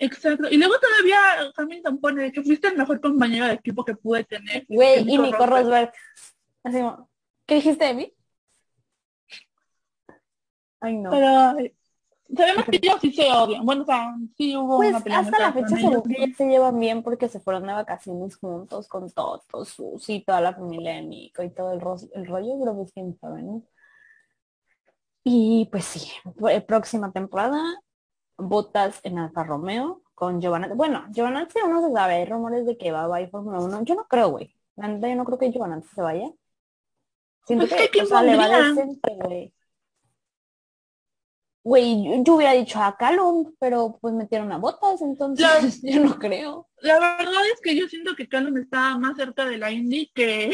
Exacto. 0.00 0.48
Y 0.50 0.56
luego 0.56 0.74
todavía 0.80 1.52
Hamilton 1.56 2.00
pone 2.00 2.22
de 2.24 2.32
que 2.32 2.42
fuiste 2.42 2.68
el 2.68 2.76
mejor 2.76 3.00
compañero 3.00 3.46
de 3.46 3.52
equipo 3.52 3.84
que 3.84 3.94
pude 3.94 4.24
tener. 4.24 4.64
Güey, 4.68 5.04
que 5.04 5.10
y 5.12 5.18
Nico 5.18 5.24
Rosberg. 5.36 5.50
Rosberg. 5.50 5.92
Así 6.64 6.78
¿qué 7.46 7.54
dijiste 7.56 7.84
de 7.84 7.94
mí? 7.94 8.14
Ay, 10.80 10.96
no. 10.96 11.10
Pero 11.10 11.70
sabemos 12.34 12.64
que 12.64 12.76
ellos 12.76 12.96
sí 13.00 13.12
se 13.12 13.30
odian. 13.30 13.64
Bueno, 13.66 13.82
o 13.82 13.86
sea, 13.86 14.14
sí 14.36 14.56
hubo 14.56 14.78
Pues 14.78 14.88
una 14.90 14.98
hasta 15.18 15.38
la 15.38 15.52
fecha 15.52 15.76
que 15.76 15.82
ya 16.28 16.34
se 16.36 16.46
llevan 16.48 16.78
bien 16.80 17.02
porque 17.02 17.28
se 17.28 17.40
fueron 17.40 17.66
de 17.66 17.74
vacaciones 17.74 18.36
juntos 18.36 18.88
con 18.88 19.10
Toto, 19.10 19.64
Susi, 19.64 20.24
toda 20.24 20.40
la 20.40 20.54
familia 20.54 20.94
de 20.94 21.02
Nico 21.02 21.42
y 21.42 21.50
todo 21.50 21.72
el, 21.72 21.80
ro- 21.80 21.96
el 22.14 22.26
rollo, 22.26 22.58
creo 22.60 22.76
que 22.76 22.82
es 22.84 22.92
quien 22.92 23.18
sabe, 23.18 23.42
¿no? 23.42 23.62
Y 25.24 25.68
pues 25.70 25.84
sí, 25.84 26.10
pr- 26.24 26.64
próxima 26.64 27.12
temporada, 27.12 27.62
botas 28.42 29.00
en 29.04 29.18
Alfa 29.18 29.44
Romeo 29.44 30.02
con 30.14 30.40
Giovanna. 30.40 30.68
Bueno, 30.74 31.04
Giovanna 31.10 31.48
aún 31.62 31.72
no 31.72 31.86
se 31.86 31.92
sabe, 31.94 32.14
hay 32.14 32.24
rumores 32.26 32.66
de 32.66 32.76
que 32.76 32.92
va 32.92 33.04
a 33.04 33.06
vaya 33.08 33.28
Fórmula 33.28 33.58
1. 33.60 33.84
Yo 33.84 33.94
no 33.94 34.06
creo, 34.06 34.28
güey. 34.30 34.54
La 34.76 34.88
neta, 34.88 35.08
yo 35.08 35.16
no 35.16 35.24
creo 35.24 35.38
que 35.38 35.50
Giovanna 35.50 35.80
se 35.94 36.00
vaya. 36.02 36.30
Siento 37.46 37.66
Pues, 37.66 37.80
¿qué 37.80 37.88
que, 37.90 38.02
o 38.02 38.06
sea, 38.06 38.22
le 38.22 38.36
va 38.36 38.48
decente, 38.48 39.14
güey. 39.22 39.54
Güey, 41.62 42.04
yo, 42.04 42.22
yo 42.24 42.34
hubiera 42.36 42.52
dicho 42.54 42.80
a 42.82 42.96
Calum, 42.96 43.54
pero 43.58 43.98
pues 44.00 44.14
metieron 44.14 44.50
a 44.50 44.56
botas, 44.58 45.02
entonces 45.02 45.82
La- 45.82 45.90
yo 45.92 46.04
no 46.04 46.18
creo. 46.18 46.68
La 46.80 46.98
verdad 46.98 47.42
es 47.52 47.60
que 47.62 47.76
yo 47.76 47.86
siento 47.86 48.14
que 48.16 48.28
Callum 48.28 48.56
está 48.56 48.96
más 48.96 49.16
cerca 49.16 49.44
de 49.44 49.58
la 49.58 49.70
Indy 49.70 50.10
que, 50.14 50.52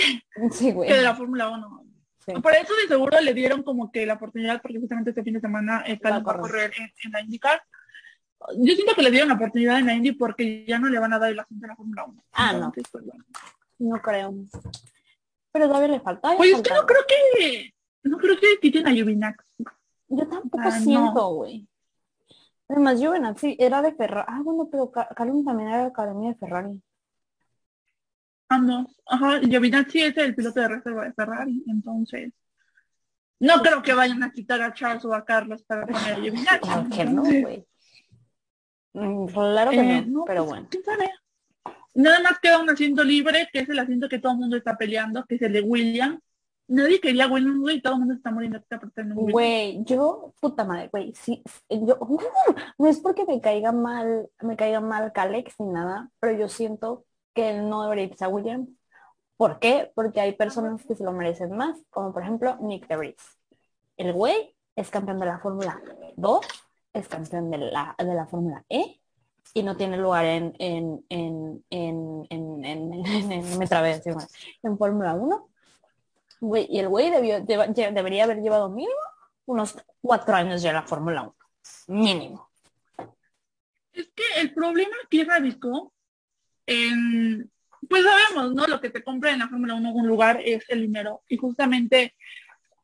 Sí, 0.51 0.75
que 0.75 0.94
de 0.94 1.03
la 1.03 1.14
Fórmula 1.14 1.49
1. 1.51 1.85
Sí. 2.27 2.33
Por 2.40 2.53
eso 2.55 2.75
de 2.75 2.88
seguro 2.88 3.20
le 3.20 3.35
dieron 3.35 3.62
como 3.62 3.92
que 3.92 4.05
la 4.05 4.14
oportunidad, 4.14 4.61
porque 4.61 4.81
justamente 4.81 5.11
este 5.11 5.22
fin 5.22 5.35
de 5.35 5.40
semana 5.40 5.85
eh, 5.87 5.92
Va 5.94 5.96
a 5.96 6.01
Callum 6.01 6.27
va 6.27 6.33
a 6.33 6.37
correr. 6.38 6.40
correr 6.70 6.72
en, 6.77 6.90
en 7.05 7.12
la 7.12 7.20
IndyCar. 7.20 7.62
Yo 8.59 8.75
siento 8.75 8.94
que 8.94 9.03
le 9.03 9.11
dieron 9.11 9.29
la 9.29 9.35
oportunidad 9.35 9.79
en 9.79 9.87
la 9.87 9.94
Indy 9.94 10.12
porque 10.12 10.64
ya 10.66 10.79
no 10.79 10.88
le 10.88 10.99
van 10.99 11.12
a 11.12 11.18
dar 11.18 11.31
el 11.33 11.38
asiento 11.40 11.64
a 11.66 11.68
la 11.68 11.77
Fórmula 11.77 12.05
1. 12.05 12.25
Ah, 12.33 12.53
no. 12.53 12.72
Pues, 12.72 13.05
bueno. 13.05 13.25
No 13.79 14.01
creo. 14.03 14.35
Pero 15.53 15.66
todavía 15.68 15.89
le 15.89 16.01
falta. 16.01 16.37
Pues 16.37 16.53
es 16.55 16.62
que 16.62 16.74
no 16.74 16.84
creo 16.87 17.01
que 17.09 17.74
no 18.05 18.18
creo 18.18 18.39
que 18.39 18.59
quiten 18.61 18.87
a 18.87 18.93
Yuvinax. 18.93 19.45
Yo 20.09 20.28
tampoco 20.28 20.62
Ah, 20.62 20.78
no. 20.78 20.84
siento, 20.84 21.28
güey. 21.34 21.66
Además, 22.68 22.99
Giovinazzi 22.99 23.57
era 23.59 23.80
de 23.80 23.95
Ferrari. 23.95 24.26
Ah, 24.28 24.41
bueno, 24.43 24.68
pero 24.70 24.91
Ca- 24.91 25.09
Calum 25.16 25.45
también 25.45 25.68
era 25.68 25.78
de 25.82 25.87
Academia 25.87 26.30
de 26.30 26.37
Ferrari. 26.37 26.82
Ambos. 28.49 29.01
Ajá, 29.07 29.41
Giovinazzi 29.41 30.01
es 30.03 30.16
el 30.18 30.34
piloto 30.34 30.61
de 30.61 30.68
reserva 30.68 31.05
de 31.05 31.12
Ferrari, 31.12 31.64
entonces 31.66 32.32
no 33.41 33.61
creo 33.61 33.82
que 33.82 33.93
vayan 33.93 34.22
a 34.22 34.30
quitar 34.32 34.62
a 34.62 34.72
Charles 34.72 35.05
o 35.05 35.12
a 35.14 35.24
Carlos 35.24 35.62
para 35.64 35.87
poner 35.87 36.12
a 36.12 36.16
Giovinazzi. 36.16 36.59
Claro 36.61 36.89
que 36.91 37.05
no, 37.05 37.22
güey. 37.22 37.66
Mm, 38.97 39.26
Claro 39.26 39.70
que 39.70 39.80
eh, 39.80 40.03
no, 40.07 40.20
no, 40.20 40.24
pero 40.24 40.42
pues, 40.44 40.51
bueno. 40.51 40.68
¿Quién 40.70 40.84
sabe? 40.84 41.11
Nada 41.94 42.20
más 42.20 42.38
queda 42.40 42.61
un 42.61 42.70
asiento 42.70 43.05
libre, 43.05 43.49
que 43.53 43.61
es 43.61 43.68
el 43.68 43.78
asiento 43.78 44.09
que 44.09 44.18
todo 44.18 44.32
el 44.32 44.38
mundo 44.38 44.57
está 44.57 44.76
peleando, 44.76 45.24
que 45.24 45.36
es 45.36 45.42
el 45.42 45.53
de 45.53 45.61
William. 45.61 46.20
Nadie 46.68 47.01
quería 47.01 47.24
a 47.24 47.28
William, 47.28 47.61
güey, 47.61 47.80
todo 47.80 47.94
el 47.94 48.01
mundo 48.01 48.14
está 48.14 48.30
muriendo. 48.30 48.61
Güey, 49.14 49.84
yo, 49.84 50.34
puta 50.40 50.64
madre, 50.64 50.88
güey, 50.90 51.14
sí, 51.14 51.42
yo, 51.70 51.99
no 52.78 52.88
es 52.88 52.99
porque 52.99 53.24
me 53.24 53.40
caiga 53.40 53.70
mal, 53.70 54.28
me 54.42 54.57
caiga 54.57 54.80
mal 54.80 55.12
Calex 55.12 55.55
ni 55.61 55.68
nada, 55.68 56.11
pero 56.18 56.36
yo 56.36 56.49
siento 56.49 57.05
que 57.34 57.55
no 57.55 57.84
debería 57.84 58.07
irse 58.07 58.24
a 58.24 58.28
William. 58.28 58.66
¿Por 59.36 59.59
qué? 59.59 59.92
Porque 59.94 60.20
hay 60.20 60.32
personas 60.32 60.84
que 60.84 60.97
se 60.97 61.05
lo 61.05 61.12
merecen 61.12 61.53
más, 61.57 61.78
como 61.90 62.12
por 62.12 62.22
ejemplo 62.22 62.57
Nick 62.61 62.88
DeVries. 62.88 63.38
El 63.97 64.12
güey 64.12 64.57
es 64.74 64.90
campeón 64.90 65.18
de 65.20 65.26
la 65.26 65.38
Fórmula 65.38 65.80
2, 66.16 66.47
es 66.99 67.09
campeón 67.09 67.51
de 67.51 67.59
la, 67.59 67.94
de 67.99 68.14
la 68.14 68.26
Fórmula 68.26 68.64
E 68.68 69.01
y 69.55 69.62
no 69.62 69.76
tiene 69.76 69.97
lugar 69.97 70.24
en, 70.24 70.55
en, 70.59 71.05
en, 71.09 71.64
en, 71.70 72.26
en, 72.30 72.64
en, 72.64 73.32
en, 73.32 73.59
me 73.59 73.66
trabé, 73.66 74.03
en 74.62 74.78
Fórmula 74.78 75.14
1. 75.14 75.49
y 76.68 76.78
el 76.78 76.88
güey 76.88 77.11
debió, 77.11 77.40
debería 77.40 78.24
haber 78.24 78.40
llevado 78.40 78.68
mínimo 78.68 78.94
unos 79.47 79.76
cuatro 80.01 80.34
años 80.34 80.62
ya 80.62 80.70
en 80.70 80.76
la 80.76 80.82
Fórmula 80.82 81.22
1. 81.22 81.36
Mínimo. 81.88 82.51
Es 83.92 84.09
que 84.14 84.24
el 84.40 84.53
problema 84.53 84.94
aquí 85.05 85.24
radicó 85.24 85.92
en, 86.66 87.51
pues 87.88 88.05
sabemos, 88.05 88.53
¿no? 88.55 88.66
Lo 88.66 88.80
que 88.80 88.90
te 88.90 89.03
compra 89.03 89.32
en 89.32 89.38
la 89.38 89.49
Fórmula 89.49 89.74
1 89.74 89.88
en 89.88 89.97
un 89.97 90.07
lugar 90.07 90.40
es 90.44 90.68
el 90.68 90.82
dinero. 90.82 91.22
Y 91.28 91.36
justamente 91.36 92.14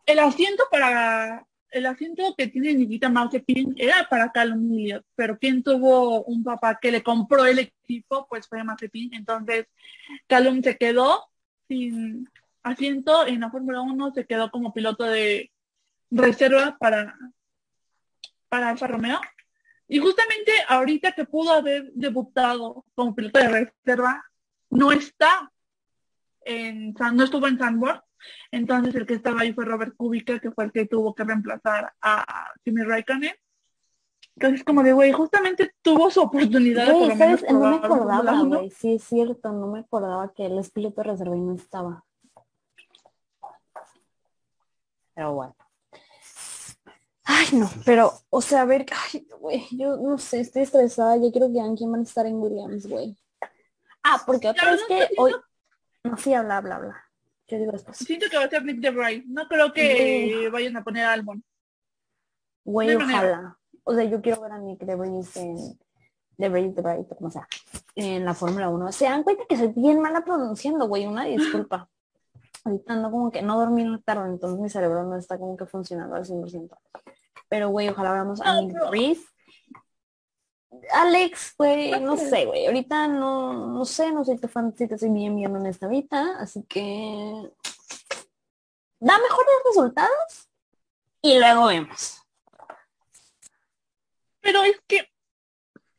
el 0.06 0.18
asiento 0.20 0.64
para 0.70 1.46
el 1.72 1.86
asiento 1.86 2.34
que 2.36 2.46
tiene 2.48 2.74
Nikita 2.74 3.08
Mazepin 3.08 3.74
era 3.76 4.06
para 4.08 4.30
Callum 4.30 4.72
Elliott, 4.72 5.04
pero 5.14 5.38
quien 5.38 5.62
tuvo 5.62 6.22
un 6.24 6.44
papá 6.44 6.78
que 6.80 6.92
le 6.92 7.02
compró 7.02 7.46
el 7.46 7.58
equipo, 7.58 8.26
pues 8.28 8.46
fue 8.46 8.62
Mazepin. 8.62 9.14
Entonces, 9.14 9.66
Callum 10.26 10.62
se 10.62 10.76
quedó 10.76 11.24
sin 11.68 12.28
asiento 12.62 13.26
en 13.26 13.40
la 13.40 13.50
Fórmula 13.50 13.80
1, 13.80 14.12
se 14.12 14.26
quedó 14.26 14.50
como 14.50 14.74
piloto 14.74 15.04
de 15.04 15.50
reserva 16.10 16.76
para, 16.78 17.16
para 18.48 18.68
Alfa 18.68 18.86
Romeo. 18.86 19.20
Y 19.88 19.98
justamente 19.98 20.52
ahorita 20.68 21.12
que 21.12 21.24
pudo 21.24 21.52
haber 21.52 21.90
debutado 21.94 22.84
como 22.94 23.14
piloto 23.14 23.38
de 23.38 23.48
reserva, 23.48 24.22
no 24.68 24.92
está 24.92 25.50
en, 26.44 26.94
no 27.14 27.24
estuvo 27.24 27.48
en 27.48 27.58
Sandburg 27.58 28.02
entonces 28.50 28.94
el 28.94 29.06
que 29.06 29.14
estaba 29.14 29.42
ahí 29.42 29.52
fue 29.52 29.64
Robert 29.64 29.94
Kubica, 29.96 30.38
que 30.38 30.50
fue 30.50 30.64
el 30.64 30.72
que 30.72 30.86
tuvo 30.86 31.14
que 31.14 31.24
reemplazar 31.24 31.92
a 32.00 32.52
Kimi 32.64 32.82
Raikkonen. 32.82 33.34
Entonces 34.36 34.64
como 34.64 34.82
de, 34.82 34.92
güey, 34.92 35.12
justamente 35.12 35.74
tuvo 35.82 36.10
su 36.10 36.22
oportunidad. 36.22 36.88
no 36.88 37.70
me 37.70 37.76
acordaba, 37.76 38.42
güey, 38.42 38.70
sí 38.70 38.94
es 38.94 39.04
cierto, 39.04 39.52
no 39.52 39.66
me 39.68 39.80
acordaba 39.80 40.32
que 40.32 40.46
el 40.46 40.58
espíritu 40.58 41.02
reserva 41.02 41.36
no 41.36 41.54
estaba. 41.54 42.04
Pero 45.14 45.34
bueno. 45.34 45.54
Ay, 47.24 47.46
no, 47.52 47.70
pero, 47.84 48.12
o 48.30 48.40
sea, 48.40 48.62
a 48.62 48.64
ver, 48.64 48.86
ay, 49.12 49.26
güey, 49.38 49.66
yo 49.70 49.96
no 49.96 50.18
sé, 50.18 50.40
estoy 50.40 50.62
estresada, 50.62 51.16
yo 51.18 51.30
quiero 51.30 51.52
que 51.52 51.60
alguien 51.60 51.92
van 51.92 52.00
a 52.00 52.04
estar 52.04 52.26
en 52.26 52.40
Williams, 52.40 52.86
güey. 52.86 53.16
Ah, 54.02 54.20
porque 54.26 54.48
otra 54.48 54.72
vez 54.72 54.80
que 54.88 55.08
hoy... 55.18 55.32
No, 56.02 56.16
sí, 56.16 56.34
habla, 56.34 56.56
habla, 56.56 56.76
habla. 56.76 57.11
Siento 57.46 58.28
que 58.30 58.38
va 58.38 58.44
a 58.44 58.48
ser 58.48 58.64
Nick 58.64 58.78
DeVry. 58.80 59.24
No 59.26 59.46
creo 59.48 59.72
que 59.72 60.48
vayan 60.50 60.76
a 60.76 60.84
poner 60.84 61.04
Albon. 61.04 61.44
Güey, 62.64 62.94
ojalá. 62.94 63.58
O 63.84 63.94
sea, 63.94 64.04
yo 64.04 64.22
quiero 64.22 64.40
ver 64.40 64.52
a 64.52 64.58
Nick 64.58 64.80
DeVry 64.80 65.08
en 65.08 65.56
DeVry, 66.38 66.70
DeVry, 66.70 67.04
como 67.18 67.30
sea, 67.30 67.46
en 67.94 68.24
la 68.24 68.34
Fórmula 68.34 68.68
1. 68.68 68.92
Se 68.92 69.04
dan 69.04 69.22
cuenta 69.22 69.44
que 69.48 69.56
soy 69.56 69.72
bien 69.76 70.00
mala 70.00 70.24
pronunciando, 70.24 70.86
güey. 70.86 71.06
Una 71.06 71.24
disculpa. 71.24 71.88
Ahorita 72.64 72.92
ando 72.92 73.10
como 73.10 73.30
que 73.30 73.42
no 73.42 73.58
dormí 73.58 73.82
en 73.82 73.92
la 73.92 73.98
tarde, 73.98 74.28
entonces 74.28 74.60
mi 74.60 74.70
cerebro 74.70 75.02
no 75.02 75.16
está 75.16 75.36
como 75.36 75.56
que 75.56 75.66
funcionando 75.66 76.14
al 76.14 76.24
100%. 76.24 76.70
Pero, 77.48 77.70
güey, 77.70 77.88
ojalá 77.88 78.12
veamos 78.12 78.40
a 78.40 78.60
Nick 78.60 78.72
DeVry 78.72 79.20
Alex, 80.92 81.54
güey, 81.58 82.00
no 82.00 82.16
sé, 82.16 82.46
güey. 82.46 82.66
Ahorita 82.66 83.06
no, 83.06 83.68
no 83.68 83.84
sé, 83.84 84.10
no 84.12 84.24
soy 84.24 84.38
tu 84.38 84.48
fan, 84.48 84.74
si 84.76 84.86
te 84.86 84.94
estoy 84.94 85.10
bien 85.10 85.36
viendo 85.36 85.58
en 85.58 85.66
esta 85.66 85.86
vida, 85.86 86.36
así 86.38 86.64
que 86.68 87.50
da 89.00 89.18
mejores 89.18 89.54
resultados 89.66 90.48
y 91.20 91.38
luego 91.38 91.66
vemos. 91.66 92.22
Pero 94.40 94.62
es 94.64 94.80
que, 94.86 95.08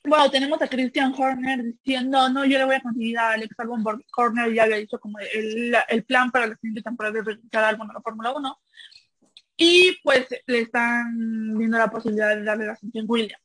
bueno, 0.04 0.30
tenemos 0.30 0.62
a 0.62 0.68
Christian 0.68 1.14
Horner 1.18 1.64
diciendo, 1.64 2.30
no, 2.30 2.44
yo 2.46 2.58
le 2.58 2.66
voy 2.66 2.76
a 2.76 2.82
conseguir 2.82 3.18
a 3.18 3.32
Alex 3.32 3.58
Albon 3.58 3.84
porque 3.84 4.06
Horner 4.16 4.54
ya 4.54 4.64
había 4.64 4.78
dicho 4.78 5.00
como 5.00 5.20
el, 5.20 5.76
el 5.88 6.04
plan 6.04 6.32
para 6.32 6.48
la 6.48 6.56
siguiente 6.56 6.82
temporada 6.82 7.14
de 7.14 7.24
regresar 7.24 7.64
Albon 7.64 7.90
a 7.90 7.94
la 7.94 8.02
Fórmula 8.02 8.34
1. 8.34 8.60
Y 9.56 9.98
pues 10.04 10.28
le 10.48 10.60
están 10.62 11.58
viendo 11.58 11.78
la 11.78 11.90
posibilidad 11.90 12.36
de 12.36 12.44
darle 12.44 12.66
la 12.66 12.74
ascensión 12.74 13.06
Williams. 13.08 13.43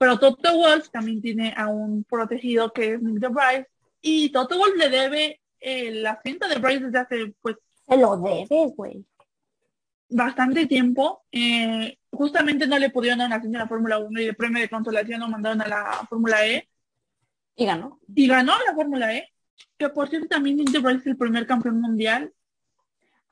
Pero 0.00 0.18
Toto 0.18 0.56
Wolf 0.56 0.88
también 0.88 1.20
tiene 1.20 1.52
a 1.54 1.68
un 1.68 2.04
protegido 2.04 2.72
que 2.72 2.94
es 2.94 3.02
Nick 3.02 3.18
de 3.18 3.28
Bryce 3.28 3.66
y 4.00 4.32
Toto 4.32 4.56
Wolf 4.56 4.74
le 4.74 4.88
debe 4.88 5.42
el 5.60 6.06
asiento 6.06 6.48
de 6.48 6.56
Bryce 6.58 6.86
desde 6.86 6.98
hace 7.00 7.34
pues 7.42 7.56
se 7.86 7.98
lo 7.98 8.16
debe, 8.16 8.72
güey. 8.74 9.04
Bastante 10.08 10.64
tiempo. 10.64 11.24
Eh, 11.30 11.98
justamente 12.10 12.66
no 12.66 12.78
le 12.78 12.88
pudieron 12.88 13.18
dar 13.18 13.26
una 13.26 13.36
asiento 13.36 13.58
a 13.58 13.62
la 13.62 13.68
Fórmula 13.68 13.98
1 13.98 14.20
y 14.22 14.24
el 14.24 14.36
premio 14.36 14.62
de 14.62 14.70
consolación 14.70 15.20
lo 15.20 15.28
mandaron 15.28 15.60
a 15.60 15.68
la 15.68 16.06
Fórmula 16.08 16.46
E. 16.46 16.66
Y 17.56 17.66
ganó. 17.66 18.00
Y 18.14 18.26
ganó 18.26 18.54
la 18.66 18.74
Fórmula 18.74 19.14
E. 19.14 19.28
Que 19.76 19.90
por 19.90 20.08
cierto 20.08 20.28
también 20.28 20.56
Nick 20.56 20.70
de 20.70 20.78
Bryce 20.78 21.00
es 21.00 21.06
el 21.08 21.18
primer 21.18 21.46
campeón 21.46 21.78
mundial. 21.78 22.32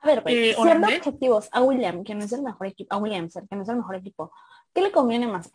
A 0.01 0.07
ver, 0.07 0.21
güey, 0.21 0.49
eh, 0.49 0.55
siendo 0.55 0.87
objetivos 0.87 1.49
a 1.51 1.63
William, 1.63 2.03
que 2.03 2.13
no 2.13 2.25
es 2.25 2.31
el 2.31 2.43
mejor 2.43 2.67
equipo, 2.67 2.93
a 2.93 2.99
Williams, 2.99 3.39
que 3.49 3.55
no 3.55 3.63
es 3.63 3.69
el 3.69 3.77
mejor 3.77 3.95
equipo, 3.95 4.31
¿qué 4.71 4.83
le 4.83 4.91
conviene 4.91 5.25
más? 5.25 5.51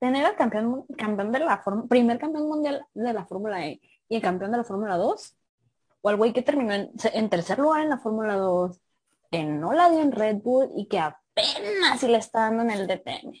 Tener 0.00 0.24
al 0.24 0.34
campeón, 0.34 0.86
campeón 0.96 1.30
de 1.30 1.38
la 1.40 1.62
primer 1.88 2.18
campeón 2.18 2.48
mundial 2.48 2.84
de 2.94 3.12
la 3.12 3.26
Fórmula 3.26 3.66
E 3.66 3.80
y 4.08 4.16
el 4.16 4.22
campeón 4.22 4.50
de 4.50 4.56
la 4.56 4.64
Fórmula 4.64 4.96
2, 4.96 5.36
o 6.00 6.08
al 6.08 6.16
güey 6.16 6.32
que 6.32 6.42
terminó 6.42 6.72
en, 6.72 7.30
tercer 7.30 7.58
lugar 7.58 7.82
en 7.82 7.90
la 7.90 7.98
Fórmula 7.98 8.34
2, 8.34 8.80
que 9.30 9.44
no 9.44 9.72
la 9.72 9.90
dio 9.90 10.00
en 10.00 10.10
Red 10.10 10.38
Bull 10.38 10.70
y 10.74 10.88
que 10.88 10.98
apenas 10.98 12.00
si 12.00 12.08
le 12.08 12.18
está 12.18 12.40
dando 12.40 12.62
en 12.62 12.70
el 12.70 12.86
DTM. 12.86 13.32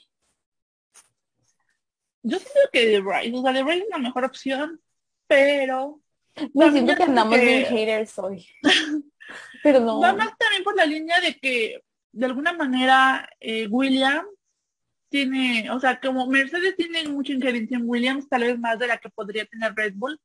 Yo 2.22 2.38
siento 2.38 2.60
que 2.70 2.86
The 2.86 3.00
Bryce, 3.00 3.36
o 3.36 3.42
sea, 3.42 3.52
The 3.54 3.62
Bryce 3.62 3.82
es 3.84 3.88
la 3.90 3.98
mejor 3.98 4.24
opción, 4.24 4.80
pero... 5.26 6.00
Me 6.54 6.70
siento 6.70 6.94
que 6.94 7.02
andamos 7.02 7.40
bien 7.40 7.64
haters 7.64 8.18
hoy. 8.18 8.46
pero 9.62 9.80
no. 9.80 9.98
Va 9.98 10.12
más 10.12 10.36
también 10.38 10.62
por 10.62 10.76
la 10.76 10.84
línea 10.84 11.20
de 11.20 11.36
que, 11.38 11.82
de 12.12 12.26
alguna 12.26 12.52
manera, 12.52 13.28
eh, 13.40 13.66
William 13.68 14.24
tiene, 15.10 15.70
o 15.70 15.78
sea, 15.78 16.00
como 16.00 16.26
Mercedes 16.26 16.76
tiene 16.76 17.06
mucha 17.08 17.32
injerencia 17.32 17.76
en 17.76 17.88
Williams, 17.88 18.28
tal 18.28 18.42
vez 18.42 18.58
más 18.58 18.78
de 18.78 18.86
la 18.86 18.98
que 18.98 19.10
podría 19.10 19.44
tener 19.44 19.74
Red 19.74 19.94
Bull. 19.96 20.18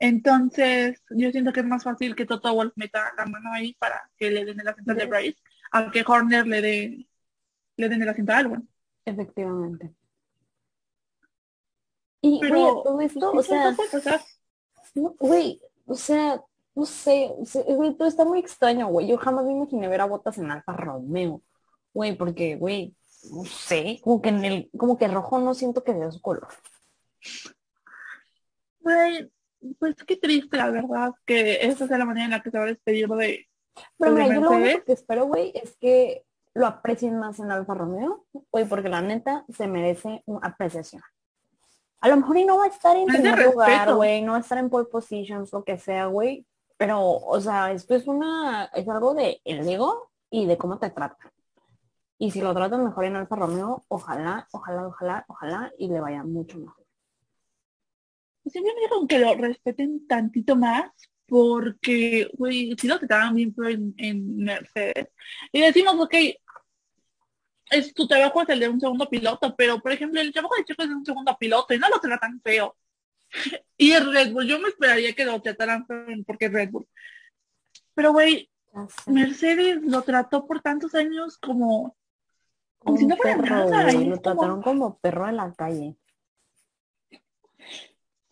Entonces, 0.00 1.02
yo 1.10 1.30
siento 1.30 1.52
que 1.52 1.60
es 1.60 1.66
más 1.66 1.84
fácil 1.84 2.14
que 2.14 2.26
Toto 2.26 2.52
Wolf 2.54 2.72
meta 2.76 3.12
la 3.16 3.26
mano 3.26 3.52
ahí 3.52 3.74
para 3.78 4.10
que 4.16 4.30
le 4.30 4.44
den 4.44 4.60
el 4.60 4.68
asiento 4.68 4.94
de 4.94 5.06
Bryce, 5.06 5.38
aunque 5.72 6.04
Horner 6.06 6.46
le 6.46 6.60
dé 6.60 7.08
le 7.78 7.88
den 7.88 8.02
el 8.02 8.08
asiento 8.08 8.32
a 8.32 8.38
Albon. 8.38 8.68
Efectivamente. 9.04 9.94
Y 12.20 12.40
Pero, 12.40 12.82
todo 12.84 13.00
esto, 13.00 13.30
o 13.30 13.42
sea, 13.42 13.76
güey, 14.94 15.60
o 15.86 15.94
sea, 15.94 16.42
no 16.74 16.84
sé, 16.84 17.32
güey, 17.66 17.94
todo 17.94 18.08
está 18.08 18.24
muy 18.24 18.40
extraño, 18.40 18.88
güey. 18.88 19.06
Yo 19.06 19.16
jamás 19.16 19.46
me 19.46 19.52
imaginé 19.52 19.88
ver 19.88 20.00
a 20.00 20.06
Botas 20.06 20.36
en 20.38 20.50
Alfa 20.50 20.72
Romeo, 20.72 21.42
güey, 21.94 22.16
porque, 22.16 22.56
güey, 22.56 22.94
no 23.24 23.44
sé, 23.44 24.00
como 24.02 24.22
que 24.22 24.28
en 24.28 24.44
el, 24.44 24.70
como 24.76 24.98
que 24.98 25.08
rojo 25.08 25.38
no 25.38 25.54
siento 25.54 25.82
que 25.82 25.92
sea 25.92 26.10
su 26.10 26.20
color. 26.20 26.48
Pues, 28.82 29.28
pues 29.78 29.94
qué 30.04 30.16
triste, 30.16 30.56
la 30.56 30.70
verdad, 30.70 31.12
que 31.26 31.66
esa 31.66 31.86
sea 31.86 31.98
la 31.98 32.04
manera 32.04 32.24
en 32.24 32.30
la 32.30 32.42
que 32.42 32.50
se 32.50 32.58
va 32.58 32.64
a 32.64 32.68
despedir 32.68 33.08
de. 33.08 33.46
Pero 33.98 34.12
mira, 34.12 34.34
yo 34.34 34.40
lo 34.40 34.50
único 34.50 34.84
que 34.84 34.92
espero, 34.92 35.26
güey, 35.26 35.52
es 35.54 35.76
que 35.76 36.24
lo 36.54 36.66
aprecien 36.66 37.18
más 37.18 37.38
en 37.38 37.50
Alfa 37.50 37.74
Romeo, 37.74 38.24
güey, 38.50 38.64
porque 38.64 38.88
la 38.88 39.00
neta 39.00 39.44
se 39.48 39.66
merece 39.66 40.22
una 40.26 40.48
apreciación. 40.48 41.02
A 42.00 42.08
lo 42.08 42.16
mejor 42.16 42.36
y 42.36 42.44
no 42.44 42.58
va 42.58 42.64
a 42.64 42.68
estar 42.68 42.96
en 42.96 43.06
primer 43.06 43.46
lugar, 43.46 43.94
güey, 43.94 44.22
no 44.22 44.32
va 44.32 44.38
a 44.38 44.40
estar 44.40 44.58
en 44.58 44.70
pole 44.70 44.86
positions, 44.86 45.52
lo 45.52 45.64
que 45.64 45.78
sea, 45.78 46.06
güey. 46.06 46.46
Pero, 46.76 47.00
o 47.02 47.40
sea, 47.40 47.72
esto 47.72 47.94
es 47.94 48.06
una, 48.06 48.66
es 48.66 48.88
algo 48.88 49.14
de 49.14 49.40
el 49.44 49.68
ego 49.68 50.10
y 50.30 50.46
de 50.46 50.56
cómo 50.56 50.78
te 50.78 50.90
tratan. 50.90 51.30
Y 52.18 52.30
si 52.30 52.40
lo 52.40 52.52
tratan 52.52 52.84
mejor 52.84 53.04
en 53.04 53.16
Alfa 53.16 53.36
Romeo, 53.36 53.84
ojalá, 53.88 54.48
ojalá, 54.52 54.88
ojalá, 54.88 55.24
ojalá 55.28 55.72
y 55.78 55.88
le 55.88 56.00
vaya 56.00 56.24
mucho 56.24 56.58
mejor. 56.58 56.84
Siempre 58.44 58.74
me 58.74 58.80
dijeron 58.80 59.06
que 59.06 59.18
lo 59.18 59.34
respeten 59.34 60.06
tantito 60.06 60.56
más 60.56 60.90
porque, 61.26 62.30
güey, 62.32 62.74
si 62.78 62.88
lo 62.88 62.98
trataban 62.98 63.34
bien 63.34 63.54
en, 63.64 63.94
en 63.98 64.36
Mercedes. 64.38 65.08
Y 65.52 65.60
decimos, 65.60 65.94
ok, 66.00 66.14
es 67.70 67.94
tu 67.94 68.06
trabajo 68.06 68.42
es 68.42 68.48
el 68.48 68.60
de 68.60 68.68
un 68.68 68.80
segundo 68.80 69.08
piloto, 69.08 69.54
pero 69.56 69.80
por 69.80 69.92
ejemplo 69.92 70.20
el 70.20 70.32
trabajo 70.32 70.54
de 70.56 70.64
Checo 70.64 70.82
es 70.82 70.88
de 70.88 70.94
un 70.94 71.04
segundo 71.04 71.36
piloto 71.38 71.74
y 71.74 71.78
no 71.78 71.88
lo 71.88 72.00
tratan 72.00 72.40
feo. 72.42 72.76
Y 73.80 73.92
el 73.92 74.12
Red 74.12 74.32
Bull, 74.32 74.46
yo 74.48 74.58
me 74.58 74.70
esperaría 74.70 75.14
que 75.14 75.24
lo 75.24 75.40
trataran 75.40 75.86
porque 76.26 76.46
es 76.46 76.52
Red 76.52 76.70
Bull. 76.70 76.88
Pero, 77.94 78.12
güey, 78.12 78.50
Mercedes 79.06 79.82
lo 79.82 80.02
trató 80.02 80.46
por 80.46 80.60
tantos 80.60 80.94
años 80.94 81.38
como... 81.38 81.96
No 82.88 83.16
perro, 83.16 83.42
nada, 83.42 83.92
y 83.92 84.04
Lo 84.04 84.16
como- 84.16 84.22
trataron 84.22 84.62
como 84.62 84.98
perro 84.98 85.28
en 85.28 85.36
la 85.36 85.52
calle. 85.54 85.96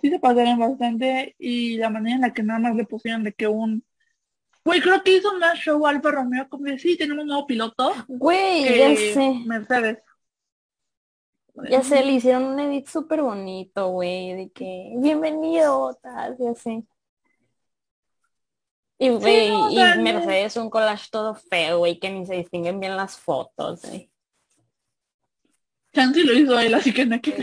sí 0.01 0.11
se 0.11 0.19
pasaron 0.19 0.59
bastante 0.59 1.35
y 1.39 1.77
la 1.79 1.91
manera 1.91 2.17
en 2.17 2.23
la 2.23 2.33
que 2.33 2.43
nada 2.43 2.59
más 2.61 2.77
le 2.77 2.85
pusieron 2.85 3.25
de 3.25 3.33
que 3.33 3.47
un... 3.47 3.85
Güey, 4.65 4.81
creo 4.81 5.03
que 5.03 5.17
hizo 5.17 5.37
más 5.39 5.59
show 5.59 5.87
Alfa 5.87 6.11
Romeo 6.11 6.49
como 6.49 6.65
de, 6.65 6.79
sí, 6.79 6.97
tenemos 6.99 7.23
un 7.23 7.29
nuevo 7.29 7.47
piloto 7.47 7.93
Güey, 8.09 8.79
ya 8.79 8.97
sé. 8.97 9.43
Mercedes. 9.47 9.99
Ya 11.71 11.83
sé, 11.83 12.05
le 12.05 12.13
hicieron 12.13 12.45
un 12.45 12.61
edit 12.61 12.87
súper 12.87 13.23
bonito, 13.23 13.89
güey, 13.89 14.35
de 14.35 14.51
que 14.51 14.93
bienvenido, 14.99 15.95
tal, 16.03 16.37
y 16.39 16.47
así. 16.49 16.87
Y, 18.99 19.09
güey, 19.11 19.51
no, 19.51 19.67
o 19.67 19.71
y 19.71 19.77
no- 19.77 20.03
Mercedes 20.03 20.57
un 20.57 20.69
collage 20.69 21.09
todo 21.11 21.35
feo, 21.35 21.79
güey, 21.79 21.99
que 21.99 22.11
ni 22.11 22.27
se 22.27 22.35
distinguen 22.35 22.79
bien 22.81 22.97
las 22.97 23.17
fotos, 23.19 23.83
güey. 23.83 24.11
Chancy 25.97 26.25
lo 26.25 26.35
hizo 26.35 26.61
él, 26.61 26.75
así 26.75 26.93
que 26.93 27.07
no 27.07 27.15
hay 27.15 27.21
que... 27.21 27.35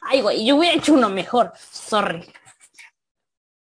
Ay, 0.00 0.22
güey, 0.22 0.46
yo 0.46 0.56
hubiera 0.56 0.74
hecho 0.74 0.94
uno 0.94 1.10
mejor, 1.10 1.52
sorry. 1.54 2.24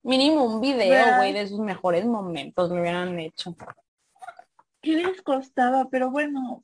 Mínimo 0.01 0.43
un 0.43 0.60
video, 0.60 1.18
güey, 1.18 1.34
de 1.34 1.47
sus 1.47 1.60
mejores 1.60 2.05
momentos 2.05 2.72
me 2.72 2.82
hubieran 2.82 3.20
hecho. 3.20 3.55
¿Qué 4.82 4.93
les 4.93 5.22
costaba? 5.22 5.88
Pero 5.91 6.10
bueno. 6.10 6.64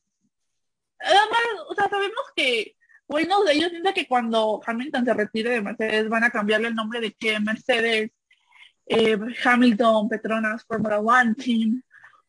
Además, 0.98 1.41
o 1.70 1.76
sea, 1.76 1.89
sabemos 1.89 2.24
que, 2.36 2.76
güey, 3.08 3.28
no 3.28 3.46
sé, 3.46 3.60
yo 3.60 3.70
siento 3.70 3.93
que 3.93 4.08
cuando 4.08 4.60
Hamilton 4.66 5.06
se 5.06 5.14
retire 5.14 5.52
de 5.52 5.62
Mercedes 5.62 6.10
van 6.10 6.24
a 6.24 6.32
cambiarle 6.32 6.70
el 6.70 6.76
nombre 6.76 7.00
de 7.02 7.14
que 7.14 7.39
Mercedes, 7.39 8.10
eh, 8.88 9.18
Hamilton, 9.43 10.10
Petronas, 10.10 10.66
Formula 10.66 11.00
One 11.02 11.36
Team, 11.36 11.84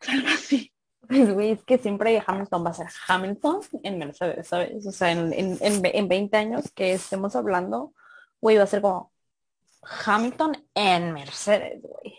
algo 0.07 0.29
así. 0.29 0.71
Pues, 1.09 1.33
güey, 1.33 1.51
es 1.53 1.63
que 1.63 1.79
siempre 1.79 2.23
Hamilton 2.27 2.65
va 2.65 2.71
a 2.71 2.75
ser 2.75 2.87
Hamilton 3.09 3.61
en 3.83 3.99
Mercedes, 3.99 4.49
¿sabes? 4.49 4.87
O 4.87 4.93
sea, 4.93 5.13
en, 5.13 5.33
en, 5.33 5.59
en, 5.61 5.83
ve- 5.83 5.93
en 5.95 6.09
20 6.09 6.37
años 6.37 6.71
que 6.73 6.93
estemos 6.95 7.37
hablando, 7.37 7.93
güey, 8.41 8.57
va 8.57 8.65
a 8.65 8.67
ser 8.67 8.81
como 8.83 9.13
Hamilton 10.05 10.57
en 10.75 11.13
Mercedes, 11.13 11.81
güey. 11.83 12.15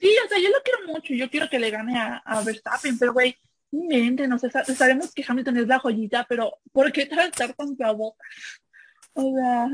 Sí, 0.00 0.14
o 0.24 0.28
sea, 0.28 0.38
yo 0.38 0.48
lo 0.50 0.62
quiero 0.62 0.92
mucho, 0.92 1.12
yo 1.14 1.28
quiero 1.28 1.48
que 1.50 1.58
le 1.58 1.70
gane 1.70 1.98
a, 1.98 2.18
a 2.18 2.42
Verstappen, 2.42 2.96
pero 2.98 3.12
güey, 3.12 3.36
mente, 3.72 4.28
no 4.28 4.38
sé, 4.38 4.48
sa- 4.50 4.64
sabemos 4.64 5.12
que 5.12 5.24
Hamilton 5.26 5.56
es 5.58 5.66
la 5.66 5.80
joyita, 5.80 6.24
pero 6.28 6.58
¿por 6.72 6.92
qué 6.92 7.06
tratar 7.06 7.52
tanto 7.54 7.84
a 7.84 7.92
Bottas? 7.92 8.26
O 9.14 9.34
sea, 9.34 9.68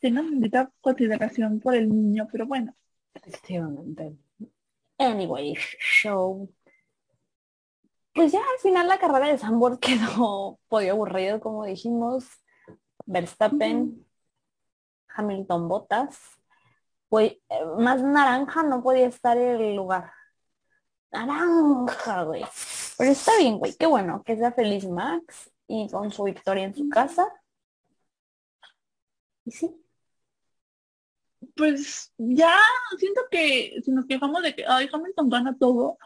tengan 0.00 0.30
bendita 0.30 0.70
consideración 0.80 1.60
por 1.60 1.74
el 1.74 1.88
niño, 1.88 2.28
pero 2.30 2.46
bueno. 2.46 2.76
Efectivamente. 3.14 4.12
Anyway, 5.00 5.54
show. 5.80 6.52
Pues 8.14 8.32
ya 8.32 8.40
al 8.40 8.58
final 8.60 8.86
la 8.86 8.98
carrera 8.98 9.28
de 9.28 9.38
Sambor 9.38 9.80
quedó 9.80 10.60
podio 10.68 10.92
aburrido, 10.92 11.40
como 11.40 11.64
dijimos. 11.64 12.26
Verstappen, 13.06 14.06
Hamilton 15.08 15.68
Bottas. 15.68 16.18
Pues 17.08 17.32
eh, 17.48 17.64
más 17.78 18.02
naranja 18.02 18.62
no 18.62 18.82
podía 18.82 19.06
estar 19.06 19.38
el 19.38 19.74
lugar. 19.74 20.12
Naranja, 21.10 22.24
güey. 22.24 22.44
Pero 22.98 23.10
está 23.10 23.36
bien, 23.38 23.58
güey. 23.58 23.74
Qué 23.76 23.86
bueno 23.86 24.22
que 24.22 24.36
sea 24.36 24.52
feliz 24.52 24.86
Max 24.86 25.50
y 25.66 25.88
con 25.90 26.12
su 26.12 26.24
victoria 26.24 26.64
en 26.64 26.74
su 26.74 26.88
casa. 26.90 27.26
Y 29.44 29.50
sí, 29.52 29.79
Pues 31.54 32.12
ya 32.18 32.56
siento 32.98 33.22
que 33.30 33.80
si 33.84 33.90
nos 33.90 34.06
quejamos 34.06 34.42
de 34.42 34.54
que 34.54 34.64
ay, 34.66 34.88
Hamilton 34.92 35.28
gana 35.28 35.56
todo, 35.58 35.98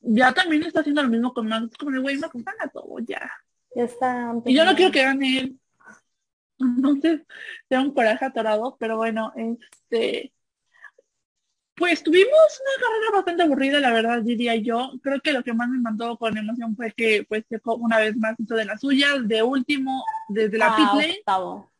ya 0.00 0.32
también 0.32 0.62
está 0.62 0.80
haciendo 0.80 1.02
lo 1.02 1.08
mismo 1.08 1.32
con 1.32 1.48
Max, 1.48 1.76
como 1.78 1.90
el 1.90 2.02
güey 2.02 2.18
Max 2.18 2.32
gana 2.34 2.70
todo, 2.72 2.98
ya. 3.00 3.30
ya 3.74 3.84
está. 3.84 4.34
Y 4.44 4.54
yo 4.54 4.64
no 4.64 4.74
quiero 4.74 4.92
que 4.92 5.02
gane 5.02 5.38
él. 5.38 5.60
Entonces, 6.58 7.22
tengo 7.68 7.84
un 7.84 7.94
coraje 7.94 8.24
atorado, 8.24 8.76
pero 8.78 8.96
bueno, 8.96 9.32
este 9.36 10.32
pues 11.76 12.02
tuvimos 12.04 12.30
una 12.30 12.86
carrera 12.86 13.10
bastante 13.12 13.42
aburrida, 13.42 13.80
la 13.80 13.92
verdad, 13.92 14.22
diría 14.22 14.54
yo. 14.54 14.92
Creo 15.02 15.20
que 15.20 15.32
lo 15.32 15.42
que 15.42 15.52
más 15.52 15.68
me 15.68 15.80
mandó 15.80 16.16
con 16.16 16.36
emoción 16.36 16.76
fue 16.76 16.92
que 16.92 17.24
pues 17.28 17.44
una 17.64 17.98
vez 17.98 18.16
más 18.16 18.36
hizo 18.38 18.54
de 18.54 18.64
las 18.64 18.80
suyas, 18.80 19.26
de 19.26 19.42
último, 19.42 20.04
desde 20.28 20.56
la 20.56 20.72
Ah, 20.72 20.76
pit 20.76 20.86
lane 20.86 21.16
octavo. 21.18 21.70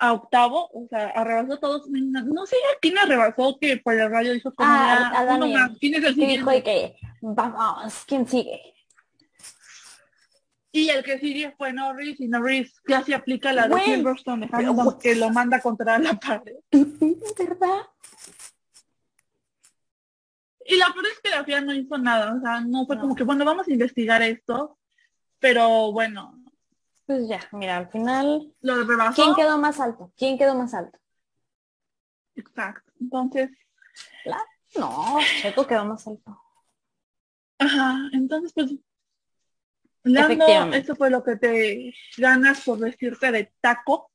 A 0.00 0.12
octavo, 0.12 0.70
o 0.72 0.86
sea, 0.88 1.08
arrebasó 1.08 1.54
a 1.54 1.60
todos. 1.60 1.88
No, 1.88 2.22
no 2.22 2.46
sé 2.46 2.56
a 2.56 2.78
quién 2.80 2.96
arrebasó 2.98 3.58
que 3.60 3.76
por 3.78 3.94
el 3.94 4.10
radio 4.10 4.32
dijo 4.32 4.54
como 4.54 4.68
Ah, 4.70 5.10
ya, 5.12 5.18
a 5.18 5.22
uno 5.24 5.38
Daniel. 5.40 5.58
más, 5.60 5.78
¿quién 5.80 5.94
es 5.94 6.04
el 6.04 6.14
que 6.14 6.26
dijo 6.26 6.50
siguiente? 6.50 6.62
que 6.62 6.96
vamos, 7.20 8.04
¿quién 8.06 8.26
sigue? 8.28 8.74
Y 10.70 10.90
el 10.90 11.02
que 11.02 11.18
sigue 11.18 11.54
fue 11.56 11.72
Norris, 11.72 12.20
y 12.20 12.28
Norris 12.28 12.78
casi 12.84 13.12
aplica 13.12 13.52
la 13.52 13.66
de 13.68 13.80
Silverstone 13.80 14.46
de 14.46 14.50
pero, 14.52 14.68
Hamilton, 14.70 14.84
güey. 14.84 14.98
que 14.98 15.14
lo 15.16 15.30
manda 15.30 15.60
contra 15.60 15.98
la 15.98 16.14
pared. 16.14 16.56
¿Verdad? 16.70 17.80
Y 20.64 20.76
la 20.76 20.92
peor 20.92 21.06
es 21.06 21.18
que 21.20 21.30
la 21.30 21.44
FIA 21.44 21.62
no 21.62 21.72
hizo 21.74 21.96
nada, 21.96 22.34
o 22.34 22.40
sea, 22.40 22.60
no 22.60 22.86
fue 22.86 22.96
No. 22.96 23.02
como 23.02 23.14
que, 23.16 23.24
bueno, 23.24 23.44
vamos 23.44 23.66
a 23.66 23.72
investigar 23.72 24.20
esto, 24.22 24.78
pero 25.38 25.90
bueno, 25.92 26.37
Pues 27.08 27.26
ya, 27.26 27.40
mira, 27.52 27.78
al 27.78 27.88
final, 27.88 28.54
lo 28.60 28.84
rebasó. 28.84 29.14
¿quién 29.22 29.34
quedó 29.34 29.56
más 29.56 29.80
alto? 29.80 30.12
¿Quién 30.14 30.36
quedó 30.36 30.54
más 30.54 30.74
alto? 30.74 30.98
Exacto. 32.34 32.92
Entonces, 33.00 33.48
No, 34.76 35.16
Checo 35.40 35.66
quedó 35.66 35.86
más 35.86 36.06
alto. 36.06 36.38
ajá, 37.58 37.96
entonces 38.12 38.52
pues, 38.52 38.74
Lando, 40.02 40.44
eso 40.74 40.94
fue 40.96 41.08
lo 41.08 41.24
que 41.24 41.36
te 41.36 41.94
ganas 42.18 42.62
por 42.62 42.78
vestirte 42.78 43.32
de 43.32 43.54
taco. 43.62 44.10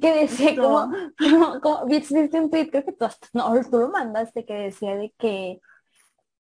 Que 0.00 0.12
decía 0.12 0.54
No. 0.54 0.62
como, 0.62 0.92
como, 1.18 1.60
como 1.60 1.86
viste 1.86 2.40
un 2.40 2.50
tweet, 2.52 2.70
creo 2.70 2.84
que 2.84 2.92
tú 2.92 3.04
hasta, 3.04 3.26
no, 3.32 3.52
tú 3.68 3.78
lo 3.78 3.88
mandaste 3.88 4.44
que 4.46 4.54
decía 4.54 4.94
de 4.94 5.12
que 5.18 5.60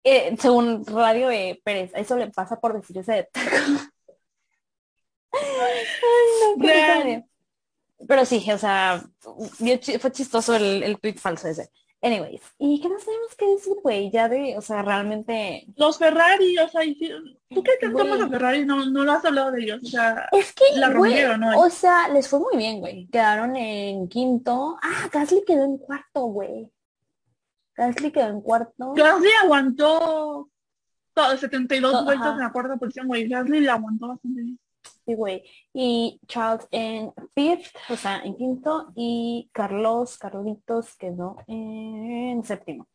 eh, 0.03 0.35
según 0.37 0.85
Radio 0.85 1.29
de 1.29 1.61
Pérez, 1.63 1.91
eso 1.95 2.17
le 2.17 2.29
pasa 2.31 2.59
por 2.59 2.73
decirse 2.73 3.13
de 3.13 3.23
taco. 3.31 3.55
Ay, 5.31 6.57
no, 6.57 6.63
Real. 6.65 7.25
Pero 8.07 8.25
sí, 8.25 8.49
o 8.51 8.57
sea, 8.57 9.03
fue 9.99 10.11
chistoso 10.11 10.55
el, 10.55 10.83
el 10.83 10.99
tweet 10.99 11.15
falso 11.15 11.47
ese. 11.47 11.69
Anyways, 12.01 12.41
¿y 12.57 12.79
qué 12.79 12.87
más 12.87 13.03
tenemos 13.03 13.35
que 13.35 13.45
decir, 13.45 13.73
güey? 13.83 14.09
Ya 14.09 14.29
de, 14.29 14.57
o 14.57 14.61
sea, 14.61 14.81
realmente... 14.83 15.65
Los 15.75 15.97
Ferrari, 15.97 16.57
o 16.57 16.69
sea, 16.69 16.81
¿tú 17.49 17.61
qué 17.61 17.71
tanto 17.81 17.99
amas 17.99 18.21
a 18.21 18.29
Ferrari? 18.29 18.65
No, 18.65 18.85
no 18.85 19.03
lo 19.03 19.11
has 19.11 19.25
hablado 19.25 19.51
de 19.51 19.63
ellos, 19.63 19.81
o 19.83 19.87
sea, 19.87 20.29
Es 20.31 20.53
que, 20.53 20.63
La 20.75 20.87
güey, 20.93 21.11
rompieron 21.11 21.43
hoy. 21.43 21.55
o 21.57 21.69
sea, 21.69 22.07
les 22.07 22.29
fue 22.29 22.39
muy 22.39 22.55
bien, 22.55 22.79
güey. 22.79 23.07
Quedaron 23.07 23.53
en 23.57 24.07
quinto. 24.07 24.77
Ah, 24.81 25.09
Gasly 25.11 25.43
quedó 25.45 25.65
en 25.65 25.77
cuarto, 25.77 26.21
güey. 26.21 26.71
Gasly 27.75 28.11
quedó 28.13 28.29
en 28.29 28.41
cuarto. 28.41 28.93
Gasly 28.93 29.29
aguantó 29.43 30.49
todo, 31.13 31.37
72 31.37 31.93
Ajá. 31.93 32.03
vueltas 32.05 32.31
en 32.31 32.39
la 32.39 32.51
cuarta 32.53 32.77
posición, 32.77 33.07
güey. 33.07 33.27
Gasly 33.27 33.59
la 33.59 33.73
aguantó 33.73 34.07
bastante 34.07 34.41
bien. 34.41 34.59
Güey. 35.05 35.43
Y 35.73 36.19
Charles 36.27 36.67
en 36.71 37.13
fifth, 37.33 37.75
o 37.89 37.95
sea, 37.95 38.21
en 38.23 38.35
quinto. 38.35 38.91
Y 38.95 39.49
Carlos, 39.53 40.17
Carlitos 40.17 40.95
quedó 40.95 41.37
en 41.47 42.43
séptimo. 42.43 42.87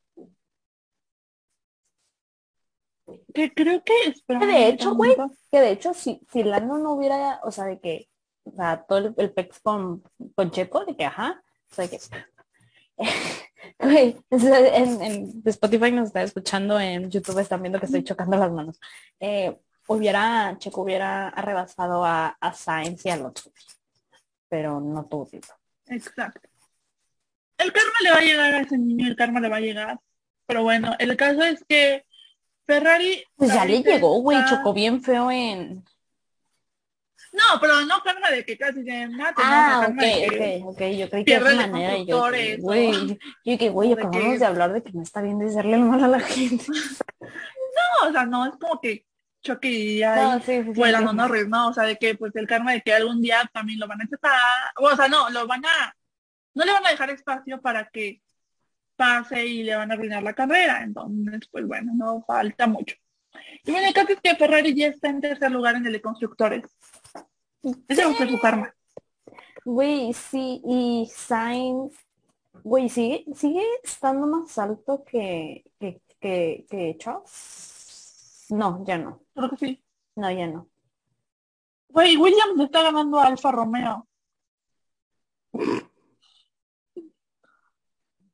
Que 3.35 3.53
creo 3.53 3.83
que, 3.85 4.15
de 4.47 4.69
hecho, 4.69 4.95
güey, 4.95 5.15
Que 5.51 5.61
de 5.61 5.73
hecho, 5.73 5.93
si, 5.93 6.21
si 6.33 6.43
Lando 6.43 6.79
no 6.79 6.93
hubiera, 6.93 7.41
o 7.43 7.51
sea, 7.51 7.65
de 7.65 7.79
que, 7.81 8.09
o 8.45 8.53
sea, 8.53 8.85
todo 8.87 8.99
el, 8.99 9.15
el 9.19 9.33
pex 9.33 9.61
con, 9.61 10.03
con 10.35 10.51
Checo, 10.51 10.85
de 10.85 10.97
que, 10.97 11.05
ajá, 11.05 11.43
o 11.71 11.75
sea, 11.75 11.89
que, 11.89 11.99
güey, 13.79 14.17
en, 14.31 15.03
en 15.03 15.43
Spotify 15.45 15.91
nos 15.93 16.09
está 16.09 16.23
escuchando, 16.23 16.79
en 16.81 17.11
YouTube 17.11 17.39
están 17.39 17.61
viendo 17.61 17.79
que 17.79 17.87
estoy 17.87 18.05
chocando 18.05 18.37
las 18.37 18.53
manos. 18.53 18.81
Eh, 19.21 19.59
hubiera, 19.89 20.57
Checo 20.59 20.83
hubiera 20.83 21.29
arrebasado 21.29 22.05
a, 22.05 22.29
a 22.41 22.53
Sainz 22.53 23.05
y 23.07 23.11
a 23.11 23.15
Alonso, 23.15 23.51
pero 24.49 24.81
no 24.81 25.05
tuvo 25.07 25.27
tiempo. 25.27 25.49
Exacto. 25.87 26.49
El 27.59 27.73
karma 27.73 27.93
le 28.03 28.11
va 28.11 28.17
a 28.17 28.21
llegar 28.23 28.55
a 28.55 28.61
ese 28.61 28.79
niño, 28.79 29.07
el 29.07 29.17
karma 29.17 29.41
le 29.41 29.49
va 29.49 29.57
a 29.57 29.61
llegar. 29.61 29.99
Pero 30.47 30.63
bueno, 30.63 30.95
el 30.99 31.17
caso 31.17 31.43
es 31.45 31.65
que 31.69 32.05
Ferrari... 32.67 33.25
Pues 33.37 33.53
ya 33.55 33.65
le 33.65 33.83
llegó, 33.83 34.21
güey, 34.21 34.39
está- 34.39 34.57
chocó 34.57 34.73
bien 34.75 35.03
feo 35.03 35.31
en... 35.31 35.85
No, 37.33 37.61
pero 37.61 37.81
no 37.81 38.01
karma 38.05 38.31
de 38.31 38.45
que 38.45 38.57
casi 38.57 38.85
se 38.85 39.09
mate, 39.09 39.43
Ah, 39.45 39.89
no, 39.89 39.95
ok, 39.95 40.01
de 40.01 40.63
ok, 40.63 40.69
ok, 40.69 40.81
yo 40.97 41.11
creí 41.11 41.25
que 41.25 41.39
de 41.41 41.45
de 41.51 41.57
manera, 41.57 41.97
y 41.99 42.07
yo, 42.07 42.19
güey, 42.21 42.57
yo, 42.59 43.73
güey, 43.73 43.89
de 43.89 43.95
acabamos 43.95 44.33
que- 44.35 44.39
de 44.39 44.45
hablar 44.45 44.73
de 44.73 44.83
que 44.85 44.93
no 44.93 45.03
está 45.03 45.21
bien 45.21 45.41
desearle 45.41 45.75
el 45.75 45.81
mal 45.83 46.03
a 46.05 46.09
la 46.09 46.21
gente. 46.21 46.65
No, 48.03 48.09
o 48.09 48.13
sea, 48.13 48.25
no, 48.25 48.47
es 48.47 48.53
como 48.57 48.81
que 48.81 49.05
Chucky 49.45 50.01
No, 50.01 50.41
sí, 50.41 50.65
sí, 50.65 50.75
fue 50.75 50.91
la 50.91 51.01
sí. 51.01 51.15
Norris, 51.15 51.47
¿no? 51.49 51.69
O 51.69 51.75
sea, 51.75 51.85
de 51.85 51.97
que 51.97 52.15
pues 52.17 52.35
el 52.35 52.47
karma 52.47 52.73
de 52.73 52.81
que 52.81 52.95
algún 52.95 53.21
día 53.21 53.49
también 53.53 53.79
lo 53.79 53.87
van 53.87 54.01
a 54.01 54.05
empezar, 54.05 54.33
o 54.77 54.97
sea, 54.97 55.07
no, 55.07 55.29
lo 55.31 55.47
van 55.47 55.65
a, 55.65 55.95
no 56.55 56.65
le 56.65 56.73
van 56.73 56.87
a 56.87 56.91
dejar 56.91 57.11
espacio 57.11 57.61
para 57.61 57.89
que 57.91 58.23
pase 58.97 59.45
y 59.45 59.63
le 59.63 59.77
van 59.77 59.91
a 59.91 59.95
arruinar 59.95 60.23
la 60.23 60.33
carrera, 60.33 60.83
entonces, 60.83 61.47
pues 61.51 61.67
bueno, 61.67 61.93
no 61.95 62.25
falta 62.27 62.67
mucho. 62.67 62.97
Y 63.65 63.71
bueno, 63.71 63.87
el 63.87 63.95
caso 63.95 64.13
es 64.13 64.21
que 64.21 64.35
Ferrari 64.37 64.75
ya 64.75 64.89
está 64.89 65.09
en 65.09 65.21
tercer 65.21 65.51
lugar 65.51 65.77
en 65.77 65.87
el 65.87 65.93
de 65.93 66.01
constructores. 66.01 66.65
Ese 67.89 68.15
ser 68.15 68.31
su 68.31 68.39
karma. 68.41 68.75
Güey, 69.65 70.13
sí, 70.13 70.61
y 70.65 71.11
Sainz, 71.13 71.95
güey, 72.63 72.89
sigue, 72.89 73.25
sigue 73.35 73.65
estando 73.83 74.27
más 74.27 74.57
alto 74.59 75.05
que, 75.05 75.65
que, 75.79 76.01
que, 76.21 76.67
que 76.69 76.97
Charles. 76.99 77.74
No, 78.51 78.85
ya 78.87 78.99
no. 78.99 79.23
Creo 79.35 79.51
que 79.51 79.57
sí. 79.57 79.85
No, 80.17 80.31
ya 80.31 80.47
no. 80.47 80.69
Güey, 81.89 82.17
Williams 82.17 82.61
está 82.61 82.83
ganando 82.83 83.19
a 83.19 83.27
Alfa 83.27 83.53
Romeo. 83.53 84.09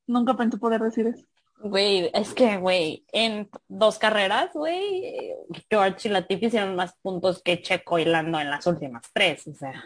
Nunca 0.06 0.34
pensé 0.34 0.56
poder 0.58 0.80
decir 0.80 1.06
eso. 1.06 1.24
Güey, 1.62 2.10
es 2.14 2.32
que, 2.32 2.56
güey, 2.56 3.04
en 3.12 3.50
dos 3.68 3.98
carreras, 3.98 4.50
güey, 4.54 5.34
George 5.68 6.08
y 6.08 6.10
Latifi 6.10 6.46
hicieron 6.46 6.74
más 6.74 6.94
puntos 7.02 7.42
que 7.42 7.60
Checo 7.60 7.98
y 7.98 8.06
Lando 8.06 8.40
en 8.40 8.48
las 8.48 8.66
últimas 8.66 9.02
tres, 9.12 9.46
o 9.46 9.54
sea. 9.54 9.84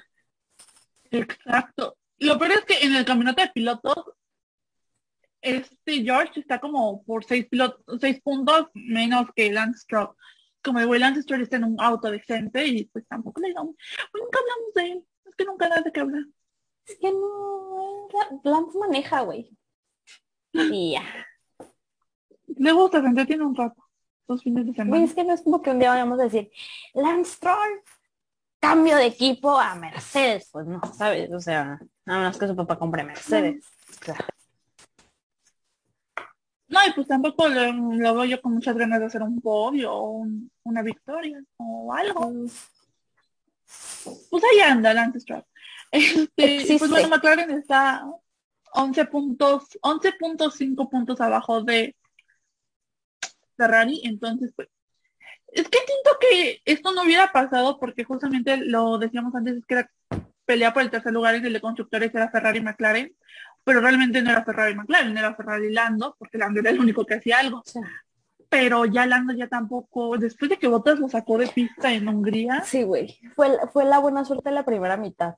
Exacto. 1.11 1.97
Lo 2.19 2.39
peor 2.39 2.53
es 2.53 2.65
que 2.65 2.87
en 2.87 2.95
el 2.95 3.05
campeonato 3.05 3.43
de 3.43 3.49
pilotos, 3.49 4.05
este 5.45 6.03
George 6.03 6.41
está 6.41 6.59
como 6.59 7.03
por 7.05 7.25
seis 7.25 7.47
pilotos, 7.47 7.83
seis 8.01 8.21
puntos 8.23 8.69
menos 8.75 9.27
que 9.37 9.53
Lance 9.53 9.81
Stroll. 9.83 10.11
Como 10.63 10.81
el 10.81 10.87
güey 10.87 10.99
Lance 11.01 11.23
Stroll 11.23 11.43
está 11.43 11.57
en 11.57 11.65
un 11.65 11.81
auto 11.81 12.11
decente 12.11 12.67
y 12.67 12.85
pues 12.87 13.07
tampoco 13.07 13.41
le 13.41 13.49
digamos, 13.49 13.75
nunca 14.15 14.39
hablamos 14.41 14.75
de 14.75 14.93
él. 14.93 15.05
Es 15.27 15.35
que 15.37 15.45
nunca 15.45 15.69
da 15.69 15.81
de 15.83 15.93
qué 15.93 16.01
hablar. 16.01 16.23
Es 16.87 16.97
que 16.99 17.11
no, 17.13 18.09
La- 18.13 18.51
Lance 18.51 18.79
maneja, 18.79 19.21
güey. 19.21 19.51
Y 20.53 20.93
ya. 20.93 21.03
Le 22.57 22.73
gusta, 22.73 23.01
se 23.01 23.07
entretiene 23.09 23.45
un 23.45 23.55
rato. 23.57 23.83
Dos 24.27 24.43
fines 24.43 24.67
de 24.67 24.73
semana. 24.73 25.05
es 25.05 25.15
que 25.15 25.25
no 25.25 25.35
es 25.35 25.43
como 25.43 25.61
que 25.61 25.71
un 25.71 25.79
día 25.79 25.91
vayamos 25.91 26.19
a 26.19 26.25
decir, 26.25 26.51
Lance 26.95 27.33
Stroll, 27.33 27.83
cambio 28.61 28.97
de 28.97 29.07
equipo 29.07 29.59
a 29.59 29.75
Mercedes. 29.75 30.49
Pues 30.53 30.67
no, 30.67 30.81
¿sabes? 30.97 31.31
O 31.33 31.41
sea, 31.41 31.79
nada 32.07 32.21
más 32.29 32.39
que 32.39 32.47
su 32.47 32.57
papá 32.57 32.79
compre 32.79 33.05
Mercedes. 33.05 33.67
O 34.01 34.05
sea, 34.05 34.17
No, 36.75 36.81
y 36.89 36.93
pues 36.93 37.07
tampoco 37.07 37.49
lo, 37.49 37.73
lo 37.73 38.15
veo 38.15 38.25
yo 38.25 38.41
con 38.43 38.55
muchas 38.55 38.77
ganas 38.77 39.01
de 39.01 39.07
hacer 39.07 39.23
un 39.23 39.41
podio 39.41 39.93
o 39.93 40.11
un- 40.11 40.51
una 40.65 40.83
victoria 40.83 41.41
o 41.57 41.93
algo. 41.95 42.33
Pues 44.31 44.45
ahí 44.45 44.61
anda 44.61 44.93
Lance 44.95 45.21
Stroll. 45.21 45.45
Este, 45.91 46.77
pues 46.79 46.91
bueno, 46.91 47.09
McLaren 47.09 47.51
está 47.53 48.05
11 48.75 49.05
puntos, 49.07 49.79
11.5 49.83 50.91
puntos 50.91 51.21
abajo 51.21 51.63
de 51.63 51.95
Ferrari, 53.57 54.01
entonces 54.05 54.53
pues 54.57 54.69
es 55.53 55.69
que 55.69 55.79
siento 55.79 56.11
que 56.21 56.61
esto 56.65 56.93
no 56.93 57.05
hubiera 57.05 57.31
pasado 57.31 57.79
porque 57.79 58.03
justamente 58.03 58.57
lo 58.57 58.99
decíamos 58.99 59.33
antes, 59.37 59.59
es 59.59 59.65
que 59.67 59.75
era 59.75 59.91
pelea 60.45 60.73
por 60.75 60.83
el 60.83 60.91
tercer 60.91 61.13
lugar 61.13 61.37
en 61.37 61.47
el 61.47 61.53
de 61.53 61.61
constructores 61.61 62.13
era 62.13 62.29
Ferrari 62.31 62.59
y 62.59 62.63
McLaren, 62.63 63.15
pero 63.65 63.81
realmente 63.81 64.23
no 64.23 64.31
era 64.31 64.45
Ferrari 64.45 64.75
McLaren, 64.75 65.17
era 65.17 65.35
Ferrari 65.35 65.73
Lando, 65.73 66.15
porque 66.19 66.39
Lando 66.39 66.61
era 66.61 66.71
el 66.71 66.79
único 66.79 67.05
que 67.05 67.15
hacía 67.15 67.39
algo. 67.39 67.63
Pero 68.49 68.85
ya 68.85 69.07
Lando 69.07 69.33
ya 69.33 69.49
tampoco, 69.49 70.17
después 70.19 70.51
de 70.51 70.59
que 70.59 70.69
Bottas 70.69 71.01
lo 71.01 71.09
sacó 71.09 71.39
de 71.39 71.49
pista 71.49 71.93
en 71.93 72.07
Hungría, 72.07 72.63
sí, 72.65 72.83
güey. 72.83 73.19
Fue, 73.35 73.49
fue 73.73 73.85
la 73.85 73.99
buena 73.99 74.25
suerte 74.25 74.51
de 74.51 74.55
la 74.55 74.65
primera 74.65 74.97
mitad. 74.97 75.35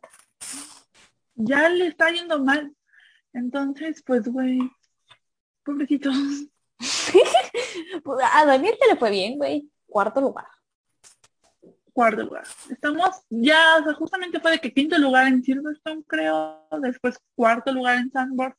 ya 1.34 1.68
le 1.68 1.86
está 1.86 2.10
yendo 2.10 2.42
mal. 2.42 2.74
Entonces, 3.32 4.02
pues, 4.04 4.28
güey, 4.28 4.58
pobrecito. 5.64 6.10
Pues, 8.04 8.18
A 8.32 8.44
Daniel 8.44 8.76
te 8.78 8.86
le 8.86 8.96
fue 8.96 9.10
bien, 9.10 9.38
güey. 9.38 9.70
Cuarto 9.86 10.20
lugar. 10.20 10.46
Cuarto 11.96 12.22
lugar. 12.24 12.44
Estamos 12.68 13.22
ya, 13.30 13.78
o 13.80 13.84
sea, 13.84 13.94
justamente 13.94 14.38
fue 14.38 14.50
de 14.50 14.58
que 14.60 14.70
quinto 14.74 14.98
lugar 14.98 15.28
en 15.28 15.42
Silverstone, 15.42 16.04
creo, 16.06 16.68
después 16.82 17.18
cuarto 17.34 17.72
lugar 17.72 17.96
en 17.96 18.10
Sandboard. 18.10 18.54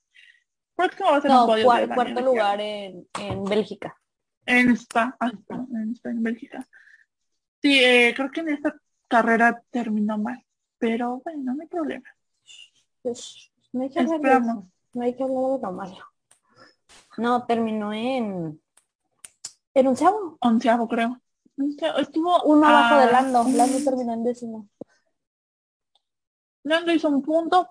Próximo 0.75 1.11
va 1.11 1.17
a 1.17 1.21
ser 1.21 1.29
No, 1.29 1.41
un 1.41 1.47
podio 1.47 1.65
cua- 1.67 1.93
cuarto 1.93 2.21
lugar 2.21 2.59
en, 2.59 3.07
en 3.19 3.43
Bélgica. 3.43 3.95
En 4.43 4.71
Spa, 4.75 5.15
ah, 5.19 5.31
no, 5.49 5.67
en 5.79 5.91
Spa, 5.91 6.09
en 6.09 6.23
Bélgica. 6.23 6.67
Sí, 7.61 7.77
eh, 7.77 8.11
creo 8.15 8.31
que 8.31 8.39
en 8.39 8.49
esta 8.49 8.75
carrera 9.07 9.61
terminó 9.69 10.17
mal, 10.17 10.43
pero 10.79 11.21
bueno, 11.23 11.53
no 11.53 11.61
hay 11.61 11.67
problema. 11.67 12.09
Pues, 13.03 13.51
no 13.71 13.83
hay 13.83 13.89
que 13.91 13.99
hablar 13.99 14.15
Esperamos. 14.15 14.65
No 14.93 15.03
hay 15.03 15.15
que 15.15 15.21
hablar 15.21 15.43
de 15.43 15.61
lo 15.61 15.71
malo. 15.73 16.05
No, 17.17 17.45
terminó 17.45 17.93
en... 17.93 18.59
En 19.75 19.88
onceavo. 19.88 20.39
Onceavo, 20.41 20.88
creo. 20.88 21.21
Estuvo 21.97 22.43
Uno 22.43 22.68
abajo 22.68 22.97
de 23.05 23.12
Lando. 23.12 23.41
un- 23.43 23.58
Lando 23.58 23.78
terminó 23.84 24.14
en 24.14 24.24
décimo. 24.24 24.70
Lando 26.64 26.91
hizo 26.93 27.10
un 27.10 27.22
punto, 27.22 27.70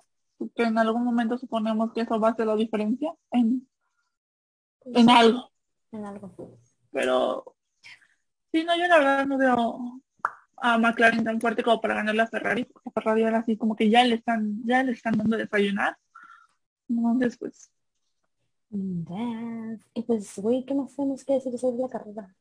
que 0.54 0.64
en 0.64 0.78
algún 0.78 1.04
momento 1.04 1.38
suponemos 1.38 1.92
que 1.92 2.00
eso 2.00 2.18
va 2.18 2.30
a 2.30 2.34
ser 2.34 2.46
la 2.46 2.56
diferencia 2.56 3.14
en, 3.30 3.68
en 4.86 5.10
algo. 5.10 5.50
En 5.92 6.04
algo. 6.04 6.34
Pero 6.90 7.54
sí, 8.52 8.64
no, 8.64 8.76
yo 8.76 8.86
la 8.88 8.98
verdad 8.98 9.26
no 9.26 9.38
veo 9.38 10.00
a 10.56 10.78
McLaren 10.78 11.22
tan 11.24 11.40
fuerte 11.40 11.62
como 11.62 11.80
para 11.80 11.94
ganar 11.94 12.14
la 12.14 12.26
Ferrari, 12.26 12.64
porque 12.64 12.90
Ferrari 12.90 13.24
ahora 13.24 13.44
sí 13.44 13.56
como 13.56 13.76
que 13.76 13.90
ya 13.90 14.02
le 14.04 14.14
están, 14.16 14.62
ya 14.64 14.82
le 14.82 14.92
están 14.92 15.16
dando 15.16 15.36
desayunar. 15.36 15.96
Entonces, 16.88 17.36
pues. 17.36 17.70
Y 18.70 20.02
pues, 20.02 20.38
güey, 20.38 20.64
¿qué 20.64 20.74
más 20.74 20.94
tenemos 20.96 21.24
que 21.24 21.34
decir 21.34 21.56
sobre 21.58 21.78
la 21.78 21.88
carrera? 21.88 22.34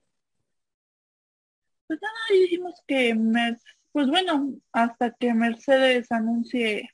Pues 1.87 1.99
nada, 2.01 2.15
y 2.33 2.41
dijimos 2.41 2.81
que 2.87 3.13
Mer- 3.15 3.59
pues 3.91 4.07
bueno, 4.07 4.53
hasta 4.71 5.11
que 5.11 5.33
Mercedes 5.33 6.11
anuncie 6.11 6.89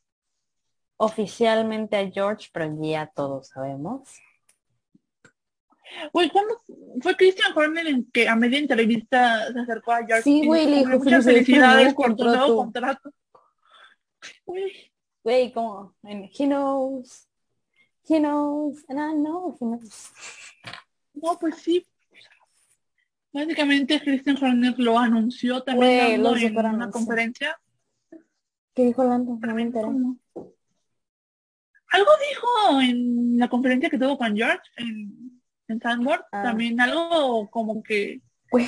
Oficialmente 0.97 1.97
a 1.97 2.11
George, 2.11 2.49
pero 2.53 2.77
ya 2.79 3.07
todos 3.07 3.47
sabemos. 3.47 4.07
Uy, 6.13 6.29
¿cuándo 6.29 6.55
fue 7.01 7.15
Christian 7.17 7.57
Horner 7.57 7.87
en 7.87 8.05
que 8.11 8.27
a 8.29 8.35
media 8.35 8.59
entrevista 8.59 9.51
se 9.51 9.59
acercó 9.59 9.93
a 9.93 10.05
George? 10.05 10.21
Sí, 10.21 10.45
güey, 10.45 10.67
le 10.67 10.77
dijo, 10.77 10.89
muchas 10.99 11.25
"Felicidades 11.25 11.93
felicidades 11.93 11.93
por 11.95 12.15
tu 12.15 12.23
nuevo 12.23 12.55
contrato. 12.55 13.11
Güey, 15.23 15.51
como 15.51 15.95
en 16.03 16.25
He 16.25 16.45
knows. 16.45 17.27
He 18.07 18.19
knows. 18.19 18.85
And 18.87 18.99
I 18.99 19.13
know 19.15 19.55
he 19.59 19.65
knows. 19.65 20.11
no, 21.13 21.37
pues 21.39 21.55
sí. 21.57 21.87
Básicamente 23.33 23.99
Christian 24.01 24.37
Horner 24.43 24.77
lo 24.77 24.97
anunció 24.99 25.63
también 25.63 26.15
en 26.15 26.21
una 26.21 26.69
anunció. 26.69 26.91
conferencia. 26.91 27.59
¿Qué 28.73 28.85
dijo 28.85 29.03
Lando? 29.03 29.37
No 29.41 29.55
me 29.55 29.61
enteré. 29.61 29.85
Como- 29.85 30.17
Algo 31.93 32.09
dijo 32.29 32.81
en 32.81 33.37
la 33.37 33.49
conferencia 33.49 33.89
que 33.89 33.97
tuvo 33.97 34.17
con 34.17 34.35
George 34.35 34.61
en, 34.77 35.41
en 35.67 35.81
Sandboard, 35.81 36.23
Ah. 36.31 36.43
también 36.43 36.79
algo 36.79 37.49
como 37.49 37.83
que 37.83 38.21
Güey, 38.49 38.65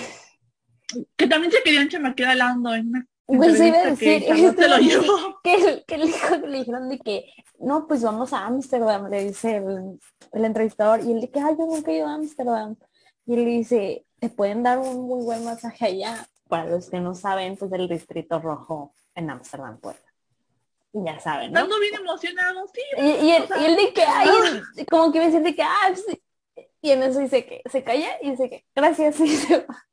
que 1.18 1.28
también 1.28 1.52
se 1.52 1.62
querían 1.64 1.90
chamaquear 1.90 2.32
a 2.32 2.36
Lando 2.36 2.74
en 2.76 2.88
una 2.90 3.08
güey, 3.28 3.56
se 3.56 3.68
iba 3.70 3.78
a 3.80 3.84
que 3.96 4.20
decir, 4.20 4.24
se 4.58 4.68
lo 4.70 4.78
llevó. 4.78 5.40
que, 5.44 5.56
el- 5.56 5.86
que 5.86 5.98
le, 5.98 6.06
dijo, 6.08 6.36
le 6.48 6.58
dijeron 6.60 6.90
de 6.90 7.00
que, 7.00 7.26
no, 7.60 7.88
pues 7.88 8.02
vamos 8.04 8.34
a 8.34 8.46
Ámsterdam, 8.46 9.10
le 9.10 9.26
dice 9.26 9.58
el, 9.58 10.00
el 10.34 10.46
entrevistador, 10.46 11.00
y 11.06 11.12
él 11.14 11.22
de 11.22 11.30
que, 11.32 11.40
ay, 11.40 11.56
yo 11.58 11.66
nunca 11.66 11.92
he 11.92 11.98
ido 11.98 12.08
a 12.08 12.14
Ámsterdam. 12.16 12.76
Y 13.26 13.36
le 13.36 13.46
dice, 13.46 14.06
te 14.20 14.30
pueden 14.30 14.64
dar 14.64 14.80
un 14.80 15.08
muy 15.08 15.24
buen 15.24 15.44
masaje 15.44 15.86
allá. 15.86 16.28
Para 16.48 16.66
los 16.66 16.90
que 16.90 17.00
no 17.00 17.16
saben, 17.16 17.56
pues 17.58 17.72
el 17.72 17.88
Distrito 17.88 18.40
Rojo 18.40 18.94
en 19.16 19.30
Ámsterdam, 19.30 19.80
pues. 19.80 19.98
Y 20.94 21.04
ya 21.06 21.20
saben, 21.20 21.52
¿no? 21.52 21.66
Bien 21.80 21.96
emocionado, 21.96 22.68
sí, 22.68 22.82
Y, 22.98 23.02
y, 23.02 23.48
sea, 23.48 23.58
y 23.60 23.66
él 23.66 23.76
de 23.76 23.94
que, 23.94 24.04
ay, 24.04 24.86
como 24.90 25.12
que 25.12 25.20
me 25.20 25.32
siente 25.32 25.56
que, 25.56 25.64
ah, 25.64 25.94
sí. 25.96 26.22
Y 26.82 26.92
en 26.92 27.02
eso 27.02 27.20
dice 27.20 27.46
que 27.46 27.62
se 27.72 27.84
calla 27.84 28.10
y 28.22 28.32
dice 28.32 28.50
que, 28.50 28.66
gracias, 28.76 29.20
y 29.22 29.30
se 29.30 29.66
va. 29.66 29.84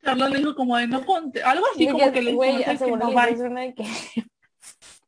Carlos 0.00 0.30
le 0.30 0.38
dijo 0.38 0.54
como 0.54 0.76
de 0.76 0.86
no 0.86 1.04
conte, 1.04 1.42
algo 1.42 1.66
así 1.72 1.82
Y 1.84 1.86
como 1.88 2.04
que, 2.04 2.12
que 2.12 2.22
le 2.22 2.30
dijo 2.30 2.40
que 2.42 2.48
no 2.48 3.08
que 3.74 3.84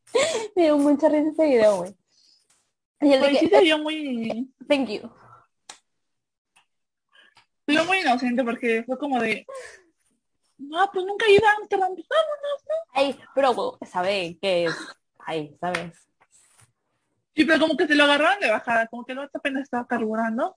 me 0.57 0.62
dio 0.62 0.79
mucha 0.79 1.09
risa 1.09 1.31
ese 1.31 1.47
video, 1.47 1.77
güey. 1.77 1.97
Y 3.01 3.12
él 3.12 3.21
de 3.21 3.35
sí 3.37 3.49
que, 3.49 3.57
se 3.57 3.62
vio 3.62 3.79
muy, 3.79 4.53
thank 4.69 4.89
you. 4.89 5.11
Vio 7.73 7.85
muy 7.85 8.01
inocente 8.01 8.43
porque 8.45 8.83
fue 8.85 8.99
como 8.99 9.21
de 9.21 9.47
no, 10.59 10.91
pues 10.93 11.07
nunca 11.07 11.25
he 11.27 11.35
ido 11.35 11.47
a 11.47 11.53
Amsterdam, 11.53 11.91
vámonos, 11.91 12.64
¿no? 12.66 12.75
Ay, 12.93 13.19
pero 13.35 13.79
sabe 13.87 14.39
que 14.43 14.64
es, 14.64 14.77
ay, 15.21 15.57
¿sabes? 15.61 16.09
Sí, 17.35 17.45
pero 17.45 17.61
como 17.61 17.77
que 17.77 17.87
se 17.87 17.95
lo 17.95 18.05
agarraron 18.05 18.41
de 18.41 18.51
bajada, 18.51 18.89
como 18.89 19.05
que 19.05 19.12
el 19.12 19.19
vato 19.19 19.39
apenas 19.39 19.62
estaba 19.62 19.87
carburando. 19.87 20.57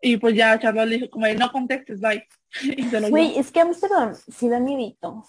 Y 0.00 0.16
pues 0.16 0.36
ya 0.36 0.56
Charlotte 0.60 0.86
le 0.86 0.98
dijo 0.98 1.10
como 1.10 1.26
de, 1.26 1.34
no 1.34 1.50
contestes, 1.50 2.00
bye. 2.00 2.24
y 2.62 2.84
se 2.84 3.00
lo 3.00 3.10
Güey, 3.10 3.36
es 3.36 3.50
que 3.50 3.60
Amsterdam 3.60 4.14
sí 4.14 4.48
da 4.48 4.60
miedito. 4.60 5.24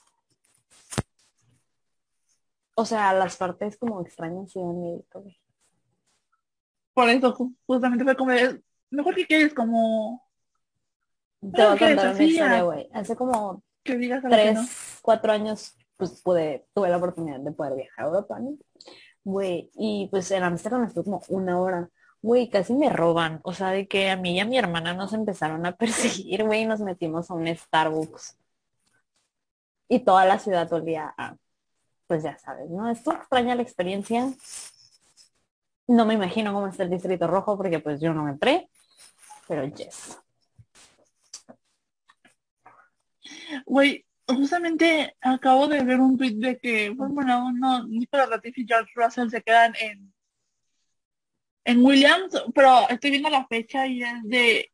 O 2.75 2.85
sea, 2.85 3.11
las 3.13 3.35
partes 3.35 3.75
como 3.77 4.01
extrañas 4.01 4.51
sí 4.51 4.59
dan 4.59 4.79
miedito, 4.79 5.21
güey. 5.21 5.41
Por 6.93 7.09
eso 7.09 7.35
ju- 7.35 7.55
justamente 7.65 8.03
fue 8.03 8.15
como 8.15 8.31
de, 8.31 8.61
mejor 8.91 9.15
que 9.15 9.25
quedes 9.25 9.53
como 9.55 10.28
Te 11.41 11.47
voy 11.47 11.73
a 11.73 11.75
¿qué 11.77 11.85
contar 11.87 12.15
una 12.15 12.23
historia, 12.23 12.61
güey. 12.63 12.89
Hace 12.93 13.15
como 13.15 13.63
tres, 13.83 14.55
no. 14.55 14.67
cuatro 15.01 15.31
años, 15.31 15.75
pues 15.95 16.21
pude, 16.21 16.67
tuve 16.73 16.89
la 16.89 16.97
oportunidad 16.97 17.39
de 17.39 17.51
poder 17.51 17.75
viajar 17.75 18.05
a 18.05 18.07
Europa, 18.07 18.39
¿no? 18.39 18.57
Güey, 19.23 19.69
y 19.75 20.07
pues 20.11 20.31
en 20.31 20.43
Amsterdam 20.43 20.83
estuve 20.83 21.05
como 21.05 21.21
una 21.29 21.59
hora. 21.59 21.89
Güey, 22.21 22.49
casi 22.49 22.73
me 22.73 22.89
roban. 22.89 23.39
O 23.43 23.53
sea, 23.53 23.69
de 23.71 23.87
que 23.87 24.09
a 24.09 24.17
mí 24.17 24.35
y 24.35 24.39
a 24.39 24.45
mi 24.45 24.57
hermana 24.57 24.93
nos 24.93 25.13
empezaron 25.13 25.65
a 25.65 25.75
perseguir, 25.77 26.43
güey, 26.43 26.63
y 26.63 26.65
nos 26.65 26.81
metimos 26.81 27.29
a 27.31 27.33
un 27.33 27.47
Starbucks. 27.47 28.37
Y 29.87 29.99
toda 29.99 30.25
la 30.25 30.39
ciudad 30.39 30.71
olía 30.73 31.13
a, 31.17 31.35
pues 32.07 32.23
ya 32.23 32.37
sabes, 32.37 32.69
¿no? 32.69 32.89
Esto 32.89 33.11
extraña 33.11 33.55
la 33.55 33.61
experiencia. 33.61 34.31
No 35.87 36.05
me 36.05 36.13
imagino 36.13 36.53
cómo 36.53 36.67
está 36.67 36.83
el 36.83 36.89
Distrito 36.89 37.27
Rojo 37.27 37.57
porque 37.57 37.79
pues 37.79 37.99
yo 37.99 38.13
no 38.13 38.29
entré, 38.29 38.69
pero 39.47 39.65
yes. 39.65 40.19
Güey, 43.65 44.05
justamente 44.27 45.15
acabo 45.21 45.67
de 45.67 45.83
ver 45.83 45.99
un 45.99 46.17
tweet 46.17 46.35
de 46.35 46.57
que, 46.57 46.89
bueno, 46.91 47.51
no, 47.51 47.87
Nicolas 47.87 48.29
Latifi 48.29 48.61
y 48.61 48.67
George 48.67 48.91
Russell 48.95 49.29
se 49.29 49.41
quedan 49.41 49.73
en 49.79 50.13
en 51.65 51.85
Williams, 51.85 52.33
pero 52.55 52.89
estoy 52.89 53.11
viendo 53.11 53.29
la 53.29 53.45
fecha 53.45 53.85
y 53.85 54.01
es 54.01 54.23
de 54.23 54.71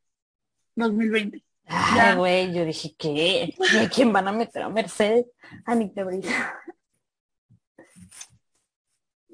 2020. 0.76 1.44
Ay, 1.68 2.16
güey, 2.16 2.54
yo 2.54 2.64
dije, 2.64 2.96
¿qué? 2.98 3.54
¿Y 3.74 3.78
a 3.78 3.90
quién 3.90 4.14
van 4.14 4.28
a 4.28 4.32
meter 4.32 4.62
a 4.62 4.70
Mercedes? 4.70 5.26
A 5.66 5.76
Nick 5.76 5.94
de. 5.94 6.22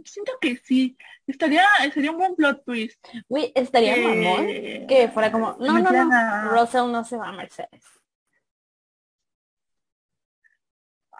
Siento 0.03 0.31
que 0.41 0.55
sí, 0.63 0.97
estaría, 1.27 1.63
sería 1.93 2.11
un 2.11 2.17
buen 2.17 2.35
plot 2.35 2.63
twist. 2.65 3.05
Güey, 3.29 3.51
estaría 3.53 3.95
que- 3.95 4.01
mamón 4.01 4.47
que 4.87 5.09
fuera 5.13 5.31
como, 5.31 5.55
no, 5.59 5.77
no, 5.79 5.91
no, 5.91 6.49
Russell 6.51 6.91
no 6.91 7.03
se 7.03 7.17
va 7.17 7.27
a 7.27 7.33
Mercedes. 7.33 7.83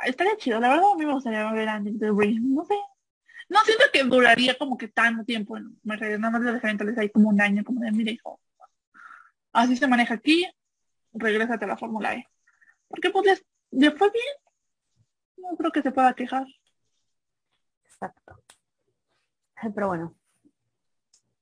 Estaría 0.06 0.38
chido, 0.38 0.60
la 0.60 0.70
verdad 0.70 0.91
a 0.93 0.97
mí 0.97 1.06
me 1.06 1.14
gustaría 1.14 1.52
ver 1.52 1.70
a 1.70 1.80
Nick 1.80 1.95
de 1.95 2.10
no 2.41 2.66
sé. 2.66 2.76
No 3.49 3.60
siento 3.66 3.84
que 3.91 4.04
duraría 4.04 4.58
como 4.58 4.78
que 4.78 4.88
tanto 4.88 5.26
tiempo 5.26 5.58
en 5.58 5.78
Mercedes, 5.84 6.20
nada 6.20 6.32
más 6.32 6.41
le 6.41 6.54
dejarían 6.54 6.78
tal 6.78 6.88
vez 6.88 6.97
ahí 6.97 7.10
como 7.10 7.30
un 7.30 7.41
año, 7.41 7.64
como 7.66 7.82
de, 7.82 7.91
mire 7.91 8.14
hijo, 8.14 8.39
así 9.52 9.76
se 9.76 9.88
maneja 9.88 10.14
aquí, 10.14 10.45
regrésate 11.14 11.66
a 11.66 11.68
la 11.68 11.78
Fórmula 11.78 12.14
E. 12.14 12.26
Porque 12.88 13.10
pues 13.10 13.26
les, 13.26 13.45
le 13.72 13.91
fue 13.91 14.10
bien, 14.12 14.36
no 15.38 15.58
creo 15.58 15.72
que 15.72 15.82
se 15.82 15.91
pueda 15.91 16.14
quejar. 16.14 16.45
Exacto. 17.86 18.41
Pero 19.76 19.88
bueno. 19.88 20.16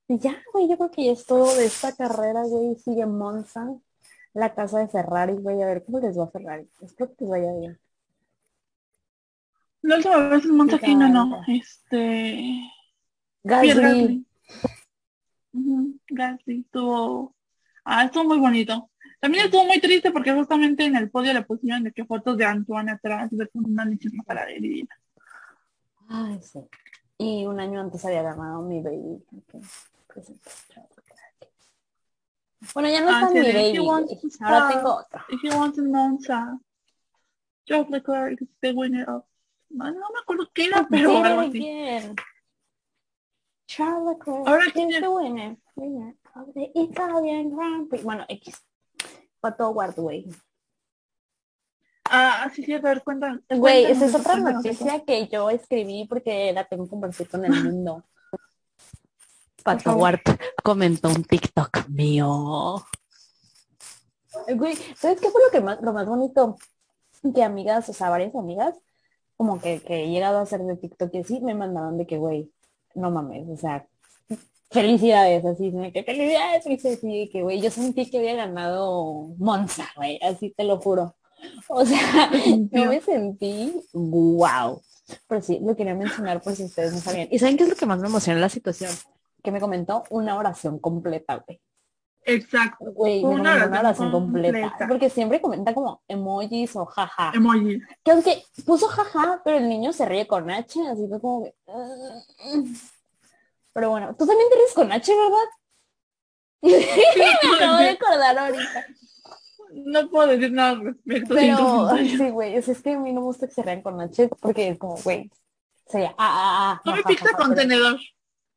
Ya, 0.08 0.42
güey, 0.52 0.68
yo 0.68 0.76
creo 0.78 0.92
que 0.92 1.06
ya 1.06 1.12
es 1.12 1.26
todo 1.26 1.56
de 1.56 1.66
esta 1.66 1.96
carrera, 1.96 2.44
güey. 2.44 2.76
Sigue 2.76 3.06
Monza, 3.06 3.68
la 4.34 4.56
casa 4.56 4.80
de 4.80 4.88
Ferrari, 4.88 5.34
güey. 5.34 5.62
A 5.62 5.68
ver 5.68 5.86
cómo 5.86 6.00
les 6.00 6.18
va 6.18 6.24
a 6.24 6.32
Ferrari. 6.32 6.68
Espero 6.82 7.16
que 7.16 7.26
les 7.26 7.30
vaya 7.30 7.54
bien. 7.54 7.80
La 9.82 9.96
última 9.98 10.18
vez 10.30 10.46
en 10.46 10.56
Monza. 10.56 10.78
Gigante. 10.78 11.38
Este... 11.48 12.62
Gasly. 13.44 14.26
Gasly. 16.10 16.60
Estuvo... 16.62 17.36
Ah, 17.84 18.06
estuvo 18.06 18.26
muy 18.26 18.40
bonito. 18.40 18.90
También 19.20 19.46
estuvo 19.46 19.66
muy 19.66 19.80
triste 19.80 20.12
porque 20.12 20.34
justamente 20.34 20.86
en 20.86 20.96
el 20.96 21.10
podio 21.10 21.34
le 21.34 21.42
pusieron 21.44 21.84
de 21.84 21.92
que 21.92 22.06
fotos 22.06 22.38
de 22.38 22.46
Antoine 22.46 22.92
atrás, 22.92 23.30
de 23.32 23.50
una 23.54 23.86
lechona 23.86 24.24
para 24.24 24.50
y 24.52 24.88
Ay, 26.08 26.40
sí. 26.42 26.60
Y 27.18 27.46
un 27.46 27.60
año 27.60 27.82
antes 27.82 28.04
había 28.06 28.24
ganado 28.24 28.62
mi 28.62 28.82
baby. 28.82 29.22
Ok, 29.36 29.64
presente. 30.08 30.50
Bueno, 32.74 32.90
ya 32.90 33.02
no 33.02 33.10
Ah, 33.10 33.22
está 33.22 33.30
sí, 33.30 33.40
mi 33.40 33.54
baby. 33.54 33.78
To 33.78 34.46
Ahora 34.46 34.70
tengo 34.70 34.96
otra. 34.96 35.26
If 35.30 35.42
you 35.44 35.58
want 35.58 35.78
in 35.78 35.92
Monza, 35.92 36.60
Leclerc 37.68 38.42
is 38.42 38.48
the 38.62 38.72
winner 38.72 39.10
of... 39.10 39.24
No, 39.70 39.92
me 39.92 40.20
acuerdo 40.22 40.50
qué 40.54 40.66
era, 40.66 40.88
pero 40.90 41.24
algo 41.24 41.42
así. 41.42 41.58
again. 41.60 42.16
Charles 43.68 44.18
Leclerc 44.18 44.48
Ahora 44.48 44.66
is 44.66 44.74
quién 44.74 44.92
es? 44.92 45.00
the 45.02 45.08
winner. 45.10 45.58
Winner 45.76 46.16
of 46.36 46.54
the 46.56 46.72
Italian 46.74 47.56
Grand 47.56 47.88
Prix. 47.88 48.04
Bueno, 48.04 48.26
X. 48.28 48.66
Pato 49.40 49.70
Ward, 49.70 49.96
güey. 49.96 50.28
Ah, 52.12 52.50
sí, 52.54 52.64
sí, 52.64 52.74
a 52.74 52.80
ver, 52.82 53.04
cuenta. 53.04 53.40
Güey, 53.50 53.86
esa 53.86 54.06
es 54.06 54.16
otra 54.16 54.36
noticia 54.38 55.04
que 55.06 55.28
yo 55.28 55.50
escribí 55.52 56.08
porque 56.10 56.52
la 56.52 56.66
tengo 56.68 56.86
que 56.86 56.90
compartir 56.90 57.30
con 57.30 57.46
el 57.46 57.52
mundo. 57.64 58.04
Pato. 59.64 59.92
Ward 59.96 60.22
comentó 60.64 61.10
un 61.10 61.24
TikTok 61.24 61.88
mío. 61.90 62.84
Güey, 64.56 64.76
¿sabes 64.96 65.22
qué 65.22 65.30
fue 65.30 65.42
lo 65.46 65.52
que 65.52 65.62
más, 65.62 65.80
lo 65.82 65.94
más 65.94 66.08
bonito? 66.08 66.56
Que 67.36 67.44
amigas, 67.44 67.88
o 67.90 67.94
sea, 67.94 68.10
varias 68.10 68.34
amigas, 68.36 68.76
como 69.40 69.62
que, 69.62 69.80
que 69.80 70.04
he 70.04 70.10
llegado 70.10 70.40
a 70.40 70.42
hacer 70.42 70.60
de 70.64 70.76
TikTok 70.76 71.14
y 71.14 71.20
así, 71.20 71.40
me 71.40 71.56
mandaban 71.56 71.98
de 71.98 72.06
que, 72.06 72.18
güey, 72.18 72.52
no 72.94 73.10
mames, 73.10 73.48
o 73.48 73.56
sea, 73.56 73.88
felicidades, 74.70 75.46
así, 75.46 75.72
que 75.94 76.04
felicidades, 76.04 76.62
felicidades, 76.66 77.00
y 77.04 77.30
que, 77.30 77.42
güey, 77.42 77.62
yo 77.62 77.72
sentí 77.72 78.12
que 78.12 78.18
había 78.18 78.36
ganado 78.36 79.34
Monza, 79.38 79.86
güey, 79.96 80.20
así 80.22 80.54
te 80.58 80.66
lo 80.66 80.82
juro. 80.82 81.16
O 81.70 81.86
sea, 81.86 82.30
yo 82.70 82.86
me 82.88 83.00
sentí 83.00 83.82
wow. 83.94 84.82
Pero 85.30 85.42
sí, 85.42 85.62
lo 85.64 85.74
quería 85.74 85.96
mencionar 85.96 86.42
por 86.42 86.54
si 86.54 86.66
ustedes 86.66 86.92
no 86.92 87.00
sabían. 87.00 87.30
¿Y 87.32 87.40
saben 87.40 87.56
qué 87.56 87.64
es 87.64 87.70
lo 87.70 87.78
que 87.78 87.86
más 87.86 88.02
me 88.02 88.10
emociona 88.10 88.40
en 88.40 88.42
la 88.42 88.50
situación? 88.50 88.92
Que 89.42 89.54
me 89.54 89.62
comentó 89.62 90.04
una 90.10 90.38
oración 90.38 90.80
completa, 90.80 91.42
güey. 91.48 91.62
Exacto. 92.34 92.86
Güey, 92.92 93.22
me 93.24 93.30
Una 93.30 93.54
oración 93.54 93.74
oración 93.78 94.12
completa. 94.12 94.60
completa. 94.62 94.88
Porque 94.88 95.10
siempre 95.10 95.42
comenta 95.42 95.74
como 95.74 96.02
emojis 96.08 96.76
o 96.76 96.86
jaja. 96.86 97.32
Emoji. 97.34 97.80
Que 98.04 98.12
aunque 98.12 98.44
puso 98.66 98.88
jaja, 98.88 99.42
pero 99.44 99.58
el 99.58 99.68
niño 99.70 99.94
se 99.94 100.06
ríe 100.06 100.28
con 100.28 100.50
H, 100.50 100.80
así 100.88 101.08
fue 101.08 101.20
como 101.22 101.44
que... 101.44 101.54
"Mm". 101.68 102.74
Pero 103.74 103.90
bueno, 103.92 104.16
tú 104.18 104.26
también 104.26 104.50
te 104.50 104.56
ríes 104.56 104.74
con 104.74 104.92
H, 104.92 105.14
¿verdad? 105.16 105.38
me 106.62 107.56
acabo 107.56 107.78
de 107.78 107.90
acordar 107.90 108.38
ahorita. 108.38 108.86
No 109.72 110.10
puedo 110.10 110.28
decir 110.30 110.52
nada 110.52 110.72
al 110.72 110.82
respecto. 110.84 111.36
Pero 111.36 111.96
sí, 111.98 112.30
güey, 112.32 112.56
es 112.56 112.82
que 112.82 112.94
a 112.94 113.00
mí 113.00 113.14
no 113.14 113.22
me 113.22 113.26
gusta 113.28 113.48
que 113.48 113.54
se 113.54 113.62
rían 113.62 113.82
con 113.82 114.02
H 114.02 114.30
porque 114.42 114.70
es 114.70 114.80
como, 114.80 114.96
güey, 114.98 115.30
sería 115.88 116.10
ah, 116.10 116.16
ah, 116.18 116.72
ah. 116.74 116.82
No 116.86 116.92
me 116.94 116.98
ja, 116.98 117.04
ja, 117.04 117.10
pizza 117.10 117.26
ja, 117.30 117.38
con 117.38 117.50
pero- 117.50 117.62
tenedor. 117.62 118.00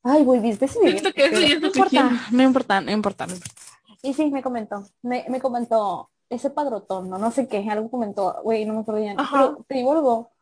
Ay, 0.04 0.24
güey, 0.24 0.40
¿viste 0.40 0.64
ese 0.64 0.80
video? 0.80 0.98
Siento 0.98 1.12
que 1.12 1.24
es 1.26 1.32
no 1.60 1.66
importa, 1.66 2.10
no 2.32 2.42
importa, 2.42 2.80
no 2.80 2.90
importa, 2.90 3.26
no 3.26 3.34
importa. 3.34 3.54
Y 4.02 4.14
sí, 4.14 4.30
me 4.30 4.42
comentó, 4.42 4.84
me, 5.02 5.24
me 5.28 5.40
comentó 5.40 6.10
ese 6.28 6.50
padrotón, 6.50 7.08
no, 7.08 7.18
no 7.18 7.30
sé 7.30 7.46
qué, 7.46 7.64
algo 7.70 7.90
comentó, 7.90 8.40
güey, 8.42 8.64
no 8.64 8.74
me 8.74 8.80
acuerdo 8.80 9.00
bien. 9.00 9.16
Pero 9.30 9.64
te 9.68 9.74
digo 9.76 9.92
algo, 9.92 10.32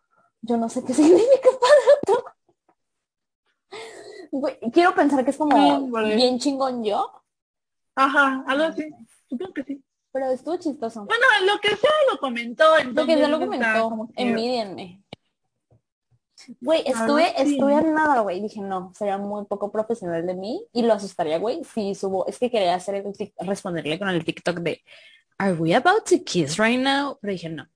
yo 0.40 0.56
no 0.56 0.68
sé 0.68 0.82
qué 0.84 0.94
significa 0.94 1.48
padrotón. 2.06 2.32
Güey, 4.32 4.58
quiero 4.72 4.94
pensar 4.94 5.24
que 5.24 5.30
es 5.32 5.36
como 5.36 5.56
Sí, 5.56 5.90
vale. 5.90 6.14
bien 6.16 6.38
chingón 6.38 6.84
yo, 6.84 7.11
Ajá, 7.96 8.44
algo 8.46 8.64
así. 8.64 8.88
Supongo 9.28 9.52
que 9.52 9.64
sí. 9.64 9.84
pero 10.12 10.30
estuvo 10.30 10.56
chistoso. 10.56 11.04
Bueno, 11.04 11.24
lo 11.44 11.61
que 11.61 11.76
sea 11.76 11.90
lo 12.11 12.18
comentó. 12.18 12.64
Lo 12.70 12.76
que 12.76 12.82
entonces 12.82 13.18
ya 13.18 13.28
lo 13.28 13.40
comentó, 13.40 14.08
envidienme. 14.16 15.02
Güey, 16.61 16.82
estuve, 16.86 17.26
sí. 17.36 17.53
estuve 17.55 17.74
en 17.74 17.95
nada, 17.95 18.20
güey. 18.20 18.41
Dije, 18.41 18.61
no, 18.61 18.93
sería 18.97 19.18
muy 19.18 19.45
poco 19.47 19.70
profesional 19.70 20.26
de 20.26 20.34
mí 20.34 20.66
y 20.72 20.82
lo 20.82 20.93
asustaría, 20.95 21.38
güey, 21.38 21.62
si 21.64 21.95
subo. 21.95 22.26
Es 22.26 22.38
que 22.38 22.51
quería 22.51 22.74
hacer 22.74 22.95
el 22.97 23.05
tic- 23.07 23.34
responderle 23.41 23.99
con 23.99 24.09
el 24.09 24.24
TikTok 24.24 24.59
de 24.59 24.82
Are 25.38 25.53
we 25.55 25.74
about 25.74 26.05
to 26.09 26.22
kiss 26.24 26.59
right 26.59 26.78
now? 26.80 27.18
Pero 27.20 27.32
dije, 27.32 27.49
no, 27.49 27.66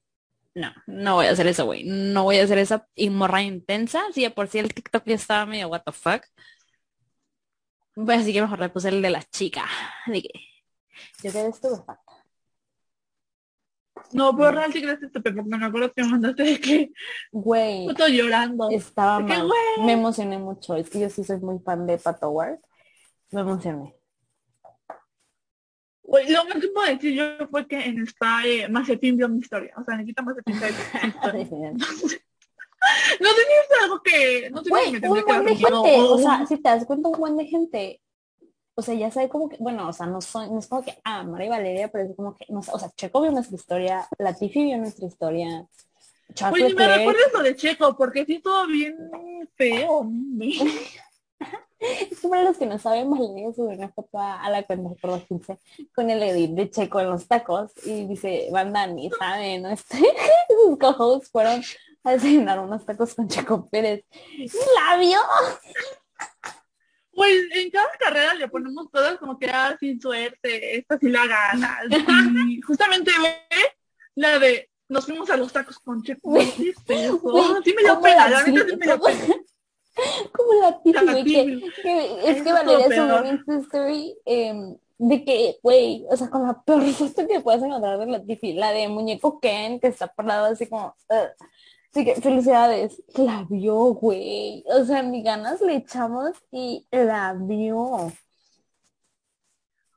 no, 0.55 0.73
no 0.87 1.15
voy 1.15 1.27
a 1.27 1.31
hacer 1.31 1.47
eso, 1.47 1.65
güey. 1.65 1.85
No 1.85 2.25
voy 2.25 2.39
a 2.39 2.45
hacer 2.45 2.59
esa 2.59 2.87
morra 3.11 3.43
intensa. 3.43 4.03
Si 4.13 4.23
de 4.23 4.31
por 4.31 4.49
sí 4.49 4.59
el 4.59 4.73
TikTok 4.75 5.03
ya 5.07 5.15
estaba 5.15 5.47
medio 5.47 5.69
what 5.69 5.83
the 5.85 5.93
fuck. 5.93 6.23
Pues 7.95 8.21
así 8.21 8.33
que 8.33 8.43
mejor 8.43 8.59
le 8.61 8.69
puse 8.69 8.89
el 8.89 9.01
de 9.03 9.11
la 9.11 9.23
chica. 9.23 9.65
Que 10.07 10.23
yo 11.23 11.33
quedé 11.33 11.49
estupefacta. 11.49 12.04
No, 14.15 14.37
pero 14.37 14.53
real 14.53 14.73
sí 14.73 14.81
gracias 14.81 15.11
a 15.15 15.21
porque 15.21 15.43
me 15.43 15.57
acuerdo 15.67 15.93
que 15.93 16.03
me 16.05 16.09
mandaste 16.09 16.43
de 16.45 16.61
que 16.61 16.93
Güey. 17.33 17.89
foto 17.89 18.07
llorando. 18.09 18.71
Estaba 18.71 19.19
De 19.19 19.27
que, 19.27 19.39
mal. 19.39 19.47
güey. 19.49 19.87
Me 19.87 19.93
emocioné 19.93 20.39
mucho. 20.39 20.77
Es 20.77 20.89
que 20.89 21.01
yo 21.01 21.11
sí 21.11 21.25
soy 21.25 21.41
muy 21.41 21.59
fan 21.59 21.85
de 21.87 21.99
Pato 21.99 22.31
Ward. 22.31 22.59
Me 23.33 23.41
emocioné. 23.41 23.95
Güey, 26.05 26.31
lo 26.31 26.45
más 26.45 26.59
que 26.61 26.69
puedo 26.69 26.87
decir 26.87 27.15
yo 27.15 27.49
fue 27.49 27.67
que 27.67 27.81
en 27.81 28.03
esta 28.03 28.47
eh, 28.47 28.69
Mazepin 28.69 29.17
vio 29.17 29.29
mi 29.29 29.41
historia. 29.41 29.75
O 29.77 29.83
sea, 29.83 29.97
Nikita 29.97 30.23
Mazepin 30.23 30.61
sabe 30.61 30.73
mi 31.03 31.09
historia. 31.09 31.73
No 33.21 33.29
es 33.29 33.83
algo 33.83 34.03
que... 34.03 34.51
No 34.51 34.63
si 34.63 34.69
Güey, 34.71 34.95
un 34.97 35.25
buen 35.25 35.45
de 35.45 35.57
gente. 35.57 35.97
O 35.99 36.19
sea, 36.19 36.47
si 36.47 36.57
te 36.59 36.69
das 36.69 36.85
cuenta, 36.85 37.09
un 37.09 37.19
buen 37.19 37.37
de 37.37 37.47
gente 37.47 38.01
o 38.77 38.83
sea, 38.83 38.95
ya 38.95 39.11
sabe 39.11 39.29
como 39.29 39.49
que, 39.49 39.57
bueno, 39.61 39.89
o 39.89 39.93
sea, 39.93 40.07
no, 40.07 40.21
soy, 40.21 40.51
no 40.51 40.59
es 40.59 40.67
como 40.67 40.83
que, 40.83 40.99
ah, 41.05 41.23
Mara 41.23 41.45
y 41.45 41.49
Valeria, 41.49 41.89
pero 41.89 42.05
es 42.05 42.17
como 42.17 42.37
que, 42.37 42.47
no 42.49 42.61
o 42.61 42.79
sea, 42.79 42.91
Checo 42.97 43.23
vio 43.23 43.31
nuestra 43.31 43.55
historia, 43.57 44.09
Latifi 44.19 44.65
vio 44.65 44.79
nuestra 44.79 45.07
historia. 45.07 45.67
Charles 46.35 46.65
Oye, 46.65 46.75
me 46.75 46.89
recuerdas 46.89 47.33
lo 47.33 47.43
de 47.43 47.55
Checo, 47.55 47.97
porque 47.97 48.25
sí 48.25 48.37
estuvo 48.37 48.67
bien 48.67 48.97
feo. 49.55 50.11
Es 51.79 52.21
para 52.29 52.43
los 52.43 52.57
que 52.57 52.67
no 52.67 52.79
saben, 52.79 53.11
Valeria 53.11 53.53
subió 53.55 53.77
una 53.77 53.91
foto 53.91 54.19
a, 54.19 54.49
la 54.51 54.65
cuenta 54.65 54.91
por 55.01 55.11
los 55.11 55.25
15 55.25 55.59
con 55.95 56.11
el 56.11 56.23
edit 56.23 56.53
de 56.53 56.71
Checo 56.71 57.01
en 57.01 57.11
los 57.11 57.29
tacos 57.29 57.71
y 57.85 58.07
dice, 58.07 58.49
banda, 58.51 58.87
ni 58.89 59.11
saben, 59.11 59.63
¿no? 59.63 59.71
Este, 59.71 59.99
sus 60.49 60.79
co-hosts 60.79 61.31
fueron 61.31 61.63
a 62.03 62.13
desayunar 62.13 62.59
unos 62.59 62.85
tacos 62.85 63.15
con 63.15 63.29
Checo 63.29 63.69
Pérez. 63.69 64.05
¡Y 64.33 64.49
la 64.49 64.97
vio! 64.97 65.19
Pues 67.15 67.45
en 67.53 67.71
cada 67.71 67.89
carrera 67.99 68.35
le 68.35 68.49
ponemos 68.49 68.91
todas 68.91 69.17
como 69.19 69.39
que, 69.39 69.49
ah, 69.51 69.77
sin 69.79 70.01
suerte, 70.01 70.77
esta 70.79 70.99
sí 70.99 71.09
la 71.09 71.27
gana. 71.27 71.79
Y 72.49 72.61
justamente 72.61 73.11
ve 73.23 73.37
la 74.17 74.39
de, 74.39 74.71
nos 74.89 75.07
fuimos 75.07 75.29
a 75.31 75.37
los 75.37 75.53
tacos 75.53 75.79
con 75.79 76.03
Checo. 76.03 76.35
¿Qué 76.35 76.41
es 76.71 76.77
eso? 76.87 77.61
Sí 77.65 77.73
me 77.75 77.83
dio 77.83 77.95
¿cómo 77.95 78.03
pena, 78.03 78.29
la 78.29 78.43
neta 78.45 78.65
sí- 78.65 78.71
sí 78.71 78.77
me 78.77 78.87
dio 78.87 78.99
cómo- 78.99 79.15
pena. 79.17 79.35
Como 80.33 80.61
la 80.61 80.81
que- 80.83 80.91
es 82.25 82.37
Eso 82.37 82.45
que 82.45 82.49
es 82.51 82.53
Valeria 82.53 82.89
peor. 82.89 83.23
un 83.23 83.27
Insta 83.29 83.55
story 83.61 84.17
em, 84.25 84.77
de 84.99 85.25
que, 85.25 85.59
güey, 85.63 86.05
o 86.11 86.17
sea, 86.17 86.29
con 86.31 86.47
la 86.47 86.61
peor 86.63 86.83
foto 86.93 87.27
que 87.29 87.41
puedes 87.41 87.63
encontrar 87.63 87.99
de 87.99 88.07
la 88.07 88.23
Tiffy, 88.25 88.55
la 88.55 88.73
de 88.73 88.89
muñeco 88.89 89.39
Ken, 89.41 89.79
que 89.81 89.89
está 89.89 90.09
parado 90.09 90.47
así 90.47 90.67
como. 90.67 90.97
Así 91.95 92.05
que 92.05 92.21
felicidades, 92.21 93.01
la 93.15 93.47
vio, 93.49 93.77
güey, 93.95 94.65
o 94.67 94.85
sea, 94.85 95.01
ni 95.03 95.23
ganas 95.23 95.61
le 95.61 95.77
echamos 95.77 96.33
y 96.51 96.85
la 96.91 97.35
vio. 97.39 98.13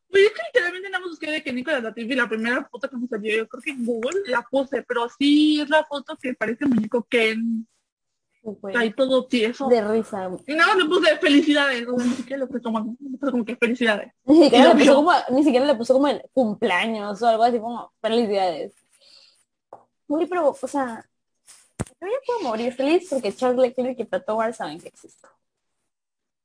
Pues 0.10 0.24
es 0.24 0.32
que 0.32 0.42
literalmente 0.48 0.90
nada 0.90 1.02
más 1.02 1.10
busqué 1.10 1.32
de 1.32 1.44
que 1.44 1.52
Nicolás 1.52 1.82
Latifi, 1.82 2.16
la 2.16 2.30
primera 2.30 2.64
foto 2.72 2.88
que 2.88 2.98
me 2.98 3.08
salió, 3.08 3.36
yo 3.38 3.48
creo 3.48 3.64
que 3.64 3.72
en 3.72 3.86
Google 3.86 4.22
la 4.28 4.44
puse, 4.44 4.84
pero 4.84 5.08
sí 5.18 5.60
es 5.60 5.70
la 5.70 5.84
foto 5.86 6.16
que 6.22 6.36
parece 6.36 6.68
muñeco 6.68 7.04
Ken, 7.10 7.68
Güey, 8.44 8.78
ahí 8.78 8.94
todo 8.94 9.26
tieso. 9.26 9.68
de 9.68 9.86
risa. 9.86 10.30
Y 10.46 10.54
nada 10.54 10.76
más 10.76 10.84
le 10.84 10.90
puse 10.90 11.18
felicidades, 11.18 11.86
o 11.88 11.98
sea, 11.98 12.06
ni 12.08 12.14
siquiera 12.14 12.44
le 12.44 12.48
puse 12.48 12.62
como, 12.62 12.96
como 13.20 13.44
que 13.44 13.56
felicidades. 13.56 14.14
Ni 14.26 14.44
siquiera, 14.44 14.74
le 14.74 14.80
puso 14.80 14.96
como, 14.96 15.12
ni 15.32 15.44
siquiera 15.44 15.66
le 15.66 15.76
puso 15.76 15.94
como 15.96 16.08
el 16.08 16.22
cumpleaños 16.32 17.22
o 17.22 17.28
algo 17.28 17.44
así 17.44 17.60
como 17.60 17.92
felicidades. 18.00 18.74
Güey, 20.08 20.28
pero, 20.28 20.56
o 20.62 20.68
sea, 20.68 21.04
yo 22.02 22.08
ya 22.08 22.18
puedo 22.26 22.40
morir 22.42 22.74
feliz 22.74 23.08
porque 23.10 23.34
Charles 23.34 23.60
Leclerc 23.60 24.00
y 24.00 24.04
Pato 24.06 24.36
Ward 24.36 24.54
saben 24.54 24.80
que 24.80 24.88
existo. 24.90 25.28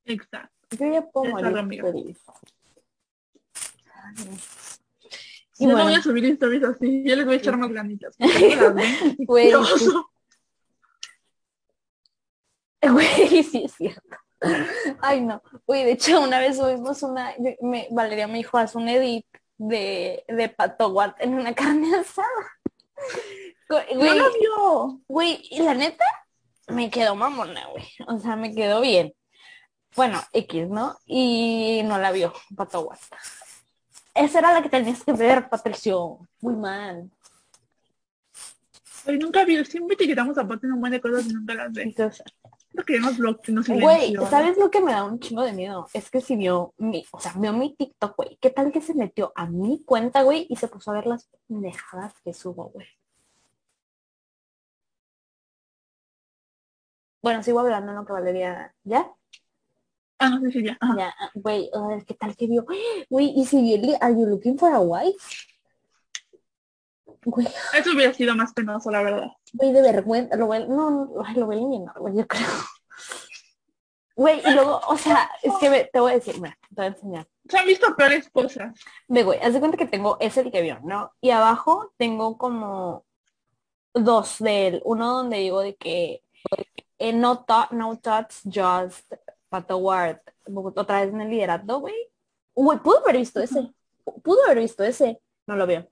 Exacto. 0.04 0.50
Yo 0.78 0.92
ya 0.92 1.02
puedo 1.02 1.30
morir 1.30 1.56
amiga. 1.58 1.84
feliz. 1.90 2.18
Y 5.58 5.66
Yo 5.68 5.76
no 5.76 5.84
voy 5.84 5.94
a 5.94 6.02
subir 6.02 6.24
historias 6.24 6.64
así, 6.64 7.04
yo 7.04 7.14
les 7.14 7.24
voy 7.24 7.34
a 7.34 7.38
echar 7.38 7.56
más 7.56 7.70
ven. 8.74 9.16
güey, 9.26 9.52
güey, 12.82 13.42
sí 13.44 13.64
es 13.64 13.72
cierto. 13.74 14.16
Ay, 15.00 15.20
no. 15.20 15.40
Güey, 15.66 15.84
de 15.84 15.92
hecho, 15.92 16.20
una 16.20 16.40
vez 16.40 16.56
subimos 16.56 17.02
una, 17.04 17.32
me- 17.60 17.86
Valeria 17.92 18.26
me 18.26 18.38
dijo, 18.38 18.58
haz 18.58 18.74
un 18.74 18.88
edit 18.88 19.24
de, 19.56 20.24
de 20.26 20.48
Pato 20.48 20.92
en 21.20 21.34
una 21.34 21.54
carne 21.54 21.94
asada. 21.94 22.26
Güey, 23.94 23.94
No 23.94 24.14
la 24.14 24.28
vio. 24.38 25.00
Güey, 25.08 25.40
y 25.50 25.62
la 25.62 25.74
neta, 25.74 26.04
me 26.68 26.90
quedó 26.90 27.14
mamona, 27.14 27.66
güey. 27.68 27.84
O 28.06 28.18
sea, 28.18 28.36
me 28.36 28.54
quedó 28.54 28.80
bien. 28.80 29.14
Bueno, 29.94 30.20
X, 30.32 30.68
¿no? 30.68 30.96
Y 31.06 31.82
no 31.84 31.98
la 31.98 32.12
vio, 32.12 32.32
Pato 32.56 32.80
Ward. 32.80 32.98
Esa 34.14 34.38
era 34.40 34.52
la 34.52 34.62
que 34.62 34.68
tenías 34.68 35.04
que 35.04 35.12
ver, 35.12 35.48
Patricio. 35.48 36.18
Muy 36.40 36.54
mal. 36.54 37.10
Ay, 39.06 39.18
nunca 39.18 39.44
vi, 39.44 39.62
siempre 39.64 39.94
etiquetamos 39.94 40.38
a 40.38 40.46
Pati 40.46 40.66
en 40.66 40.74
un 40.74 40.80
buen 40.80 40.92
de 40.92 41.00
cosas 41.00 41.26
y 41.26 41.32
nunca 41.32 41.54
las 41.54 41.72
ve. 41.72 41.82
Entonces, 41.82 42.22
Lo 42.72 42.84
que 42.84 43.00
nos 43.00 43.18
bloqueó, 43.18 43.54
nos 43.54 43.68
güey. 43.68 44.14
¿sabes 44.30 44.56
lo 44.56 44.70
que 44.70 44.80
me 44.80 44.92
da 44.92 45.04
un 45.04 45.18
chingo 45.18 45.42
de 45.42 45.52
miedo? 45.52 45.88
Es 45.92 46.08
que 46.10 46.20
si 46.20 46.36
vio 46.36 46.72
mi, 46.78 47.04
o 47.10 47.20
sea, 47.20 47.32
vio 47.36 47.52
mi 47.52 47.74
TikTok, 47.74 48.16
güey. 48.16 48.38
¿Qué 48.40 48.50
tal 48.50 48.70
que 48.70 48.80
se 48.80 48.94
metió 48.94 49.32
a 49.34 49.46
mi 49.46 49.82
cuenta, 49.84 50.22
güey? 50.22 50.46
Y 50.48 50.56
se 50.56 50.68
puso 50.68 50.90
a 50.90 50.94
ver 50.94 51.06
las 51.06 51.28
pendejadas 51.48 52.14
que 52.24 52.32
subo, 52.32 52.70
güey. 52.70 52.86
Bueno, 57.22 57.42
sigo 57.42 57.60
hablando 57.60 57.92
en 57.92 57.98
lo 57.98 58.04
que 58.04 58.12
Valeria, 58.12 58.74
¿ya? 58.84 59.10
Ah, 60.18 60.30
no 60.30 60.40
sé 60.40 60.50
si 60.52 60.64
ya. 60.64 60.76
Ajá. 60.80 60.94
Ya, 60.98 61.14
güey, 61.34 61.70
a 61.72 61.86
ver, 61.88 62.04
¿qué 62.04 62.14
tal 62.14 62.36
que 62.36 62.46
vio? 62.46 62.64
Güey, 63.08 63.32
y 63.36 63.44
si 63.46 63.60
vio 63.62 63.96
Are 64.00 64.12
You 64.14 64.26
Looking 64.26 64.58
for 64.58 64.72
a 64.72 64.80
Wife? 64.80 65.18
Güey, 67.24 67.46
Eso 67.78 67.92
hubiera 67.94 68.12
sido 68.12 68.34
más 68.34 68.52
penoso, 68.52 68.90
la 68.90 69.02
verdad. 69.02 69.28
güey, 69.52 69.72
de 69.72 69.82
vergüenza, 69.82 70.36
lo 70.36 70.46
voy, 70.46 70.66
no, 70.68 70.90
no, 70.90 71.04
lo 71.36 71.46
voy 71.46 71.54
a 71.56 71.58
eliminar, 71.58 71.94
güey, 71.98 72.16
yo 72.16 72.26
creo. 72.26 72.46
Güey, 74.14 74.40
y 74.44 74.52
luego, 74.52 74.80
o 74.88 74.96
sea, 74.98 75.30
es 75.42 75.52
que 75.58 75.70
ve- 75.70 75.90
te 75.92 75.98
voy 76.00 76.12
a 76.12 76.14
decir, 76.16 76.34
mira, 76.40 76.58
te 76.68 76.74
voy 76.74 76.84
a 76.84 76.88
enseñar. 76.88 77.26
Se 77.48 77.58
han 77.58 77.66
visto 77.66 77.94
peores 77.96 78.28
cosas. 78.30 78.78
Ve, 79.08 79.22
güey, 79.24 79.38
haz 79.40 79.54
de 79.54 79.60
cuenta 79.60 79.76
que 79.78 79.86
tengo, 79.86 80.16
es 80.20 80.36
el 80.36 80.50
que 80.52 80.60
vio, 80.62 80.80
¿no? 80.84 81.12
Y 81.20 81.30
abajo 81.30 81.92
tengo 81.96 82.36
como 82.36 83.04
dos 83.94 84.36
de 84.38 84.66
él. 84.66 84.82
Uno 84.84 85.12
donde 85.16 85.38
digo 85.38 85.60
de 85.60 85.76
que 85.76 86.22
eh, 87.02 87.12
no, 87.12 87.44
thought, 87.44 87.72
no 87.72 87.96
thoughts, 87.96 88.42
just 88.44 89.12
Pato 89.48 89.78
Ward. 89.78 90.20
Otra 90.76 91.00
vez 91.00 91.12
en 91.12 91.20
el 91.20 91.30
liderato, 91.30 91.80
güey. 91.80 91.94
Güey, 92.54 92.78
pudo 92.78 92.98
haber 93.00 93.16
visto 93.16 93.40
ese. 93.40 93.72
Pudo 94.22 94.44
haber 94.44 94.60
visto 94.60 94.84
ese. 94.84 95.20
No 95.46 95.56
lo 95.56 95.66
veo. 95.66 95.88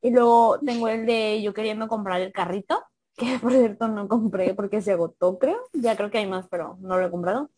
Y 0.00 0.10
luego 0.10 0.60
tengo 0.64 0.88
el 0.88 1.06
de 1.06 1.42
yo 1.42 1.52
queriendo 1.52 1.88
comprar 1.88 2.20
el 2.20 2.32
carrito, 2.32 2.84
que 3.16 3.38
por 3.40 3.52
cierto 3.52 3.88
no 3.88 4.06
compré 4.08 4.54
porque 4.54 4.80
se 4.80 4.92
agotó, 4.92 5.38
creo. 5.38 5.68
Ya 5.72 5.96
creo 5.96 6.10
que 6.10 6.18
hay 6.18 6.26
más, 6.26 6.46
pero 6.48 6.76
no 6.80 6.98
lo 6.98 7.06
he 7.06 7.10
comprado. 7.10 7.50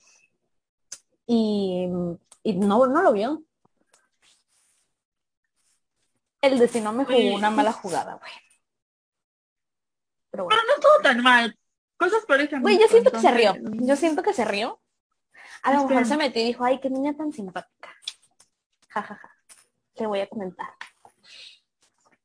Y, 1.27 1.87
y 2.43 2.53
no, 2.55 2.87
no 2.87 3.03
lo 3.03 3.13
vio. 3.13 3.43
El 6.41 6.59
destino 6.59 6.93
me 6.93 7.05
jugó 7.05 7.35
una 7.35 7.51
mala 7.51 7.73
jugada, 7.73 8.15
güey. 8.15 8.33
Pero 10.31 10.45
bueno. 10.45 10.61
Pero 10.61 10.69
no 10.69 10.75
estuvo 10.75 11.03
tan 11.03 11.23
mal. 11.23 11.59
Cosas 12.05 12.27
peores 12.27 12.49
que 12.49 12.57
han 12.57 12.63
Güey, 12.63 12.79
yo 12.79 12.87
siento 12.87 13.11
que 13.11 13.19
se 13.19 13.31
rió. 13.31 13.55
Yo 13.81 13.97
siento 13.97 14.23
que 14.23 14.33
se 14.33 14.45
rió. 14.45 14.81
A 15.63 15.73
lo 15.73 15.87
mejor 15.87 16.05
se 16.05 16.17
metió 16.17 16.43
y 16.43 16.47
dijo, 16.47 16.65
ay, 16.65 16.79
qué 16.81 16.91
niña 16.91 17.15
tan 17.17 17.33
simpática. 17.33 17.95
Ja, 18.89 19.03
ja, 19.03 19.15
ja. 19.15 19.31
Te 19.95 20.07
voy 20.07 20.21
a 20.21 20.29
comentar. 20.29 20.69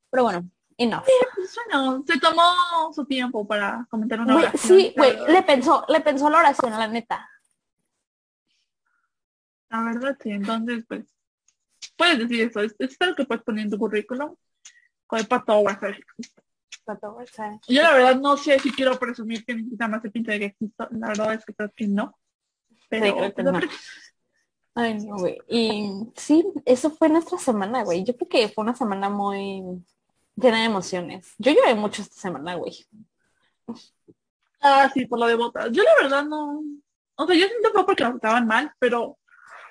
Pero 0.09 0.23
bueno, 0.23 0.49
y 0.75 0.87
no. 0.87 1.01
pues, 1.35 1.55
bueno, 1.55 2.03
se 2.05 2.19
tomó 2.19 2.91
su 2.93 3.05
tiempo 3.05 3.47
para 3.47 3.87
comentar 3.89 4.19
una 4.19 4.35
oración. 4.35 4.79
sí, 4.79 4.93
güey, 4.97 5.17
le 5.27 5.43
pensó, 5.43 5.85
le 5.87 6.01
pensó 6.01 6.29
la 6.29 6.39
oración, 6.39 6.71
la 6.71 6.87
neta. 6.87 7.29
La 9.69 9.83
verdad, 9.83 10.17
sí. 10.21 10.31
Entonces, 10.31 10.83
pues, 10.87 11.05
puedes 11.95 12.19
decir 12.19 12.47
eso. 12.47 12.61
Es, 12.61 12.75
es 12.79 12.97
algo 12.99 13.15
que 13.15 13.25
puedes 13.25 13.43
poner 13.43 13.65
en 13.65 13.71
tu 13.71 13.77
currículum. 13.77 14.35
Con 15.07 15.19
el 15.19 15.27
pato 15.27 15.59
Wazar. 15.59 15.97
Pato, 16.17 16.48
Yo 17.67 17.81
la 17.81 17.93
verdad 17.93 18.15
no 18.19 18.37
sé 18.37 18.59
si 18.59 18.71
quiero 18.71 18.97
presumir 18.97 19.45
que 19.45 19.55
necesita 19.55 19.87
más 19.87 20.01
de 20.03 20.11
pinta 20.11 20.31
de 20.31 20.39
que 20.39 20.45
existo. 20.45 20.87
La 20.91 21.07
verdad 21.09 21.33
es 21.33 21.45
que 21.45 21.53
creo 21.53 21.71
que 21.75 21.87
no. 21.87 22.17
Pero, 22.89 23.05
Sí, 23.05 23.11
creo 23.13 23.23
que 23.29 23.31
pero- 23.43 23.51
no. 23.51 23.59
Ay, 24.75 25.05
no, 25.05 25.17
güey. 25.17 25.37
Y 25.47 25.91
sí, 26.15 26.45
eso 26.65 26.89
fue 26.91 27.09
nuestra 27.09 27.37
semana, 27.37 27.83
güey. 27.83 28.03
Yo 28.03 28.15
creo 28.15 28.29
que 28.29 28.49
fue 28.49 28.63
una 28.63 28.75
semana 28.75 29.09
muy 29.09 29.83
llena 30.35 30.59
de 30.59 30.65
emociones. 30.65 31.33
Yo 31.37 31.51
lloré 31.51 31.75
mucho 31.75 32.01
esta 32.01 32.15
semana, 32.15 32.55
güey. 32.55 32.85
Ah, 34.61 34.89
sí, 34.93 35.05
por 35.05 35.19
lo 35.19 35.27
de 35.27 35.35
botas. 35.35 35.69
Yo 35.71 35.83
la 35.83 35.91
verdad 36.01 36.25
no. 36.25 36.61
O 37.15 37.25
sea, 37.27 37.35
yo 37.35 37.47
siento 37.47 37.69
fue 37.73 37.85
porque 37.85 38.03
las 38.03 38.15
estaban 38.15 38.47
mal, 38.47 38.71
pero 38.79 39.17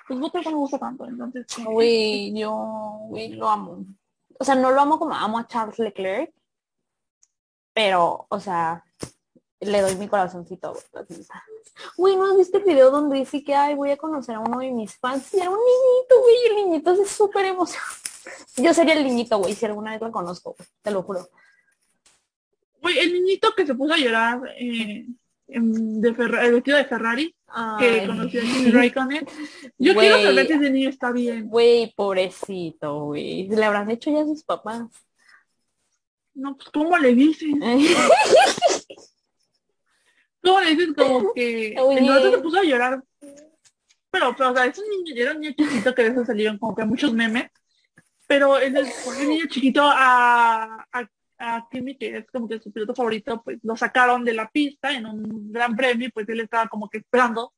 pues 0.07 0.19
botas 0.19 0.43
no 0.45 0.51
me 0.51 0.57
gusta 0.57 0.79
tanto. 0.79 1.05
Entonces. 1.05 1.45
Güey, 1.63 2.37
yo, 2.37 2.51
güey, 3.07 3.29
lo 3.33 3.49
amo. 3.49 3.85
O 4.39 4.43
sea, 4.43 4.55
no 4.55 4.71
lo 4.71 4.81
amo 4.81 4.97
como 4.99 5.13
amo 5.15 5.37
a 5.39 5.47
Charles 5.47 5.79
Leclerc, 5.79 6.31
pero, 7.79 8.25
o 8.27 8.39
sea, 8.41 8.83
le 9.61 9.79
doy 9.79 9.95
mi 9.95 10.09
corazoncito, 10.09 10.73
güey. 11.95 12.17
¿no 12.17 12.25
has 12.29 12.37
visto 12.37 12.57
el 12.57 12.65
video 12.65 12.91
donde 12.91 13.19
dice 13.19 13.41
que, 13.41 13.55
ay, 13.55 13.73
voy 13.75 13.91
a 13.91 13.95
conocer 13.95 14.35
a 14.35 14.41
uno 14.41 14.59
de 14.59 14.69
mis 14.69 14.97
fans? 14.97 15.33
Y 15.33 15.37
era 15.39 15.49
un 15.49 15.55
niñito, 15.59 16.19
güey, 16.19 16.35
el 16.49 16.55
niñito 16.57 16.91
es 17.01 17.09
súper 17.09 17.45
emocionado. 17.45 17.87
Yo 18.57 18.73
sería 18.73 18.95
el 18.95 19.05
niñito, 19.05 19.37
güey, 19.37 19.55
si 19.55 19.65
alguna 19.65 19.91
vez 19.91 20.01
lo 20.01 20.11
conozco, 20.11 20.55
güey, 20.57 20.67
te 20.81 20.91
lo 20.91 21.03
juro. 21.03 21.29
Güey, 22.81 22.99
el 22.99 23.13
niñito 23.13 23.53
que 23.55 23.65
se 23.65 23.73
puso 23.75 23.93
a 23.93 23.97
llorar 23.97 24.41
eh, 24.57 25.05
en- 25.47 26.01
de 26.01 26.13
Ferra- 26.13 26.43
el 26.45 26.55
vestido 26.55 26.77
de 26.79 26.83
Ferrari, 26.83 27.33
que 27.79 28.05
conoció 28.07 28.41
a 28.41 28.43
Kimi 28.43 28.71
Raikkonen. 28.71 29.25
Yo 29.77 29.95
quiero 29.95 30.17
saber 30.21 30.47
si 30.47 30.53
ese 30.53 30.69
niño 30.69 30.89
está 30.89 31.13
bien. 31.13 31.47
Güey, 31.47 31.93
pobrecito, 31.95 33.05
güey. 33.05 33.47
Le 33.47 33.63
habrán 33.63 33.89
hecho 33.89 34.11
ya 34.11 34.19
a 34.19 34.25
sus 34.25 34.43
papás. 34.43 34.81
No, 36.39 36.55
pues, 36.55 36.69
¿cómo 36.69 36.97
le 36.97 37.13
dicen? 37.13 37.59
¿Cómo 40.41 40.61
le 40.61 40.69
dices 40.75 40.89
como 40.95 41.33
que 41.33 41.75
Oye. 41.77 41.99
entonces 41.99 42.31
se 42.31 42.37
puso 42.39 42.59
a 42.59 42.63
llorar? 42.63 43.03
Pero, 44.11 44.33
pero, 44.37 44.51
o 44.51 44.55
sea, 44.55 44.65
es 44.65 44.77
un 44.79 44.85
niño, 44.89 45.13
era 45.21 45.33
un 45.33 45.41
niño 45.41 45.53
chiquito 45.57 45.93
que 45.93 46.03
de 46.03 46.09
eso 46.09 46.25
salieron 46.25 46.57
como 46.57 46.75
que 46.75 46.85
muchos 46.85 47.13
memes. 47.13 47.51
Pero 48.25 48.57
el, 48.57 48.75
el 48.77 49.27
niño 49.27 49.45
chiquito 49.49 49.81
a, 49.83 50.87
a, 50.91 51.09
a 51.39 51.67
Kimi, 51.69 51.97
que 51.97 52.17
es 52.17 52.25
como 52.31 52.47
que 52.47 52.59
su 52.59 52.71
piloto 52.71 52.95
favorito, 52.95 53.41
pues 53.43 53.59
lo 53.63 53.75
sacaron 53.75 54.23
de 54.23 54.33
la 54.33 54.49
pista 54.49 54.91
en 54.93 55.05
un 55.07 55.51
gran 55.51 55.75
premio, 55.75 56.07
y 56.07 56.11
pues 56.11 56.27
él 56.29 56.39
estaba 56.39 56.67
como 56.69 56.89
que 56.89 56.99
esperando 56.99 57.53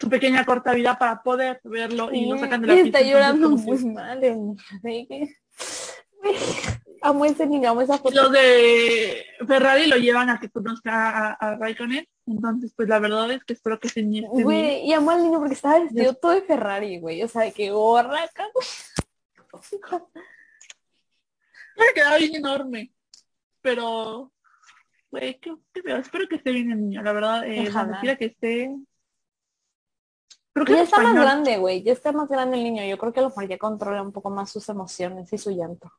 su 0.00 0.08
pequeña 0.08 0.44
corta 0.44 0.72
vida 0.72 0.96
para 0.96 1.20
poder 1.22 1.60
verlo 1.64 2.10
y 2.12 2.26
lo 2.26 2.38
sacan 2.38 2.60
de 2.62 2.66
la 2.68 2.74
pista. 2.74 3.00
está 3.00 3.10
llorando 3.10 3.50
muy 3.50 3.84
mal. 3.86 4.22
el 4.22 4.56
que- 5.08 5.34
Amo 7.02 7.24
ese 7.24 7.46
niño, 7.46 7.70
amo 7.70 7.80
esa 7.80 7.98
foto. 7.98 8.14
Los 8.14 8.32
de 8.32 9.24
Ferrari 9.46 9.86
lo 9.86 9.96
llevan 9.96 10.30
a 10.30 10.38
que 10.40 10.48
conozca 10.50 11.10
a, 11.10 11.32
a 11.32 11.56
Raikkonen. 11.56 12.06
Entonces, 12.26 12.72
pues 12.76 12.88
la 12.88 12.98
verdad 12.98 13.30
es 13.32 13.44
que 13.44 13.52
espero 13.54 13.78
que 13.80 13.88
se 13.88 14.02
nie- 14.02 14.22
se 14.30 14.36
nie- 14.38 14.42
Güey, 14.44 14.86
y 14.86 14.92
amo 14.92 15.10
al 15.10 15.22
niño 15.22 15.38
porque 15.38 15.54
estaba 15.54 15.80
vestido 15.80 16.14
todo 16.14 16.32
de 16.32 16.42
Ferrari, 16.42 16.98
güey. 17.00 17.22
O 17.22 17.28
sea, 17.28 17.42
de 17.42 17.52
que 17.52 17.70
gorra 17.70 18.22
acá. 18.24 18.46
Me 21.76 21.86
quedaba 21.94 22.16
bien 22.18 22.34
enorme. 22.34 22.92
Pero, 23.62 24.32
güey, 25.10 25.38
qué, 25.38 25.54
qué 25.72 25.82
feo. 25.82 25.96
Espero 25.96 26.28
que 26.28 26.36
esté 26.36 26.50
bien 26.52 26.70
el 26.72 26.80
niño, 26.80 27.02
la 27.02 27.12
verdad. 27.12 27.46
Eh, 27.46 27.70
quiera 28.00 28.16
que 28.16 28.24
esté. 28.26 28.76
Creo 30.52 30.66
que 30.66 30.72
Ya 30.72 30.82
es 30.82 30.84
está 30.88 31.02
más 31.02 31.14
grande, 31.14 31.56
güey. 31.58 31.82
Ya 31.82 31.92
está 31.92 32.12
más 32.12 32.28
grande 32.28 32.56
el 32.56 32.64
niño. 32.64 32.84
Yo 32.84 32.98
creo 32.98 33.12
que 33.12 33.20
lo 33.20 33.32
ya 33.42 33.58
controla 33.58 34.02
un 34.02 34.12
poco 34.12 34.30
más 34.30 34.50
sus 34.50 34.68
emociones 34.68 35.32
y 35.32 35.38
su 35.38 35.50
llanto. 35.50 35.92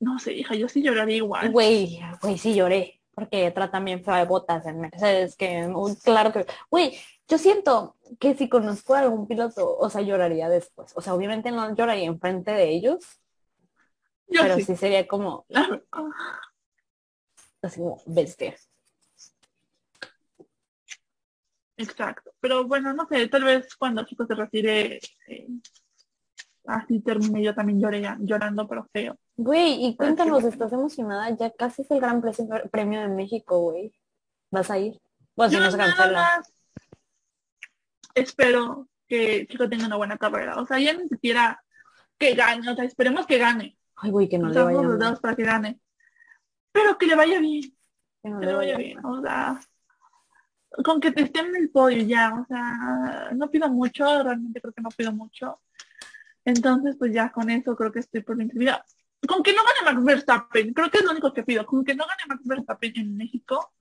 No 0.00 0.18
sé, 0.18 0.32
hija, 0.34 0.54
yo 0.54 0.68
sí 0.68 0.82
lloraría 0.82 1.16
igual. 1.16 1.50
Güey, 1.50 2.00
güey, 2.22 2.38
sí 2.38 2.54
lloré. 2.54 3.00
Porque 3.14 3.50
tratan 3.50 3.84
bien 3.84 4.04
feo 4.04 4.14
de 4.14 4.24
botas 4.24 4.64
en 4.66 4.80
Mercedes, 4.80 5.34
que 5.36 5.66
un- 5.66 5.96
claro 5.96 6.32
que, 6.32 6.46
güey, 6.70 6.96
yo 7.26 7.36
siento 7.36 7.96
que 8.20 8.34
si 8.36 8.48
conozco 8.48 8.94
a 8.94 9.00
algún 9.00 9.26
piloto, 9.26 9.76
o 9.76 9.90
sea, 9.90 10.02
lloraría 10.02 10.48
después. 10.48 10.92
O 10.94 11.00
sea, 11.00 11.14
obviamente 11.14 11.50
no 11.50 11.74
lloraría 11.74 12.04
enfrente 12.06 12.52
de 12.52 12.68
ellos, 12.70 13.04
yo 14.28 14.42
pero 14.42 14.54
sí. 14.56 14.62
sí 14.62 14.76
sería 14.76 15.08
como, 15.08 15.46
verdad. 15.48 15.82
así 17.62 17.80
como 17.80 18.00
bestia. 18.06 18.54
Exacto. 21.76 22.32
Pero 22.40 22.64
bueno, 22.66 22.92
no 22.92 23.06
sé, 23.08 23.28
tal 23.28 23.44
vez 23.44 23.74
cuando 23.76 24.04
Chico 24.04 24.26
se 24.26 24.34
retire, 24.34 25.00
eh, 25.26 25.48
así 26.66 27.00
termine 27.00 27.42
yo 27.42 27.54
también 27.54 27.80
lloré, 27.80 28.02
llorando, 28.20 28.68
pero 28.68 28.86
feo. 28.92 29.18
Güey, 29.40 29.86
y 29.86 29.96
cuéntanos, 29.96 30.42
bueno. 30.42 30.48
¿estás 30.48 30.72
emocionada? 30.72 31.30
Ya 31.30 31.50
casi 31.52 31.82
es 31.82 31.90
el 31.92 32.00
Gran 32.00 32.20
Pre- 32.20 32.68
Premio 32.72 33.00
de 33.00 33.08
México, 33.08 33.60
güey. 33.60 33.94
¿Vas 34.50 34.68
a 34.70 34.78
ir? 34.78 35.00
Bueno, 35.36 35.52
si 35.52 35.60
no 35.60 35.70
se 35.70 35.78
cancela. 35.78 36.42
espero 38.14 38.88
que 39.06 39.46
Chico 39.48 39.68
tenga 39.68 39.86
una 39.86 39.96
buena 39.96 40.18
carrera. 40.18 40.56
O 40.60 40.66
sea, 40.66 40.78
ya 40.80 40.92
ni 40.92 41.08
siquiera 41.08 41.62
que 42.18 42.34
gane, 42.34 42.68
o 42.68 42.74
sea, 42.74 42.84
esperemos 42.84 43.26
que 43.26 43.38
gane. 43.38 43.78
Ay, 43.94 44.10
güey, 44.10 44.28
que 44.28 44.38
no 44.38 44.46
le 44.46 44.50
Estamos 44.50 44.72
vaya 44.74 44.82
los 44.82 44.98
mal. 44.98 44.98
dedos 44.98 45.20
para 45.20 45.36
que 45.36 45.44
gane. 45.44 45.80
Pero 46.72 46.98
que 46.98 47.06
le 47.06 47.14
vaya 47.14 47.38
bien, 47.40 47.62
Que 48.22 48.30
no 48.30 48.40
que 48.40 48.46
le 48.46 48.52
le 48.52 48.56
vaya 48.58 48.74
vaya 48.74 48.86
bien. 48.86 49.04
O 49.06 49.22
sea, 49.22 49.60
con 50.84 51.00
que 51.00 51.12
te 51.12 51.22
esté 51.22 51.40
en 51.40 51.54
el 51.56 51.70
podio 51.70 52.02
ya, 52.02 52.34
o 52.34 52.44
sea, 52.46 53.30
no 53.34 53.48
pido 53.50 53.68
mucho, 53.70 54.04
realmente 54.22 54.60
creo 54.60 54.72
que 54.72 54.82
no 54.82 54.90
pido 54.90 55.12
mucho. 55.12 55.60
Entonces, 56.44 56.96
pues 56.98 57.12
ya 57.12 57.30
con 57.30 57.50
eso 57.50 57.76
creo 57.76 57.92
que 57.92 58.00
estoy 58.00 58.22
por 58.22 58.36
mi 58.36 58.46
vida. 58.46 58.84
Con 59.26 59.42
que 59.42 59.52
no 59.52 59.62
gane 59.62 59.92
Max 59.92 60.04
Verstappen, 60.04 60.72
creo 60.72 60.90
que 60.90 60.98
es 60.98 61.04
lo 61.04 61.10
único 61.10 61.32
que 61.32 61.42
pido. 61.42 61.66
Con 61.66 61.84
que 61.84 61.94
no 61.94 62.06
gane 62.06 62.22
Max 62.28 62.42
Verstappen 62.44 62.92
en 62.96 63.16
México, 63.16 63.72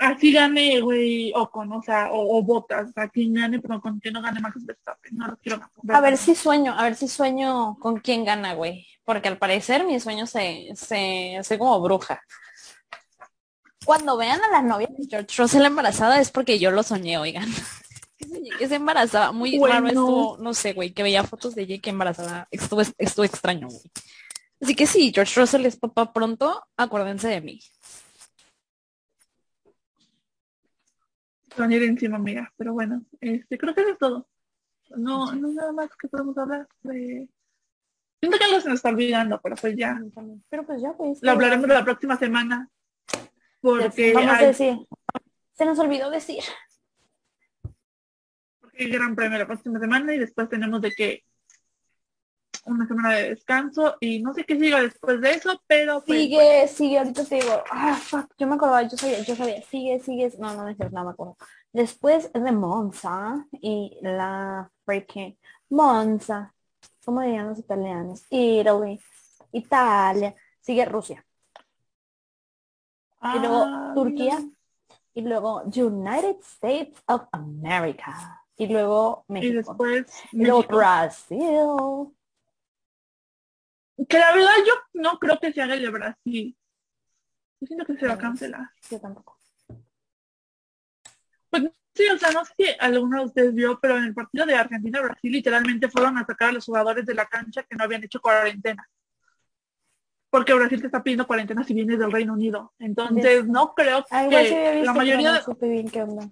así 0.00 0.32
gane, 0.32 0.80
güey, 0.80 1.32
Ocon, 1.34 1.72
o 1.72 1.82
sea, 1.82 2.10
o, 2.10 2.38
o 2.38 2.42
Botas, 2.42 2.90
a 2.96 3.08
quien 3.08 3.34
gane, 3.34 3.60
pero 3.60 3.80
con 3.80 4.00
que 4.00 4.10
no 4.10 4.22
gane 4.22 4.40
Max 4.40 4.64
Verstappen, 4.64 5.16
no 5.16 5.28
lo 5.28 5.36
quiero 5.36 5.58
ganar. 5.58 5.96
A 5.96 6.00
ver 6.00 6.16
si 6.16 6.34
sueño, 6.34 6.74
a 6.76 6.84
ver 6.84 6.96
si 6.96 7.06
sueño 7.06 7.76
con 7.78 8.00
quién 8.00 8.24
gana, 8.24 8.54
güey. 8.54 8.86
Porque 9.04 9.28
al 9.28 9.38
parecer 9.38 9.84
mi 9.84 10.00
sueño 10.00 10.26
se, 10.26 10.70
se, 10.74 11.40
soy 11.42 11.58
como 11.58 11.80
bruja. 11.80 12.22
Cuando 13.84 14.16
vean 14.16 14.40
a 14.42 14.48
la 14.48 14.62
novia 14.62 14.88
de 14.90 15.06
George 15.08 15.42
Russell 15.42 15.64
embarazada 15.64 16.20
es 16.20 16.30
porque 16.30 16.58
yo 16.58 16.70
lo 16.70 16.82
soñé, 16.82 17.18
oigan. 17.18 17.48
Que 18.58 18.68
se 18.68 18.74
embarazaba. 18.76 19.32
Muy 19.32 19.58
Bueno. 19.58 19.74
raro 19.74 19.86
estuvo, 19.88 20.38
no 20.38 20.54
sé, 20.54 20.72
güey, 20.72 20.92
que 20.92 21.02
veía 21.02 21.24
fotos 21.24 21.54
de 21.54 21.62
ella 21.62 21.78
que 21.78 21.90
embarazada. 21.90 22.48
Estuvo, 22.50 22.82
estuvo 22.98 23.24
extraño, 23.24 23.68
güey. 23.68 23.82
Así 24.60 24.74
que 24.74 24.86
sí, 24.86 25.10
George 25.14 25.40
Russell 25.40 25.64
es 25.64 25.76
papá 25.76 26.12
pronto, 26.12 26.62
acuérdense 26.76 27.28
de 27.28 27.40
mí. 27.40 27.60
venir 31.56 31.82
encima, 31.82 32.16
amiga. 32.16 32.52
Pero 32.56 32.72
bueno, 32.72 33.02
este, 33.20 33.58
creo 33.58 33.74
que 33.74 33.82
eso 33.82 33.90
es 33.90 33.98
todo. 33.98 34.28
No, 34.96 35.32
no 35.32 35.48
nada 35.48 35.72
más 35.72 35.90
que 35.96 36.08
podemos 36.08 36.36
hablar 36.36 36.68
de... 36.82 37.28
Siento 38.20 38.38
que 38.38 38.44
algo 38.44 38.60
se 38.60 38.68
nos 38.68 38.76
está 38.76 38.90
olvidando, 38.90 39.40
pero 39.42 39.56
pues 39.56 39.76
ya. 39.76 39.98
Pero 40.50 40.66
pues 40.66 40.82
ya, 40.82 40.92
pues. 40.92 41.20
Lo 41.22 41.30
hablaremos 41.30 41.66
la 41.68 41.84
próxima 41.84 42.18
semana. 42.18 42.68
Porque 43.62 44.12
Vamos 44.12 44.30
a 44.30 44.36
hay, 44.36 44.46
decir. 44.46 44.78
Se 45.52 45.64
nos 45.64 45.78
olvidó 45.78 46.10
decir. 46.10 46.42
Gran 48.88 49.14
premio 49.14 49.38
la 49.38 49.46
próxima 49.46 49.78
semana 49.78 50.14
y 50.14 50.18
después 50.18 50.48
tenemos 50.48 50.80
de 50.80 50.92
que 50.92 51.24
una 52.64 52.86
semana 52.86 53.14
de 53.14 53.30
descanso 53.30 53.96
y 54.00 54.20
no 54.20 54.32
sé 54.34 54.44
qué 54.44 54.58
siga 54.58 54.82
después 54.82 55.20
de 55.20 55.30
eso, 55.30 55.62
pero 55.66 56.02
pues, 56.04 56.18
Sigue, 56.20 56.68
sigue, 56.68 56.98
ahorita 56.98 57.24
te 57.24 57.36
digo, 57.36 57.62
ah, 57.70 57.94
fuck, 57.96 58.32
yo 58.38 58.46
me 58.46 58.54
acordaba, 58.54 58.82
yo 58.82 58.96
sabía, 58.96 59.22
yo 59.22 59.34
sabía, 59.34 59.62
sigue, 59.62 60.00
sigue, 60.00 60.32
no, 60.38 60.54
no, 60.54 60.64
no, 60.64 60.74
cierto, 60.74 60.94
no 60.94 61.04
me 61.04 61.10
acuerdo. 61.10 61.36
Después 61.72 62.32
de 62.32 62.52
Monza 62.52 63.46
y 63.52 63.98
la 64.02 64.70
freaking 64.84 65.38
Monza, 65.70 66.52
¿cómo 67.04 67.22
dirían 67.22 67.48
los 67.48 67.58
italianos? 67.58 68.24
Italy, 68.30 69.00
Italia, 69.52 70.34
sigue 70.60 70.84
Rusia, 70.84 71.24
y 73.22 73.38
luego 73.38 73.64
ah, 73.66 73.92
Turquía, 73.94 74.38
y 75.14 75.22
luego 75.22 75.62
United 75.64 76.36
States 76.40 77.02
of 77.06 77.22
America, 77.32 78.39
y 78.60 78.66
luego 78.66 79.24
y 79.28 79.32
México, 79.32 79.54
después 79.56 80.22
y 80.32 80.36
luego 80.44 80.58
México. 80.58 80.76
Brasil. 80.76 82.16
que 84.06 84.18
la 84.18 84.32
verdad 84.34 84.50
yo 84.66 84.74
no 84.94 85.18
creo 85.18 85.38
que 85.40 85.52
se 85.52 85.62
haga 85.62 85.74
el 85.74 85.82
de 85.82 85.90
Brasil. 85.90 86.56
Yo 87.60 87.66
siento 87.66 87.86
que 87.86 87.96
se 87.96 88.06
va 88.06 88.14
a 88.14 88.18
cancelar. 88.18 88.68
Yo 88.90 89.00
tampoco. 89.00 89.38
Pues 91.48 91.64
sí, 91.94 92.06
o 92.08 92.18
sea, 92.18 92.30
no 92.32 92.44
sé 92.44 92.52
si 92.56 92.66
alguno 92.78 93.20
de 93.20 93.26
ustedes 93.26 93.54
vio, 93.54 93.78
pero 93.80 93.96
en 93.96 94.04
el 94.04 94.14
partido 94.14 94.44
de 94.44 94.54
Argentina-Brasil 94.54 95.32
literalmente 95.32 95.88
fueron 95.88 96.18
a 96.18 96.26
sacar 96.26 96.50
a 96.50 96.52
los 96.52 96.64
jugadores 96.66 97.06
de 97.06 97.14
la 97.14 97.26
cancha 97.26 97.62
que 97.62 97.76
no 97.76 97.84
habían 97.84 98.04
hecho 98.04 98.20
cuarentena. 98.20 98.86
Porque 100.30 100.54
Brasil 100.54 100.80
te 100.80 100.86
está 100.86 101.02
pidiendo 101.02 101.26
cuarentena 101.26 101.64
si 101.64 101.74
vienes 101.74 101.98
del 101.98 102.12
Reino 102.12 102.34
Unido. 102.34 102.72
Entonces, 102.78 103.46
no 103.46 103.74
creo 103.74 104.04
Ah, 104.10 104.26
que 104.28 104.82
la 104.84 104.92
mayoría, 104.92 105.32
no 105.32 105.42
supe 105.42 105.68
bien 105.68 105.88
qué 105.88 106.02
onda. 106.02 106.30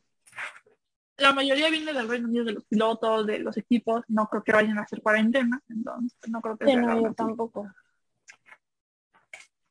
La 1.18 1.32
mayoría 1.32 1.68
viene 1.68 1.92
del 1.92 2.08
Reino 2.08 2.28
Unido, 2.28 2.44
de 2.44 2.52
los 2.52 2.64
pilotos, 2.64 3.26
de 3.26 3.40
los 3.40 3.56
equipos. 3.56 4.04
No 4.08 4.28
creo 4.28 4.42
que 4.42 4.52
vayan 4.52 4.78
a 4.78 4.82
hacer 4.82 5.02
cuarentena. 5.02 5.60
Entonces, 5.68 6.16
no 6.28 6.40
creo 6.40 6.56
que 6.56 6.66
Sí, 6.66 6.72
se 6.72 6.76
no, 6.78 7.02
yo 7.02 7.12
tampoco. 7.12 7.68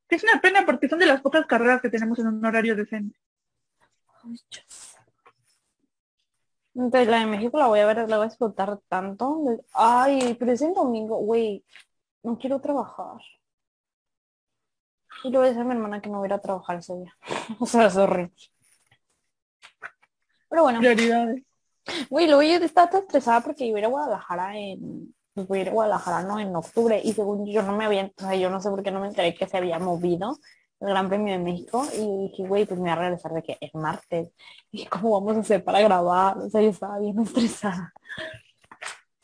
Es 0.09 0.23
una 0.23 0.39
pena 0.41 0.65
porque 0.65 0.87
son 0.87 0.99
de 0.99 1.05
las 1.05 1.21
pocas 1.21 1.45
carreras 1.45 1.81
que 1.81 1.89
tenemos 1.89 2.19
en 2.19 2.27
un 2.27 2.45
horario 2.45 2.75
decente. 2.75 3.17
Entonces 6.75 7.07
la 7.07 7.19
de 7.19 7.25
México 7.25 7.57
la 7.57 7.67
voy 7.67 7.79
a 7.79 7.87
ver, 7.87 8.09
la 8.09 8.17
voy 8.17 8.25
a 8.25 8.27
explotar 8.27 8.79
tanto. 8.87 9.41
Ay, 9.73 10.35
pero 10.37 10.51
es 10.51 10.61
el 10.61 10.73
domingo, 10.73 11.17
güey. 11.17 11.65
No 12.23 12.37
quiero 12.37 12.59
trabajar. 12.59 13.17
Y 15.23 15.31
le 15.31 15.37
voy 15.37 15.47
a 15.47 15.49
decir 15.49 15.61
a 15.61 15.65
mi 15.65 15.71
hermana 15.71 16.01
que 16.01 16.09
no 16.09 16.19
voy 16.19 16.25
a 16.25 16.29
ir 16.29 16.33
a 16.33 16.41
trabajar 16.41 16.77
ese 16.77 16.95
día. 16.97 17.15
O 17.59 17.65
sea, 17.65 17.87
es 17.87 17.97
horrible. 17.97 18.33
Pero 20.49 20.63
bueno, 20.63 20.79
Prioridades. 20.79 21.43
güey, 22.09 22.27
luego 22.27 22.43
yo 22.43 22.55
estaba 22.65 22.89
tan 22.89 23.01
estresada 23.01 23.41
porque 23.41 23.65
iba 23.65 23.77
a 23.77 23.79
ir 23.79 23.85
a 23.85 23.89
Guadalajara 23.89 24.57
en... 24.57 25.13
pues 25.33 25.47
voy 25.47 25.59
a 25.59 25.61
ir 25.63 25.69
a 25.69 25.73
Guadalajara, 25.73 26.23
¿no? 26.23 26.39
En 26.39 26.55
octubre. 26.55 26.99
Y 27.03 27.13
según 27.13 27.45
yo 27.47 27.61
no 27.63 27.75
me 27.75 27.85
había... 27.85 28.05
O 28.05 28.11
sea, 28.21 28.35
yo 28.35 28.49
no 28.49 28.61
sé 28.61 28.69
por 28.69 28.83
qué 28.83 28.91
no 28.91 28.99
me 28.99 29.07
enteré 29.07 29.33
que 29.35 29.47
se 29.47 29.57
había 29.57 29.79
movido 29.79 30.37
el 30.79 30.89
Gran 30.89 31.07
Premio 31.09 31.33
de 31.33 31.39
México. 31.39 31.85
Y 31.93 32.29
dije, 32.29 32.43
güey, 32.47 32.65
pues 32.65 32.79
me 32.79 32.83
voy 32.89 32.91
a 32.91 32.95
regresar 32.95 33.31
de 33.33 33.43
que 33.43 33.57
es 33.59 33.73
martes. 33.75 34.29
Y 34.71 34.85
cómo 34.85 35.19
vamos 35.19 35.37
a 35.37 35.39
hacer 35.41 35.63
para 35.63 35.81
grabar. 35.81 36.37
O 36.37 36.49
sea, 36.49 36.61
yo 36.61 36.69
estaba 36.69 36.99
bien 36.99 37.19
estresada. 37.19 37.93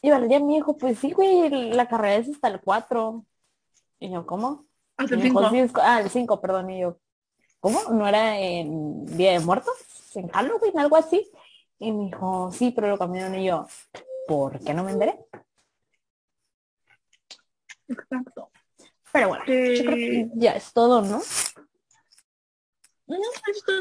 Y 0.02 0.10
Valeria 0.12 0.40
me 0.42 0.54
dijo, 0.56 0.78
pues 0.78 1.00
sí, 1.00 1.12
güey, 1.14 1.50
la 1.72 1.88
carrera 1.88 2.16
es 2.16 2.30
hasta 2.30 2.50
el 2.50 2.60
4. 2.60 3.24
Y 4.00 4.12
yo, 4.12 4.26
¿cómo? 4.26 4.66
Hasta 4.98 5.14
el 5.16 5.20
me 5.20 5.24
dijo, 5.30 5.40
5. 5.40 5.52
"Sí, 5.52 5.60
es- 5.60 5.72
ah, 5.82 6.02
el 6.02 6.10
5, 6.10 6.42
perdón. 6.42 6.70
Y 6.72 6.82
yo, 6.82 6.98
¿cómo? 7.62 7.80
¿No 7.92 8.06
era 8.08 8.38
en 8.38 9.06
Día 9.06 9.32
de 9.32 9.40
Muertos? 9.40 9.74
¿En 10.16 10.28
Halloween? 10.30 10.78
Algo 10.80 10.96
así. 10.98 11.30
Y 11.80 11.92
me 11.92 12.06
dijo, 12.06 12.52
sí, 12.52 12.72
pero 12.72 12.88
lo 12.90 12.98
cambiaron. 12.98 13.36
Y 13.36 13.46
yo, 13.48 13.68
¿por 14.28 14.60
qué 14.64 14.74
no 14.74 14.84
me 14.84 14.92
enteré? 14.92 15.20
Exacto. 17.88 18.50
Pero 19.12 19.30
bueno, 19.30 19.44
yo 19.46 19.52
creo 19.52 19.92
Eh, 19.94 19.96
que 19.96 20.30
ya 20.36 20.52
es 20.54 20.74
todo, 20.74 21.02
¿no? 21.02 21.22
No, 23.08 23.18
esto 23.52 23.72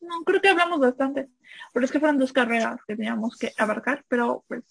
No, 0.00 0.22
creo 0.24 0.40
que 0.40 0.48
hablamos 0.48 0.80
bastante. 0.80 1.28
Pero 1.72 1.84
es 1.84 1.92
que 1.92 2.00
fueron 2.00 2.18
dos 2.18 2.32
carreras 2.32 2.80
que 2.86 2.96
teníamos 2.96 3.36
que 3.36 3.52
abarcar, 3.58 4.04
pero 4.08 4.44
pues. 4.48 4.64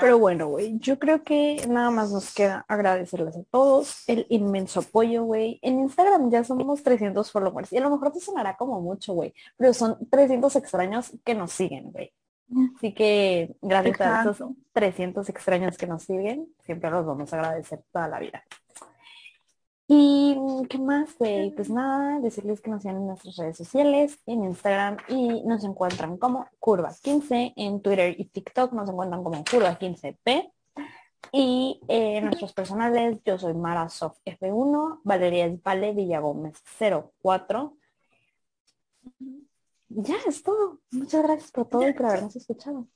Pero 0.00 0.18
bueno, 0.18 0.48
güey, 0.48 0.78
yo 0.78 0.98
creo 0.98 1.22
que 1.22 1.64
nada 1.68 1.90
más 1.90 2.10
nos 2.10 2.34
queda 2.34 2.64
agradecerles 2.68 3.36
a 3.36 3.42
todos 3.50 4.08
el 4.08 4.26
inmenso 4.28 4.80
apoyo, 4.80 5.24
güey. 5.24 5.58
En 5.62 5.80
Instagram 5.80 6.30
ya 6.30 6.44
somos 6.44 6.82
300 6.82 7.30
followers 7.30 7.72
y 7.72 7.78
a 7.78 7.80
lo 7.80 7.90
mejor 7.90 8.12
te 8.12 8.20
sonará 8.20 8.56
como 8.56 8.80
mucho, 8.80 9.14
güey, 9.14 9.34
pero 9.56 9.72
son 9.74 9.98
300 10.08 10.54
extraños 10.56 11.12
que 11.24 11.34
nos 11.34 11.52
siguen, 11.52 11.90
güey. 11.92 12.12
Así 12.76 12.94
que 12.94 13.56
gracias 13.60 14.00
a 14.00 14.22
esos 14.22 14.50
300 14.72 15.28
extraños 15.28 15.76
que 15.76 15.86
nos 15.86 16.04
siguen, 16.04 16.48
siempre 16.64 16.90
los 16.90 17.04
vamos 17.04 17.32
a 17.32 17.36
agradecer 17.36 17.82
toda 17.92 18.06
la 18.08 18.20
vida. 18.20 18.44
Y 19.88 20.36
qué 20.68 20.78
más, 20.78 21.16
güey, 21.16 21.52
pues 21.52 21.70
nada, 21.70 22.18
decirles 22.18 22.60
que 22.60 22.70
nos 22.70 22.82
sigan 22.82 22.96
en 22.96 23.06
nuestras 23.06 23.36
redes 23.36 23.56
sociales, 23.56 24.18
en 24.26 24.42
Instagram 24.42 24.96
y 25.08 25.42
nos 25.44 25.62
encuentran 25.62 26.16
como 26.16 26.48
Curva15, 26.58 27.52
en 27.54 27.80
Twitter 27.80 28.14
y 28.18 28.24
TikTok 28.24 28.72
nos 28.72 28.88
encuentran 28.88 29.22
como 29.22 29.44
Curva15P. 29.44 30.52
Y 31.32 31.80
en 31.88 32.24
nuestros 32.24 32.52
personales, 32.52 33.18
yo 33.24 33.38
soy 33.38 33.54
Marasoft 33.54 34.18
F1, 34.24 35.00
Valeria 35.04 35.46
es 35.46 35.62
Vale 35.62 35.92
Villagómez 35.92 36.62
04. 36.78 37.76
Ya 39.88 40.16
es 40.26 40.42
todo. 40.42 40.80
Muchas 40.90 41.22
gracias 41.22 41.50
por 41.52 41.68
todo 41.68 41.88
y 41.88 41.92
por 41.92 42.06
habernos 42.06 42.34
escuchado. 42.34 42.88